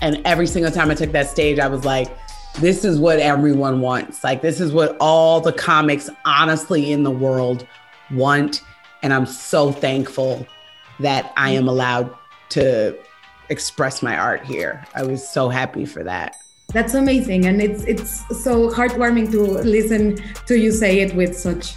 and 0.01 0.23
every 0.25 0.47
single 0.47 0.71
time 0.71 0.91
I 0.91 0.95
took 0.95 1.13
that 1.13 1.29
stage 1.29 1.59
I 1.59 1.67
was 1.67 1.85
like 1.85 2.17
this 2.61 2.85
is 2.85 2.99
what 2.99 3.19
everyone 3.19 3.81
wants. 3.81 4.25
Like 4.25 4.41
this 4.41 4.61
is 4.61 4.73
what 4.73 4.97
all 5.01 5.41
the 5.41 5.53
comics 5.53 6.09
honestly 6.25 6.93
in 6.93 7.03
the 7.03 7.11
world 7.11 7.67
want 8.13 8.63
and 9.03 9.13
I'm 9.13 9.27
so 9.27 9.73
thankful 9.73 10.47
that 11.01 11.33
I 11.37 11.51
am 11.51 11.69
allowed 11.69 12.15
to 12.51 12.97
express 13.51 14.03
my 14.03 14.17
art 14.17 14.45
here. 14.45 14.85
I 14.95 15.03
was 15.03 15.29
so 15.29 15.49
happy 15.49 15.85
for 15.85 16.03
that 16.05 16.37
that's 16.77 16.93
amazing. 16.93 17.47
And 17.47 17.63
it's 17.63 17.83
it's 17.85 18.11
so 18.45 18.69
heartwarming 18.69 19.31
to 19.33 19.41
listen 19.77 20.19
to 20.45 20.59
you 20.59 20.71
say 20.71 21.01
it 21.01 21.15
with 21.15 21.35
such 21.35 21.75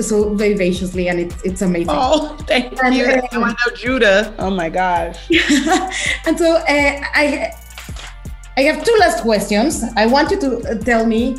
so 0.00 0.34
vivaciously 0.34 1.08
and 1.08 1.18
it's 1.18 1.42
it's 1.42 1.62
amazing. 1.62 1.96
Oh 1.96 2.36
thank 2.46 2.78
and, 2.84 2.94
you. 2.94 3.06
uh, 3.06 3.22
I 3.32 3.48
know 3.48 3.70
Judah. 3.74 4.34
Oh 4.38 4.50
my 4.50 4.68
gosh. 4.68 5.18
And 6.26 6.38
so 6.38 6.56
uh, 6.56 6.94
I 7.22 7.52
I 8.58 8.62
have 8.68 8.84
two 8.84 8.96
last 9.00 9.22
questions. 9.22 9.82
I 9.96 10.04
want 10.04 10.30
you 10.30 10.38
to 10.40 10.78
tell 10.84 11.06
me 11.06 11.38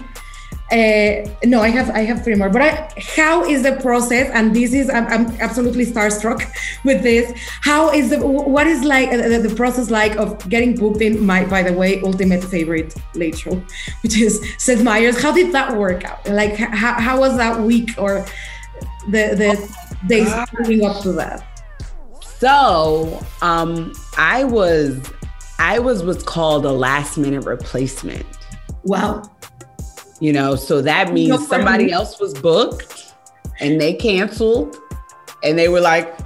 uh, 0.72 1.30
no, 1.44 1.62
I 1.62 1.68
have 1.68 1.90
I 1.92 2.00
have 2.00 2.24
three 2.24 2.36
more. 2.36 2.50
But 2.50 2.62
I, 2.62 2.90
how 2.98 3.44
is 3.44 3.64
the 3.64 3.74
process? 3.74 4.30
And 4.34 4.56
this 4.56 4.74
is 4.74 4.90
I'm, 4.90 5.06
I'm, 5.08 5.28
absolutely 5.42 5.86
starstruck 5.86 6.42
with 6.86 7.04
this. 7.04 7.32
How 7.62 7.92
is 7.92 8.10
the 8.10 8.26
what 8.26 8.66
is 8.66 8.84
like 8.84 9.10
uh, 9.10 9.18
the, 9.18 9.48
the, 9.50 9.56
process 9.56 9.92
like 9.92 10.16
of 10.16 10.48
getting 10.50 10.76
booked 10.76 11.02
in 11.02 11.24
my 11.24 11.46
by 11.46 11.64
the 11.64 11.74
way 11.74 12.02
ultimate 12.02 12.44
favorite 12.44 12.96
late 13.14 13.38
show, 13.38 13.62
which 14.02 14.18
is 14.18 14.42
Seth 14.58 14.82
Meyers. 14.84 15.22
How 15.22 15.32
did 15.32 15.52
that 15.52 15.76
work 15.76 16.06
out? 16.06 16.28
Like 16.28 16.56
how, 16.56 16.94
how 16.94 17.20
was 17.20 17.38
that 17.38 17.60
week 17.62 17.92
or 17.98 18.26
the 19.12 19.36
the 19.36 19.56
oh, 19.60 20.08
days 20.08 20.34
leading 20.60 20.86
up 20.88 21.02
to 21.04 21.12
that? 21.14 21.46
So 22.24 23.22
um, 23.42 23.94
I 24.18 24.44
was 24.46 25.12
I 25.60 25.78
was 25.80 26.04
what's 26.04 26.24
called 26.24 26.66
a 26.66 26.72
last 26.72 27.18
minute 27.18 27.46
replacement. 27.46 28.26
Wow 28.84 29.24
you 30.24 30.32
know, 30.32 30.56
so 30.56 30.82
that 30.82 31.12
means 31.12 31.50
somebody 31.50 31.92
else 31.92 32.18
was 32.18 32.34
booked 32.34 33.14
and 33.60 33.82
they 33.82 33.94
canceled 33.94 34.78
and 35.44 35.60
they 35.60 35.68
were 35.68 35.82
like, 35.82 36.18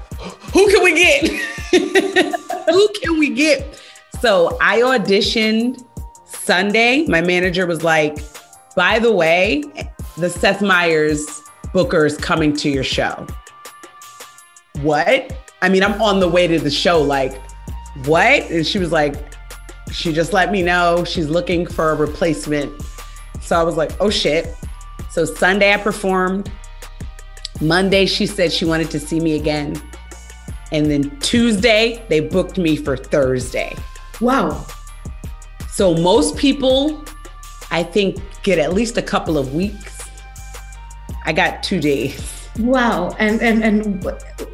who 0.54 0.72
can 0.72 0.84
we 0.84 0.94
get? 0.94 1.28
who 2.70 2.88
can 2.90 3.18
we 3.18 3.32
get? 3.32 3.82
So 4.22 4.56
I 4.62 4.82
auditioned 4.82 5.84
Sunday. 6.26 7.08
My 7.08 7.22
manager 7.22 7.66
was 7.66 7.84
like, 7.84 8.20
by 8.76 9.00
the 9.00 9.12
way, 9.12 9.64
the 10.16 10.30
Seth 10.30 10.62
Meyers 10.62 11.26
booker 11.74 12.06
is 12.06 12.18
coming 12.18 12.56
to 12.58 12.70
your 12.70 12.84
show. 12.84 13.26
What? 14.82 15.36
I 15.64 15.70
mean, 15.70 15.82
I'm 15.82 16.00
on 16.00 16.20
the 16.20 16.30
way 16.30 16.46
to 16.46 16.60
the 16.60 16.70
show, 16.70 17.02
like, 17.02 17.42
what? 18.06 18.48
And 18.52 18.64
she 18.64 18.78
was 18.78 18.92
like, 18.92 19.16
she 19.92 20.14
just 20.14 20.34
let 20.34 20.52
me 20.52 20.62
know 20.62 21.04
she's 21.04 21.30
looking 21.30 21.66
for 21.66 21.90
a 21.90 21.96
replacement 21.96 22.80
so 23.48 23.58
I 23.58 23.64
was 23.64 23.78
like, 23.78 23.92
oh 24.02 24.10
shit. 24.10 24.54
So 25.10 25.24
Sunday 25.24 25.74
I 25.74 25.78
performed. 25.78 26.52
Monday 27.62 28.06
she 28.06 28.26
said 28.26 28.52
she 28.52 28.66
wanted 28.66 28.92
to 28.92 29.00
see 29.00 29.22
me 29.22 29.36
again. 29.36 29.82
And 30.74 30.92
then 30.92 31.18
Tuesday 31.22 32.06
they 32.10 32.20
booked 32.20 32.58
me 32.58 32.76
for 32.76 32.98
Thursday. 32.98 33.74
Wow. 34.20 34.66
So 35.70 35.94
most 35.94 36.36
people, 36.36 37.06
I 37.72 37.84
think, 37.84 38.20
get 38.44 38.60
at 38.60 38.74
least 38.74 38.98
a 38.98 39.02
couple 39.02 39.38
of 39.38 39.54
weeks. 39.54 39.98
I 41.24 41.32
got 41.32 41.64
two 41.64 41.80
days. 41.80 42.50
Wow. 42.60 43.16
And 43.18 43.42
and 43.42 43.64
and 43.64 44.02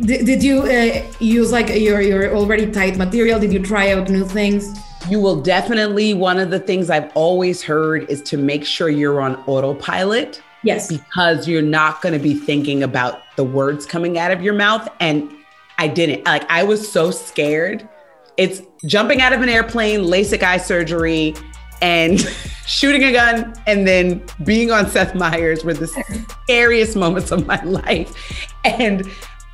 did, 0.02 0.28
did 0.28 0.44
you 0.44 0.64
uh, 0.64 1.02
use 1.20 1.52
like 1.52 1.70
your 1.70 2.00
your 2.00 2.36
already 2.36 2.70
tight 2.70 2.98
material? 2.98 3.40
Did 3.40 3.52
you 3.54 3.60
try 3.60 3.92
out 3.92 4.08
new 4.10 4.26
things? 4.26 4.78
You 5.10 5.20
will 5.20 5.42
definitely, 5.42 6.14
one 6.14 6.40
of 6.40 6.50
the 6.50 6.60
things 6.60 6.90
I've 6.90 7.12
always 7.14 7.62
heard 7.62 8.10
is 8.10 8.22
to 8.24 8.38
make 8.38 8.66
sure 8.66 8.90
you're 8.90 9.20
on 9.20 9.36
autopilot. 9.48 10.42
Yes. 10.64 10.88
Because 10.88 11.46
you're 11.46 11.62
not 11.62 12.02
going 12.02 12.14
to 12.14 12.20
be 12.20 12.34
thinking 12.34 12.84
about 12.84 13.20
the 13.36 13.44
words 13.44 13.86
coming 13.86 14.18
out 14.18 14.32
of 14.32 14.42
your 14.42 14.54
mouth. 14.54 14.88
And 15.02 15.30
I 15.78 15.90
didn't. 15.90 16.24
Like, 16.26 16.50
I 16.50 16.64
was 16.64 16.90
so 16.90 17.12
scared. 17.12 17.88
It's 18.38 18.62
jumping 18.86 19.22
out 19.22 19.34
of 19.34 19.42
an 19.42 19.50
airplane, 19.50 20.02
LASIK 20.02 20.42
eye 20.42 20.58
surgery, 20.58 21.36
and 21.82 22.22
shooting 22.66 23.04
a 23.04 23.12
gun, 23.12 23.54
and 23.68 23.86
then 23.86 24.24
being 24.46 24.72
on 24.72 24.90
Seth 24.90 25.16
Meyers 25.16 25.66
were 25.66 25.74
the 25.74 25.88
scariest 26.46 26.96
moments 26.96 27.32
of 27.32 27.46
my 27.46 27.62
life. 27.66 28.48
And 28.64 29.06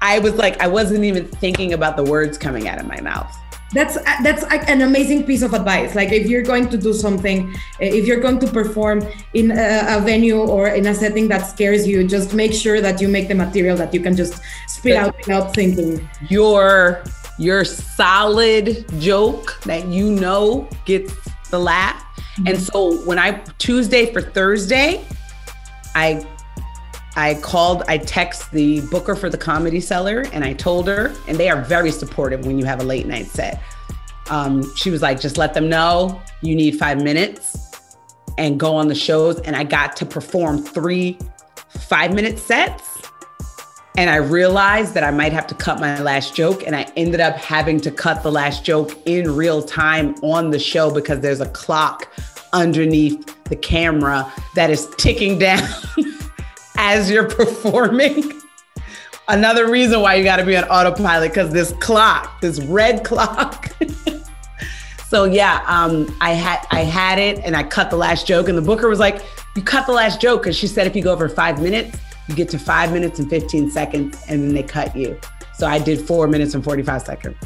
I 0.02 0.20
was 0.20 0.36
like, 0.36 0.62
I 0.62 0.68
wasn't 0.68 1.06
even 1.06 1.26
thinking 1.28 1.74
about 1.74 1.98
the 1.98 2.04
words 2.04 2.38
coming 2.38 2.68
out 2.68 2.80
of 2.80 2.86
my 2.86 3.02
mouth 3.02 3.36
that's 3.74 3.98
uh, 3.98 4.04
that's 4.24 4.44
uh, 4.44 4.64
an 4.68 4.82
amazing 4.82 5.26
piece 5.26 5.42
of 5.42 5.54
advice. 5.54 5.96
Like 5.96 6.12
if 6.12 6.28
you're 6.28 6.44
going 6.44 6.70
to 6.70 6.78
do 6.78 6.94
something 6.94 7.54
eh, 7.80 7.92
if 8.00 8.08
you're 8.08 8.20
going 8.20 8.40
to 8.40 8.48
perform 8.48 9.06
in 9.34 9.52
a, 9.52 9.98
a, 9.98 10.02
venue 10.02 10.40
or 10.40 10.70
in 10.70 10.88
a 10.88 10.96
setting 10.96 11.28
that 11.28 11.46
scares 11.46 11.88
you 11.88 12.08
just 12.08 12.34
make 12.34 12.54
sure 12.54 12.82
that 12.82 13.00
you 13.02 13.08
make 13.08 13.28
the 13.28 13.36
material 13.36 13.78
that 13.78 13.94
you 13.94 14.00
can 14.00 14.16
just 14.16 14.42
spit 14.68 14.96
out 14.96 15.16
without 15.18 15.54
thinking. 15.54 16.08
your 16.30 17.04
your 17.38 17.64
solid 17.64 18.86
joke 19.00 19.60
that 19.64 19.88
you 19.88 20.12
know 20.12 20.68
gets 20.86 21.14
the 21.50 21.60
laugh. 21.60 22.04
Mm-hmm. 22.20 22.48
and 22.48 22.60
so 22.60 22.98
when 23.06 23.18
i 23.20 23.32
tuesday 23.58 24.14
for 24.14 24.22
thursday 24.22 25.06
i 25.96 26.26
I 27.20 27.36
called, 27.36 27.84
I 27.90 27.98
text 27.98 28.50
the 28.52 28.80
booker 28.88 29.14
for 29.14 29.30
the 29.30 29.38
comedy 29.38 29.82
cellar 29.82 30.26
and 30.32 30.46
I 30.46 30.54
told 30.54 30.88
her, 30.88 31.14
and 31.28 31.38
they 31.38 31.50
are 31.50 31.62
very 31.62 31.92
supportive 31.92 32.46
when 32.46 32.58
you 32.58 32.64
have 32.64 32.80
a 32.80 32.86
late 32.86 33.06
night 33.06 33.28
set. 33.28 33.62
Um, 34.30 34.74
she 34.78 34.90
was 34.90 35.02
like, 35.02 35.20
just 35.20 35.38
let 35.38 35.54
them 35.54 35.68
know 35.68 36.22
you 36.42 36.56
need 36.56 36.80
five 36.80 37.04
minutes 37.04 37.88
and 38.38 38.58
go 38.58 38.74
on 38.74 38.88
the 38.88 38.96
shows. 38.96 39.38
And 39.42 39.54
I 39.54 39.66
got 39.66 39.98
to 39.98 40.06
perform 40.06 40.64
three 40.64 41.18
five 41.68 42.14
minute 42.14 42.40
sets. 42.40 43.02
And 43.98 44.10
I 44.10 44.16
realized 44.16 44.94
that 44.94 45.04
I 45.04 45.12
might 45.12 45.34
have 45.34 45.46
to 45.48 45.56
cut 45.56 45.82
my 45.82 46.00
last 46.00 46.34
joke. 46.34 46.66
And 46.66 46.74
I 46.74 46.90
ended 46.96 47.20
up 47.20 47.36
having 47.36 47.82
to 47.82 47.92
cut 47.92 48.24
the 48.24 48.32
last 48.32 48.64
joke 48.64 48.98
in 49.06 49.36
real 49.36 49.62
time 49.62 50.16
on 50.24 50.52
the 50.52 50.60
show 50.60 50.90
because 50.90 51.20
there's 51.20 51.42
a 51.42 51.50
clock 51.50 52.08
underneath 52.54 53.44
the 53.44 53.58
camera 53.58 54.32
that 54.56 54.70
is 54.70 54.88
ticking 54.98 55.38
down 55.38 55.68
as 56.80 57.12
you're 57.12 57.28
performing. 57.30 58.34
Another 59.28 59.70
reason 59.70 60.02
why 60.02 60.16
you 60.16 60.24
got 60.24 60.38
to 60.38 60.46
be 60.46 60.58
on 60.58 60.64
autopilot 60.64 61.30
because 61.30 61.52
this 61.52 61.74
clock, 61.74 62.42
this 62.42 62.60
red 62.62 63.04
clock. 63.04 63.72
so 65.08 65.26
yeah, 65.26 65.64
um, 65.68 66.16
I 66.20 66.32
had 66.32 66.66
I 66.72 66.80
had 66.80 67.20
it 67.20 67.38
and 67.40 67.56
I 67.56 67.62
cut 67.62 67.92
the 67.92 67.98
last 67.98 68.26
joke, 68.26 68.50
and 68.50 68.58
the 68.58 68.62
booker 68.62 68.88
was 68.90 68.98
like, 68.98 69.22
"You 69.56 69.62
cut 69.62 69.86
the 69.86 69.92
last 69.92 70.20
joke," 70.20 70.42
because 70.42 70.58
she 70.58 70.66
said 70.66 70.88
if 70.88 70.96
you 70.96 71.04
go 71.04 71.14
over 71.14 71.30
five 71.30 71.62
minutes, 71.62 72.00
you 72.28 72.34
get 72.34 72.50
to 72.50 72.58
five 72.58 72.92
minutes 72.92 73.20
and 73.20 73.30
fifteen 73.30 73.70
seconds, 73.70 74.18
and 74.28 74.42
then 74.42 74.54
they 74.56 74.64
cut 74.64 74.96
you. 74.96 75.20
So 75.54 75.68
I 75.68 75.78
did 75.78 76.02
four 76.02 76.28
minutes 76.28 76.56
and 76.56 76.64
forty 76.64 76.82
five 76.82 77.04
seconds. 77.04 77.38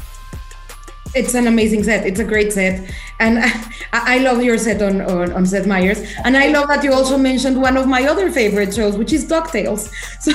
It's 1.15 1.33
an 1.35 1.47
amazing 1.47 1.83
set. 1.83 2.05
It's 2.05 2.19
a 2.19 2.23
great 2.23 2.51
set, 2.51 2.89
and 3.19 3.39
I, 3.93 4.15
I 4.15 4.17
love 4.19 4.43
your 4.43 4.57
set 4.57 4.81
on, 4.81 5.01
on 5.01 5.31
on 5.33 5.45
Seth 5.45 5.67
Meyers, 5.67 6.01
and 6.23 6.35
I 6.35 6.47
love 6.47 6.67
that 6.67 6.83
you 6.83 6.93
also 6.93 7.17
mentioned 7.17 7.61
one 7.61 7.77
of 7.77 7.87
my 7.87 8.03
other 8.05 8.31
favorite 8.31 8.73
shows, 8.73 8.97
which 8.97 9.13
is 9.13 9.25
Ducktales. 9.25 9.91
So. 10.21 10.31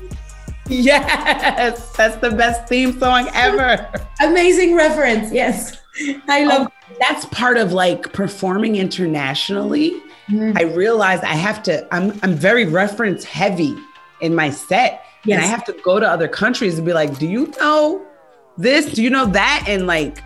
Yes, 0.68 1.90
that's 1.96 2.16
the 2.16 2.30
best 2.30 2.66
theme 2.66 2.98
song 2.98 3.28
ever. 3.34 3.90
Amazing 4.22 4.74
reference. 4.74 5.30
Yes. 5.30 5.76
I 6.28 6.44
love 6.44 6.68
oh, 6.70 6.94
that's 6.98 7.26
part 7.26 7.58
of 7.58 7.72
like 7.72 8.12
performing 8.12 8.76
internationally. 8.76 9.90
Mm-hmm. 10.28 10.56
I 10.56 10.62
realized 10.62 11.24
I 11.24 11.34
have 11.34 11.62
to 11.64 11.86
I'm 11.94 12.18
I'm 12.22 12.34
very 12.34 12.64
reference 12.64 13.24
heavy 13.24 13.76
in 14.20 14.34
my 14.34 14.48
set. 14.50 15.04
Yes. 15.24 15.36
And 15.36 15.44
I 15.44 15.46
have 15.46 15.64
to 15.66 15.72
go 15.84 16.00
to 16.00 16.08
other 16.08 16.26
countries 16.26 16.78
and 16.78 16.86
be 16.86 16.92
like, 16.92 17.18
"Do 17.18 17.28
you 17.28 17.52
know 17.60 18.04
this? 18.56 18.86
Do 18.92 19.02
you 19.02 19.10
know 19.10 19.26
that?" 19.26 19.64
And 19.68 19.86
like 19.86 20.22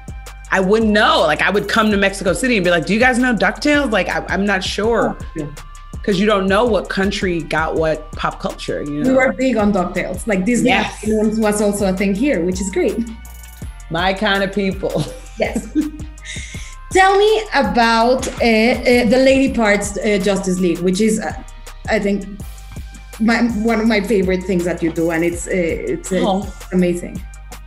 I 0.51 0.61
wouldn't 0.61 0.93
know. 0.93 1.21
Like 1.21 1.43
I 1.43 1.51
would 1.51 1.69
come 1.69 1.91
to 1.91 1.97
Mexico 1.97 2.33
City 2.33 2.57
and 2.57 2.65
be 2.65 2.71
like, 2.71 2.87
"Do 2.87 2.95
you 2.95 3.01
guys 3.01 3.19
know 3.19 3.35
DuckTales?" 3.35 3.91
Like 3.91 4.09
I, 4.09 4.25
am 4.33 4.45
not 4.45 4.63
sure. 4.63 5.17
Oh, 5.39 5.55
because 5.93 6.21
you 6.21 6.27
don't 6.27 6.47
know 6.47 6.65
what 6.65 6.89
country 6.89 7.43
got 7.43 7.75
what 7.75 8.13
pop 8.13 8.39
culture. 8.39 8.81
You 8.81 9.03
know? 9.03 9.11
We 9.11 9.17
were 9.17 9.33
big 9.33 9.57
on 9.57 9.73
DuckTales. 9.73 10.29
Like 10.29 10.45
Disney 10.45 10.69
yes. 10.69 11.05
was 11.05 11.61
also 11.61 11.93
a 11.93 11.93
thing 11.93 12.15
here, 12.15 12.45
which 12.45 12.61
is 12.61 12.71
great. 12.71 12.97
My 13.91 14.15
kind 14.15 14.43
of 14.43 14.53
people. 14.53 15.05
Yes. 15.39 15.69
Tell 16.93 17.19
me 17.19 17.43
about 17.53 18.27
uh, 18.27 18.41
uh, 18.41 19.05
the 19.05 19.21
Lady 19.23 19.53
Parts 19.53 19.99
uh, 19.99 20.19
Justice 20.23 20.59
League, 20.61 20.79
which 20.79 21.03
is, 21.03 21.21
uh, 21.21 21.31
I 21.91 21.99
think, 21.99 22.25
my, 23.21 23.43
one 23.43 23.79
of 23.81 23.87
my 23.87 24.01
favorite 24.01 24.45
things 24.45 24.65
that 24.65 24.83
you 24.83 24.91
do, 24.91 25.11
and 25.11 25.23
it's 25.23 25.47
uh, 25.47 25.51
it's 25.53 26.11
uh, 26.11 26.23
oh. 26.23 26.55
amazing. 26.73 27.23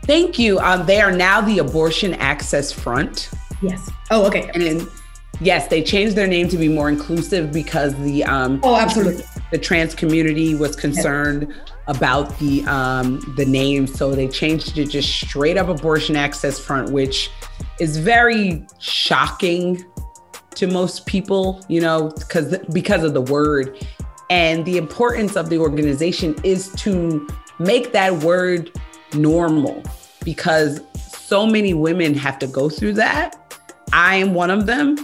Thank 0.10 0.40
you. 0.40 0.58
Um, 0.58 0.88
they 0.88 1.02
are 1.02 1.12
now 1.12 1.40
the 1.40 1.60
Abortion 1.60 2.16
Access 2.16 2.72
Front. 2.72 3.30
Yes. 3.62 3.92
Oh, 4.10 4.26
okay. 4.26 4.50
And 4.56 4.64
in, 4.64 4.88
yes, 5.40 5.68
they 5.68 5.84
changed 5.84 6.16
their 6.16 6.26
name 6.26 6.50
to 6.50 6.58
be 6.58 6.68
more 6.68 6.90
inclusive 6.90 7.52
because 7.52 7.94
the 7.98 8.24
um, 8.24 8.60
oh, 8.64 8.76
absolutely, 8.76 9.24
the 9.52 9.60
trans 9.60 9.94
community 9.94 10.56
was 10.56 10.76
concerned 10.76 11.54
yes. 11.56 11.74
about 11.86 12.40
the 12.40 12.66
um, 12.66 13.20
the 13.38 13.46
name, 13.46 13.86
so 13.86 14.16
they 14.16 14.28
changed 14.28 14.80
it 14.80 14.90
just 14.90 15.08
straight 15.08 15.58
up 15.58 15.70
Abortion 15.70 16.16
Access 16.16 16.58
Front, 16.58 16.92
which 16.92 17.30
is 17.80 17.98
very 17.98 18.66
shocking 18.80 19.86
to 20.56 20.66
most 20.66 21.06
people, 21.06 21.64
you 21.70 21.82
know, 21.82 22.10
because 22.18 22.58
because 22.74 23.04
of 23.04 23.14
the 23.14 23.22
word 23.22 23.78
and 24.32 24.66
the 24.66 24.78
importance 24.78 25.36
of 25.36 25.52
the 25.52 25.60
organization 25.60 26.36
is 26.44 26.74
to 26.78 27.28
make 27.60 27.92
that 27.92 28.12
word 28.24 28.72
normal 29.14 29.84
because 30.24 30.82
so 30.96 31.46
many 31.46 31.74
women 31.74 32.14
have 32.14 32.40
to 32.40 32.48
go 32.48 32.70
through 32.70 32.94
that. 32.94 33.36
I 33.94 34.16
am 34.16 34.34
one 34.34 34.50
of 34.52 34.66
them. 34.66 34.98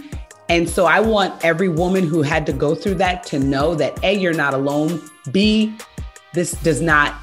And 0.48 0.68
so 0.68 0.86
I 0.86 1.00
want 1.00 1.44
every 1.44 1.68
woman 1.68 2.06
who 2.06 2.22
had 2.22 2.46
to 2.46 2.52
go 2.52 2.74
through 2.74 2.96
that 2.96 3.24
to 3.24 3.38
know 3.38 3.74
that 3.74 4.02
A, 4.04 4.16
you're 4.16 4.32
not 4.32 4.54
alone. 4.54 5.00
B, 5.32 5.74
this 6.34 6.52
does 6.62 6.80
not 6.80 7.14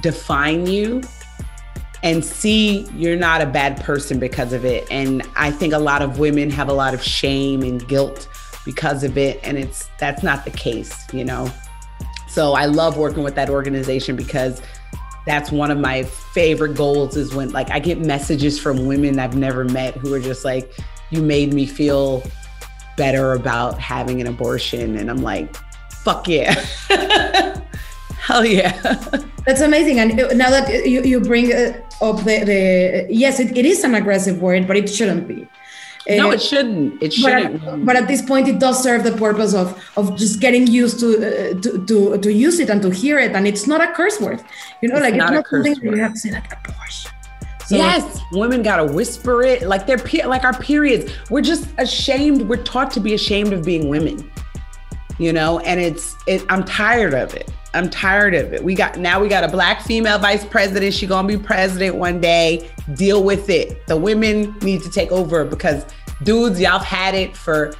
define 0.00 0.66
you. 0.66 1.02
And 2.02 2.24
C, 2.24 2.86
you're 2.94 3.16
not 3.16 3.42
a 3.42 3.46
bad 3.46 3.78
person 3.82 4.18
because 4.18 4.54
of 4.54 4.64
it. 4.64 4.86
And 4.90 5.22
I 5.36 5.50
think 5.50 5.74
a 5.74 5.78
lot 5.78 6.00
of 6.00 6.18
women 6.18 6.48
have 6.50 6.68
a 6.68 6.72
lot 6.72 6.94
of 6.94 7.02
shame 7.02 7.62
and 7.62 7.86
guilt 7.88 8.26
because 8.64 9.04
of 9.04 9.18
it. 9.18 9.38
And 9.42 9.58
it's 9.58 9.88
that's 9.98 10.22
not 10.22 10.46
the 10.46 10.50
case, 10.50 11.06
you 11.12 11.24
know? 11.24 11.50
So 12.26 12.52
I 12.52 12.66
love 12.66 12.96
working 12.96 13.22
with 13.22 13.34
that 13.34 13.50
organization 13.50 14.16
because 14.16 14.62
that's 15.26 15.52
one 15.52 15.70
of 15.70 15.78
my 15.78 16.02
favorite 16.02 16.74
goals 16.74 17.16
is 17.16 17.34
when 17.34 17.50
like 17.50 17.70
I 17.70 17.78
get 17.78 17.98
messages 18.00 18.58
from 18.58 18.86
women 18.86 19.18
I've 19.18 19.36
never 19.36 19.64
met 19.64 19.96
who 19.96 20.14
are 20.14 20.20
just 20.20 20.44
like, 20.44 20.72
you 21.10 21.22
made 21.22 21.52
me 21.52 21.66
feel 21.66 22.22
better 22.96 23.32
about 23.32 23.78
having 23.78 24.20
an 24.20 24.26
abortion. 24.26 24.96
And 24.96 25.10
I'm 25.10 25.22
like, 25.22 25.54
fuck 25.90 26.28
yeah. 26.28 26.64
Hell 28.20 28.44
yeah. 28.44 28.72
That's 29.46 29.60
amazing. 29.60 29.98
And 29.98 30.16
now 30.38 30.50
that 30.50 30.86
you, 30.86 31.02
you 31.02 31.20
bring 31.20 31.52
uh, 31.52 31.80
up 32.00 32.18
the, 32.18 32.44
the 32.44 33.06
yes, 33.10 33.40
it, 33.40 33.56
it 33.56 33.66
is 33.66 33.82
an 33.84 33.94
aggressive 33.94 34.40
word, 34.40 34.66
but 34.66 34.76
it 34.76 34.88
shouldn't 34.88 35.26
be. 35.26 35.48
No, 36.08 36.30
it 36.30 36.40
shouldn't. 36.40 37.02
It 37.02 37.12
shouldn't. 37.12 37.60
But 37.60 37.68
at, 37.68 37.84
but 37.86 37.96
at, 37.96 38.08
this 38.08 38.22
point, 38.22 38.48
it 38.48 38.58
does 38.58 38.82
serve 38.82 39.04
the 39.04 39.12
purpose 39.12 39.54
of 39.54 39.78
of 39.96 40.16
just 40.16 40.40
getting 40.40 40.66
used 40.66 40.98
to 41.00 41.16
uh, 41.16 41.60
to, 41.60 41.84
to 41.86 42.18
to 42.18 42.32
use 42.32 42.58
it 42.58 42.70
and 42.70 42.80
to 42.82 42.90
hear 42.90 43.18
it, 43.18 43.32
and 43.32 43.46
it's 43.46 43.66
not 43.66 43.80
a 43.80 43.92
curse 43.92 44.20
word. 44.20 44.42
You 44.80 44.88
know, 44.88 44.96
it's 44.96 45.04
like 45.04 45.14
not 45.14 45.34
it's 45.34 45.52
not 45.52 45.64
something 45.64 45.88
word. 45.88 45.96
you 45.96 46.02
have 46.02 46.14
to 46.14 46.18
say 46.18 46.32
like 46.32 46.52
abortion. 46.52 47.10
So 47.66 47.76
yes, 47.76 48.20
women 48.32 48.62
gotta 48.62 48.84
whisper 48.84 49.42
it 49.42 49.62
like 49.62 49.86
they're 49.86 49.98
pe- 49.98 50.24
like 50.24 50.42
our 50.42 50.58
periods. 50.58 51.12
We're 51.28 51.42
just 51.42 51.68
ashamed. 51.78 52.48
We're 52.48 52.62
taught 52.64 52.90
to 52.92 53.00
be 53.00 53.14
ashamed 53.14 53.52
of 53.52 53.64
being 53.64 53.88
women, 53.88 54.28
you 55.18 55.32
know. 55.32 55.60
And 55.60 55.78
it's 55.78 56.16
it. 56.26 56.44
I'm 56.48 56.64
tired 56.64 57.14
of 57.14 57.34
it. 57.34 57.52
I'm 57.72 57.88
tired 57.88 58.34
of 58.34 58.52
it. 58.52 58.62
We 58.62 58.74
got 58.74 58.98
now 58.98 59.20
we 59.20 59.28
got 59.28 59.44
a 59.44 59.48
black 59.48 59.82
female 59.82 60.18
vice 60.18 60.44
president. 60.44 60.92
She 60.94 61.06
gonna 61.06 61.28
be 61.28 61.36
president 61.36 61.96
one 61.96 62.20
day. 62.20 62.70
Deal 62.94 63.22
with 63.22 63.48
it. 63.48 63.86
The 63.86 63.96
women 63.96 64.56
need 64.62 64.82
to 64.82 64.90
take 64.90 65.12
over 65.12 65.44
because 65.44 65.84
dudes, 66.22 66.60
y'all 66.60 66.78
have 66.78 66.82
had 66.82 67.14
it 67.14 67.36
for 67.36 67.74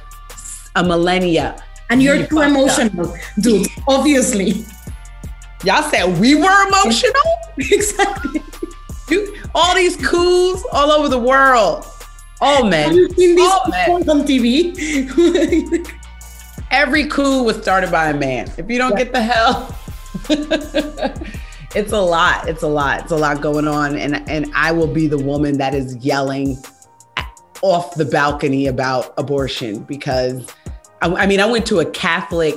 a 0.75 0.83
millennia. 0.83 1.61
And 1.89 2.01
you're 2.01 2.15
you 2.15 2.27
too 2.27 2.41
emotional, 2.41 3.15
dude. 3.39 3.67
Obviously. 3.87 4.65
Y'all 5.63 5.83
said 5.89 6.19
we 6.19 6.35
were 6.35 6.67
emotional. 6.67 7.21
exactly 7.57 8.41
all 9.53 9.75
these 9.75 9.97
coups 9.97 10.63
all 10.71 10.91
over 10.91 11.09
the 11.09 11.19
world. 11.19 11.85
Oh 12.41 12.67
man. 12.67 12.97
Have 12.97 13.11
seen 13.15 13.35
these 13.35 13.49
oh, 13.51 13.69
man. 13.69 14.09
on 14.09 14.21
TV? 14.23 15.87
Every 16.71 17.07
coup 17.07 17.43
was 17.43 17.57
started 17.57 17.91
by 17.91 18.09
a 18.09 18.17
man. 18.17 18.51
If 18.57 18.69
you 18.69 18.77
don't 18.77 18.91
yeah. 18.91 19.03
get 19.03 19.13
the 19.13 19.21
hell, 19.21 19.77
it's 21.75 21.91
a 21.91 22.01
lot. 22.01 22.47
It's 22.47 22.63
a 22.63 22.67
lot. 22.67 23.01
It's 23.01 23.11
a 23.11 23.17
lot 23.17 23.41
going 23.41 23.67
on. 23.67 23.97
And 23.97 24.27
and 24.29 24.51
I 24.55 24.71
will 24.71 24.91
be 24.91 25.07
the 25.07 25.17
woman 25.17 25.57
that 25.57 25.73
is 25.73 25.95
yelling 25.97 26.57
off 27.61 27.95
the 27.95 28.05
balcony 28.05 28.67
about 28.67 29.13
abortion 29.17 29.83
because 29.83 30.47
I, 31.01 31.07
I 31.13 31.27
mean 31.27 31.39
I 31.39 31.45
went 31.45 31.65
to 31.67 31.79
a 31.79 31.85
Catholic, 31.85 32.55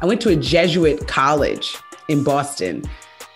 I 0.00 0.06
went 0.06 0.20
to 0.22 0.30
a 0.30 0.36
Jesuit 0.36 1.06
college 1.06 1.76
in 2.08 2.24
Boston 2.24 2.84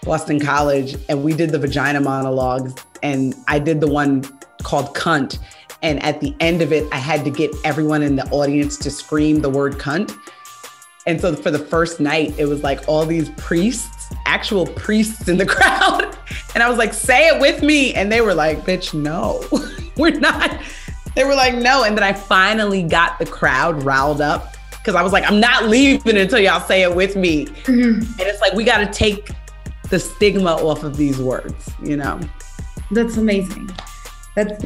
Boston 0.03 0.41
College, 0.41 0.97
and 1.09 1.23
we 1.23 1.33
did 1.33 1.51
the 1.51 1.59
vagina 1.59 2.01
monologues. 2.01 2.75
And 3.03 3.35
I 3.49 3.59
did 3.59 3.81
the 3.81 3.87
one 3.87 4.23
called 4.63 4.95
cunt. 4.95 5.39
And 5.83 6.03
at 6.03 6.21
the 6.21 6.35
end 6.41 6.63
of 6.63 6.73
it, 6.73 6.87
I 6.93 6.99
had 6.99 7.25
to 7.25 7.31
get 7.31 7.51
everyone 7.65 8.03
in 8.03 8.17
the 8.17 8.29
audience 8.31 8.77
to 8.79 8.91
scream 8.91 9.41
the 9.41 9.51
word 9.51 9.75
cunt. 9.75 10.17
And 11.07 11.21
so 11.21 11.35
for 11.35 11.51
the 11.51 11.59
first 11.59 12.01
night, 12.01 12.35
it 12.39 12.47
was 12.47 12.63
like 12.63 12.89
all 12.89 13.05
these 13.05 13.31
priests, 13.31 14.15
actual 14.27 14.67
priests 14.67 15.29
in 15.29 15.37
the 15.37 15.47
crowd. 15.57 16.17
And 16.55 16.63
I 16.63 16.69
was 16.69 16.79
like, 16.79 16.93
say 16.93 17.29
it 17.29 17.41
with 17.41 17.63
me. 17.63 17.95
And 17.95 18.11
they 18.11 18.21
were 18.21 18.35
like, 18.35 18.61
bitch, 18.61 18.95
no, 18.95 19.45
we're 19.97 20.19
not. 20.19 20.61
They 21.15 21.25
were 21.25 21.35
like, 21.35 21.55
no. 21.55 21.85
And 21.85 21.97
then 21.97 22.05
I 22.05 22.13
finally 22.13 22.83
got 22.83 23.19
the 23.19 23.27
crowd 23.27 23.83
riled 23.83 24.21
up 24.21 24.55
because 24.71 24.95
I 24.95 25.03
was 25.03 25.13
like, 25.13 25.25
I'm 25.31 25.41
not 25.41 25.69
leaving 25.69 26.17
until 26.17 26.39
y'all 26.39 26.67
say 26.67 26.83
it 26.83 26.95
with 26.95 27.17
me. 27.17 27.47
Mm-hmm. 27.47 28.01
And 28.01 28.21
it's 28.21 28.41
like, 28.41 28.53
we 28.55 28.65
got 28.65 28.79
to 28.79 28.87
take 28.87 29.31
the 29.91 29.99
stigma 29.99 30.55
off 30.55 30.85
of 30.85 30.97
these 30.97 31.19
words, 31.19 31.71
you 31.83 31.97
know? 31.97 32.21
That's 32.91 33.17
amazing. 33.17 33.71
That's 34.35 34.65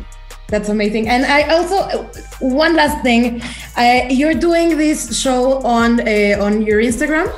that's 0.49 0.68
amazing. 0.68 1.09
And 1.09 1.24
I 1.24 1.42
also 1.55 2.05
one 2.40 2.74
last 2.74 3.03
thing, 3.03 3.42
uh, 3.76 4.07
you're 4.11 4.34
doing 4.34 4.78
this 4.78 5.20
show 5.20 5.61
on 5.62 6.01
uh, 6.01 6.36
on 6.40 6.62
your 6.62 6.80
Instagram 6.80 7.32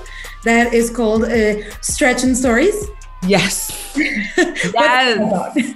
that 0.44 0.72
is 0.74 0.90
called 0.90 1.24
uh, 1.24 1.54
Stretch 1.80 2.22
and 2.22 2.36
Stories. 2.36 2.86
Yes. 3.26 3.92
yes. 3.96 5.74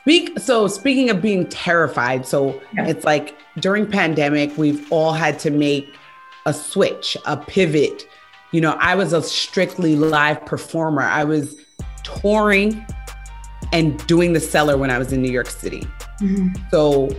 Speak, 0.00 0.38
so 0.38 0.66
speaking 0.68 1.10
of 1.10 1.20
being 1.20 1.46
terrified, 1.48 2.24
so 2.24 2.62
yeah. 2.72 2.86
it's 2.86 3.04
like 3.04 3.36
during 3.58 3.86
pandemic, 3.86 4.56
we've 4.56 4.90
all 4.90 5.12
had 5.12 5.38
to 5.40 5.50
make 5.50 5.94
a 6.46 6.54
switch, 6.54 7.14
a 7.26 7.36
pivot, 7.36 8.08
you 8.52 8.62
know, 8.62 8.72
I 8.80 8.94
was 8.94 9.12
a 9.12 9.22
strictly 9.22 9.96
live 9.96 10.44
performer. 10.46 11.02
I 11.02 11.24
was 11.24 11.56
touring 12.02 12.86
and 13.72 14.04
doing 14.06 14.32
the 14.32 14.40
cellar 14.40 14.78
when 14.78 14.90
I 14.90 14.98
was 14.98 15.12
in 15.12 15.20
New 15.20 15.30
York 15.30 15.48
City. 15.48 15.86
Mm-hmm. 16.20 16.48
So 16.70 17.10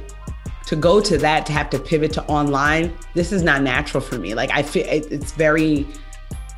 to 0.68 0.76
go 0.76 1.02
to 1.02 1.18
that, 1.18 1.46
to 1.48 1.52
have 1.52 1.70
to 1.72 1.80
pivot 1.80 2.14
to 2.14 2.24
online, 2.26 2.96
this 3.16 3.32
is 3.32 3.42
not 3.42 3.62
natural 3.64 4.02
for 4.02 4.18
me. 4.18 4.34
Like 4.34 4.52
I 4.52 4.62
feel 4.62 4.86
it's 4.88 5.32
very 5.32 5.88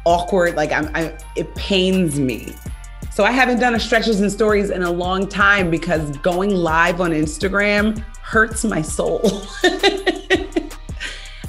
awkward. 0.05 0.55
Like 0.55 0.71
I'm, 0.71 0.89
I, 0.95 1.17
it 1.35 1.53
pains 1.55 2.19
me. 2.19 2.53
So 3.11 3.23
I 3.23 3.31
haven't 3.31 3.59
done 3.59 3.75
a 3.75 3.79
stretches 3.79 4.21
and 4.21 4.31
stories 4.31 4.69
in 4.69 4.83
a 4.83 4.91
long 4.91 5.27
time 5.27 5.69
because 5.69 6.15
going 6.17 6.51
live 6.51 7.01
on 7.01 7.11
Instagram 7.11 7.99
hurts 8.21 8.63
my 8.63 8.81
soul. 8.81 9.21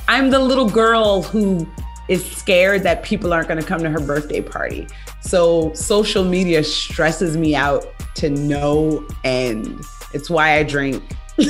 I'm 0.08 0.30
the 0.30 0.40
little 0.40 0.68
girl 0.68 1.22
who 1.22 1.66
is 2.08 2.28
scared 2.30 2.82
that 2.82 3.02
people 3.02 3.32
aren't 3.32 3.48
going 3.48 3.60
to 3.60 3.66
come 3.66 3.80
to 3.82 3.90
her 3.90 4.00
birthday 4.00 4.40
party. 4.40 4.88
So 5.20 5.72
social 5.74 6.24
media 6.24 6.64
stresses 6.64 7.36
me 7.36 7.54
out 7.54 7.86
to 8.16 8.28
no 8.28 9.06
end. 9.24 9.84
It's 10.12 10.30
why 10.30 10.54
I 10.56 10.62
drink. 10.62 11.02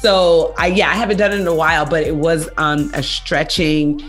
so 0.00 0.54
I 0.58 0.72
yeah, 0.74 0.90
I 0.90 0.94
haven't 0.94 1.16
done 1.16 1.32
it 1.32 1.40
in 1.40 1.46
a 1.46 1.54
while, 1.54 1.86
but 1.86 2.02
it 2.02 2.16
was 2.16 2.48
um, 2.56 2.90
a 2.94 3.02
stretching 3.02 4.02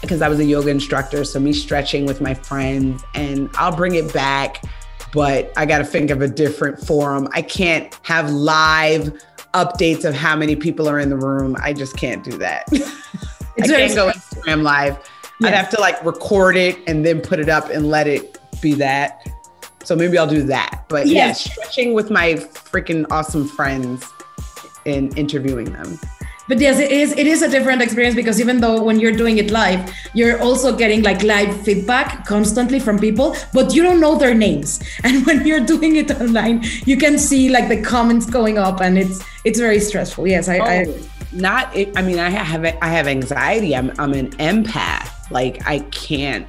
because 0.00 0.22
I 0.22 0.28
was 0.28 0.38
a 0.40 0.44
yoga 0.44 0.70
instructor. 0.70 1.24
So 1.24 1.38
me 1.40 1.52
stretching 1.52 2.06
with 2.06 2.20
my 2.20 2.34
friends, 2.34 3.02
and 3.14 3.50
I'll 3.54 3.74
bring 3.74 3.94
it 3.94 4.12
back. 4.12 4.62
But 5.12 5.52
I 5.56 5.64
got 5.64 5.78
to 5.78 5.84
think 5.84 6.10
of 6.10 6.20
a 6.20 6.28
different 6.28 6.78
forum. 6.86 7.28
I 7.32 7.40
can't 7.40 7.98
have 8.02 8.30
live 8.30 9.12
updates 9.54 10.04
of 10.04 10.14
how 10.14 10.36
many 10.36 10.54
people 10.54 10.88
are 10.88 10.98
in 10.98 11.08
the 11.08 11.16
room. 11.16 11.56
I 11.60 11.72
just 11.72 11.96
can't 11.96 12.22
do 12.22 12.36
that. 12.38 12.68
I 13.60 13.66
can't 13.66 13.94
go 13.94 14.10
Instagram 14.10 14.62
live. 14.62 14.98
I'd 15.42 15.54
have 15.54 15.70
to 15.70 15.80
like 15.80 16.04
record 16.04 16.56
it 16.56 16.78
and 16.86 17.06
then 17.06 17.20
put 17.20 17.38
it 17.38 17.48
up 17.48 17.70
and 17.70 17.88
let 17.88 18.06
it 18.06 18.38
be 18.60 18.74
that. 18.74 19.26
So 19.88 19.96
maybe 19.96 20.18
I'll 20.18 20.26
do 20.26 20.42
that. 20.42 20.84
But 20.88 21.06
yes. 21.06 21.46
yeah, 21.46 21.52
stretching 21.52 21.94
with 21.94 22.10
my 22.10 22.34
freaking 22.72 23.06
awesome 23.10 23.48
friends 23.48 24.04
and 24.84 25.16
interviewing 25.16 25.72
them. 25.72 25.98
But 26.46 26.60
yes, 26.60 26.78
it 26.78 26.92
is 26.92 27.12
it 27.12 27.26
is 27.26 27.40
a 27.40 27.48
different 27.48 27.80
experience 27.80 28.14
because 28.14 28.38
even 28.38 28.60
though 28.60 28.82
when 28.82 29.00
you're 29.00 29.16
doing 29.16 29.38
it 29.38 29.50
live, 29.50 29.80
you're 30.12 30.38
also 30.42 30.76
getting 30.76 31.02
like 31.02 31.22
live 31.22 31.62
feedback 31.62 32.26
constantly 32.26 32.80
from 32.80 32.98
people, 32.98 33.34
but 33.54 33.74
you 33.74 33.82
don't 33.82 33.98
know 33.98 34.18
their 34.18 34.34
names. 34.34 34.78
And 35.04 35.24
when 35.24 35.46
you're 35.46 35.64
doing 35.64 35.96
it 35.96 36.10
online, 36.20 36.64
you 36.84 36.98
can 36.98 37.18
see 37.18 37.48
like 37.48 37.70
the 37.70 37.80
comments 37.80 38.26
going 38.26 38.58
up 38.58 38.82
and 38.82 38.98
it's 38.98 39.24
it's 39.44 39.58
very 39.58 39.80
stressful. 39.80 40.28
Yes, 40.28 40.50
I, 40.50 40.58
oh, 40.58 40.64
I 40.64 40.84
not 41.32 41.72
I 41.96 42.02
mean 42.02 42.18
I 42.18 42.28
have 42.28 42.62
I 42.82 42.88
have 42.88 43.06
anxiety. 43.08 43.74
I'm 43.74 43.90
I'm 43.98 44.12
an 44.12 44.32
empath. 44.36 45.30
Like 45.30 45.66
I 45.66 45.78
can't 45.96 46.46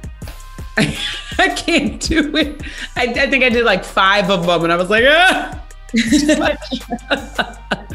I 1.38 1.48
can't 1.48 2.00
do 2.00 2.36
it. 2.36 2.62
I, 2.96 3.04
I, 3.04 3.30
think 3.30 3.44
I 3.44 3.48
did 3.48 3.64
like 3.64 3.84
five 3.84 4.30
of 4.30 4.46
them, 4.46 4.64
and 4.64 4.72
I 4.72 4.76
was 4.76 4.90
like, 4.90 5.04
ah. 5.06 5.56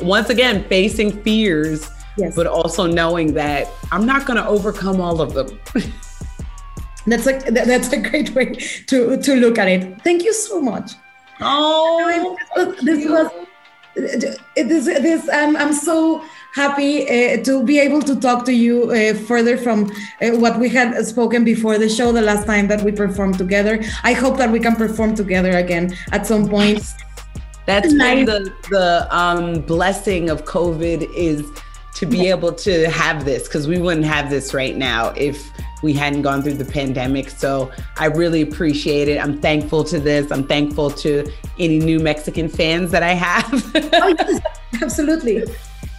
Once 0.00 0.30
again, 0.30 0.64
facing 0.68 1.22
fears, 1.22 1.90
yes. 2.16 2.34
but 2.34 2.46
also 2.46 2.86
knowing 2.86 3.34
that 3.34 3.68
I'm 3.92 4.06
not 4.06 4.26
going 4.26 4.36
to 4.36 4.46
overcome 4.46 5.00
all 5.00 5.20
of 5.20 5.34
them. 5.34 5.60
that's 7.06 7.26
a 7.26 7.38
that's 7.50 7.92
a 7.92 8.00
great 8.00 8.34
way 8.34 8.54
to 8.86 9.20
to 9.20 9.36
look 9.36 9.58
at 9.58 9.68
it. 9.68 10.00
Thank 10.02 10.24
you 10.24 10.32
so 10.32 10.60
much. 10.60 10.92
Oh, 11.40 12.36
this 12.82 13.06
was 13.06 13.30
this 13.94 14.38
this, 14.56 14.86
this 14.86 15.28
I'm 15.32 15.56
I'm 15.56 15.72
so 15.72 16.24
happy 16.54 17.02
uh, 17.02 17.42
to 17.42 17.64
be 17.64 17.80
able 17.80 18.00
to 18.00 18.14
talk 18.14 18.44
to 18.44 18.52
you 18.52 18.90
uh, 18.92 19.12
further 19.26 19.56
from 19.56 19.90
uh, 20.22 20.30
what 20.30 20.58
we 20.60 20.68
had 20.68 21.04
spoken 21.04 21.44
before 21.44 21.78
the 21.78 21.88
show 21.88 22.12
the 22.12 22.22
last 22.22 22.46
time 22.46 22.68
that 22.68 22.80
we 22.82 22.92
performed 22.92 23.36
together. 23.36 23.82
I 24.04 24.12
hope 24.12 24.38
that 24.38 24.50
we 24.50 24.60
can 24.60 24.76
perform 24.76 25.16
together 25.16 25.58
again 25.58 25.96
at 26.12 26.26
some 26.26 26.48
point. 26.48 26.94
That's 27.66 27.92
nice. 27.92 28.26
the 28.26 28.52
the 28.70 29.08
um, 29.10 29.62
blessing 29.62 30.30
of 30.30 30.44
COVID 30.44 31.10
is 31.14 31.44
to 31.96 32.06
be 32.06 32.28
able 32.28 32.52
to 32.52 32.88
have 32.90 33.24
this 33.24 33.44
because 33.48 33.66
we 33.66 33.78
wouldn't 33.78 34.06
have 34.06 34.28
this 34.30 34.52
right 34.52 34.76
now 34.76 35.08
if 35.16 35.50
we 35.82 35.92
hadn't 35.92 36.22
gone 36.22 36.42
through 36.42 36.54
the 36.54 36.64
pandemic. 36.64 37.30
So 37.30 37.72
I 37.96 38.06
really 38.06 38.42
appreciate 38.42 39.08
it. 39.08 39.18
I'm 39.18 39.40
thankful 39.40 39.82
to 39.84 39.98
this. 39.98 40.30
I'm 40.30 40.46
thankful 40.46 40.90
to 40.90 41.28
any 41.58 41.78
new 41.78 41.98
Mexican 41.98 42.48
fans 42.48 42.90
that 42.90 43.02
I 43.02 43.12
have. 43.12 43.52
oh, 43.74 44.14
yes, 44.18 44.40
absolutely 44.82 45.44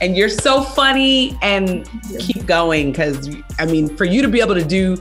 and 0.01 0.17
you're 0.17 0.29
so 0.29 0.61
funny 0.61 1.37
and 1.41 1.89
keep 2.19 2.45
going 2.45 2.91
because 2.91 3.29
I 3.59 3.65
mean, 3.65 3.95
for 3.95 4.05
you 4.05 4.21
to 4.21 4.27
be 4.27 4.41
able 4.41 4.55
to 4.55 4.65
do 4.65 4.97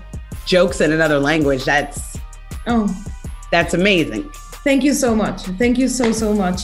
jokes 0.47 0.81
in 0.81 0.93
another 0.93 1.19
language, 1.19 1.65
that's 1.65 2.19
oh, 2.67 2.95
that's 3.51 3.75
amazing. 3.75 4.31
Thank 4.65 4.83
you 4.83 4.95
so 4.95 5.15
much. 5.15 5.43
Thank 5.43 5.79
you 5.79 5.89
so 5.89 6.13
so 6.13 6.33
much 6.33 6.63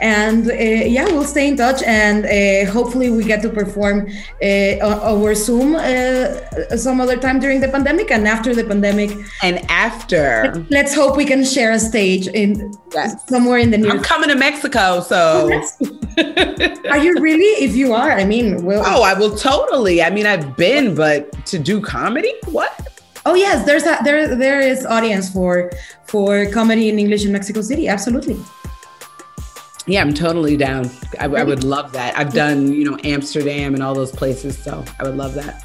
and 0.00 0.50
uh, 0.50 0.54
yeah 0.54 1.04
we'll 1.04 1.24
stay 1.24 1.48
in 1.48 1.56
touch 1.56 1.82
and 1.82 2.24
uh, 2.26 2.70
hopefully 2.70 3.10
we 3.10 3.24
get 3.24 3.42
to 3.42 3.48
perform 3.48 4.08
uh, 4.42 5.02
over 5.02 5.34
zoom 5.34 5.74
uh, 5.74 6.76
some 6.76 7.00
other 7.00 7.16
time 7.16 7.40
during 7.40 7.60
the 7.60 7.68
pandemic 7.68 8.10
and 8.10 8.26
after 8.28 8.54
the 8.54 8.64
pandemic. 8.64 9.10
And 9.42 9.64
after. 9.70 10.64
Let's 10.70 10.94
hope 10.94 11.16
we 11.16 11.24
can 11.24 11.44
share 11.44 11.72
a 11.72 11.78
stage 11.78 12.26
in 12.28 12.72
yes. 12.92 13.28
somewhere 13.28 13.58
in 13.58 13.70
the 13.70 13.78
near 13.78 13.90
i'm 13.90 14.02
coming 14.02 14.28
to 14.28 14.36
mexico 14.36 15.00
so. 15.00 15.48
Are 16.90 16.98
you 16.98 17.14
really? 17.20 17.52
If 17.64 17.76
you 17.76 17.92
are 17.92 18.12
i 18.12 18.24
mean 18.24 18.64
we'll- 18.64 18.82
oh 18.84 19.02
i 19.02 19.14
will 19.14 19.36
totally. 19.36 20.02
I 20.02 20.10
mean 20.10 20.26
i've 20.26 20.56
been 20.56 20.94
but 20.94 21.32
to 21.46 21.58
do 21.58 21.80
comedy? 21.80 22.32
What? 22.46 22.72
Oh 23.26 23.34
yes, 23.34 23.66
there's 23.66 23.84
a 23.84 23.98
there 24.04 24.34
there 24.34 24.60
is 24.60 24.86
audience 24.86 25.30
for 25.30 25.70
for 26.04 26.46
comedy 26.50 26.88
in 26.88 26.98
English 26.98 27.24
in 27.24 27.32
Mexico 27.32 27.60
City. 27.60 27.88
Absolutely. 27.88 28.38
Yeah, 29.88 30.02
I'm 30.02 30.12
totally 30.12 30.56
down. 30.58 30.90
I, 31.18 31.24
I, 31.24 31.42
would 31.44 31.64
love 31.64 31.92
that. 31.92 32.16
I've 32.16 32.34
done, 32.34 32.72
you 32.74 32.84
know, 32.84 32.98
Amsterdam 33.04 33.72
and 33.72 33.82
all 33.82 33.94
those 33.94 34.12
places, 34.12 34.62
so 34.62 34.84
I 35.00 35.04
would 35.04 35.16
love 35.16 35.32
that. 35.34 35.64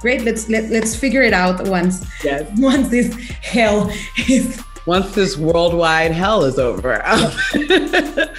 Great. 0.00 0.22
Let's 0.22 0.48
let, 0.48 0.70
let's 0.70 0.94
figure 0.94 1.22
it 1.22 1.32
out 1.32 1.66
once. 1.66 2.06
Yes. 2.22 2.48
Once 2.58 2.88
this 2.88 3.12
hell 3.42 3.90
is. 4.28 4.62
Once 4.86 5.12
this 5.14 5.36
worldwide 5.36 6.12
hell 6.12 6.44
is 6.44 6.58
over. 6.58 7.00
Have 7.02 8.30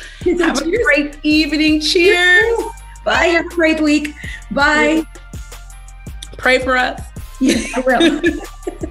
a 0.61 0.83
great 0.83 1.17
evening. 1.23 1.81
Cheers. 1.81 2.59
Bye. 3.03 3.25
Have 3.25 3.47
a 3.47 3.49
great 3.49 3.81
week. 3.81 4.13
Bye. 4.51 5.05
Pray 6.38 6.59
for 6.59 6.77
us. 6.77 7.01
Yes, 7.41 7.75
I 7.75 7.79
will. 7.81 8.21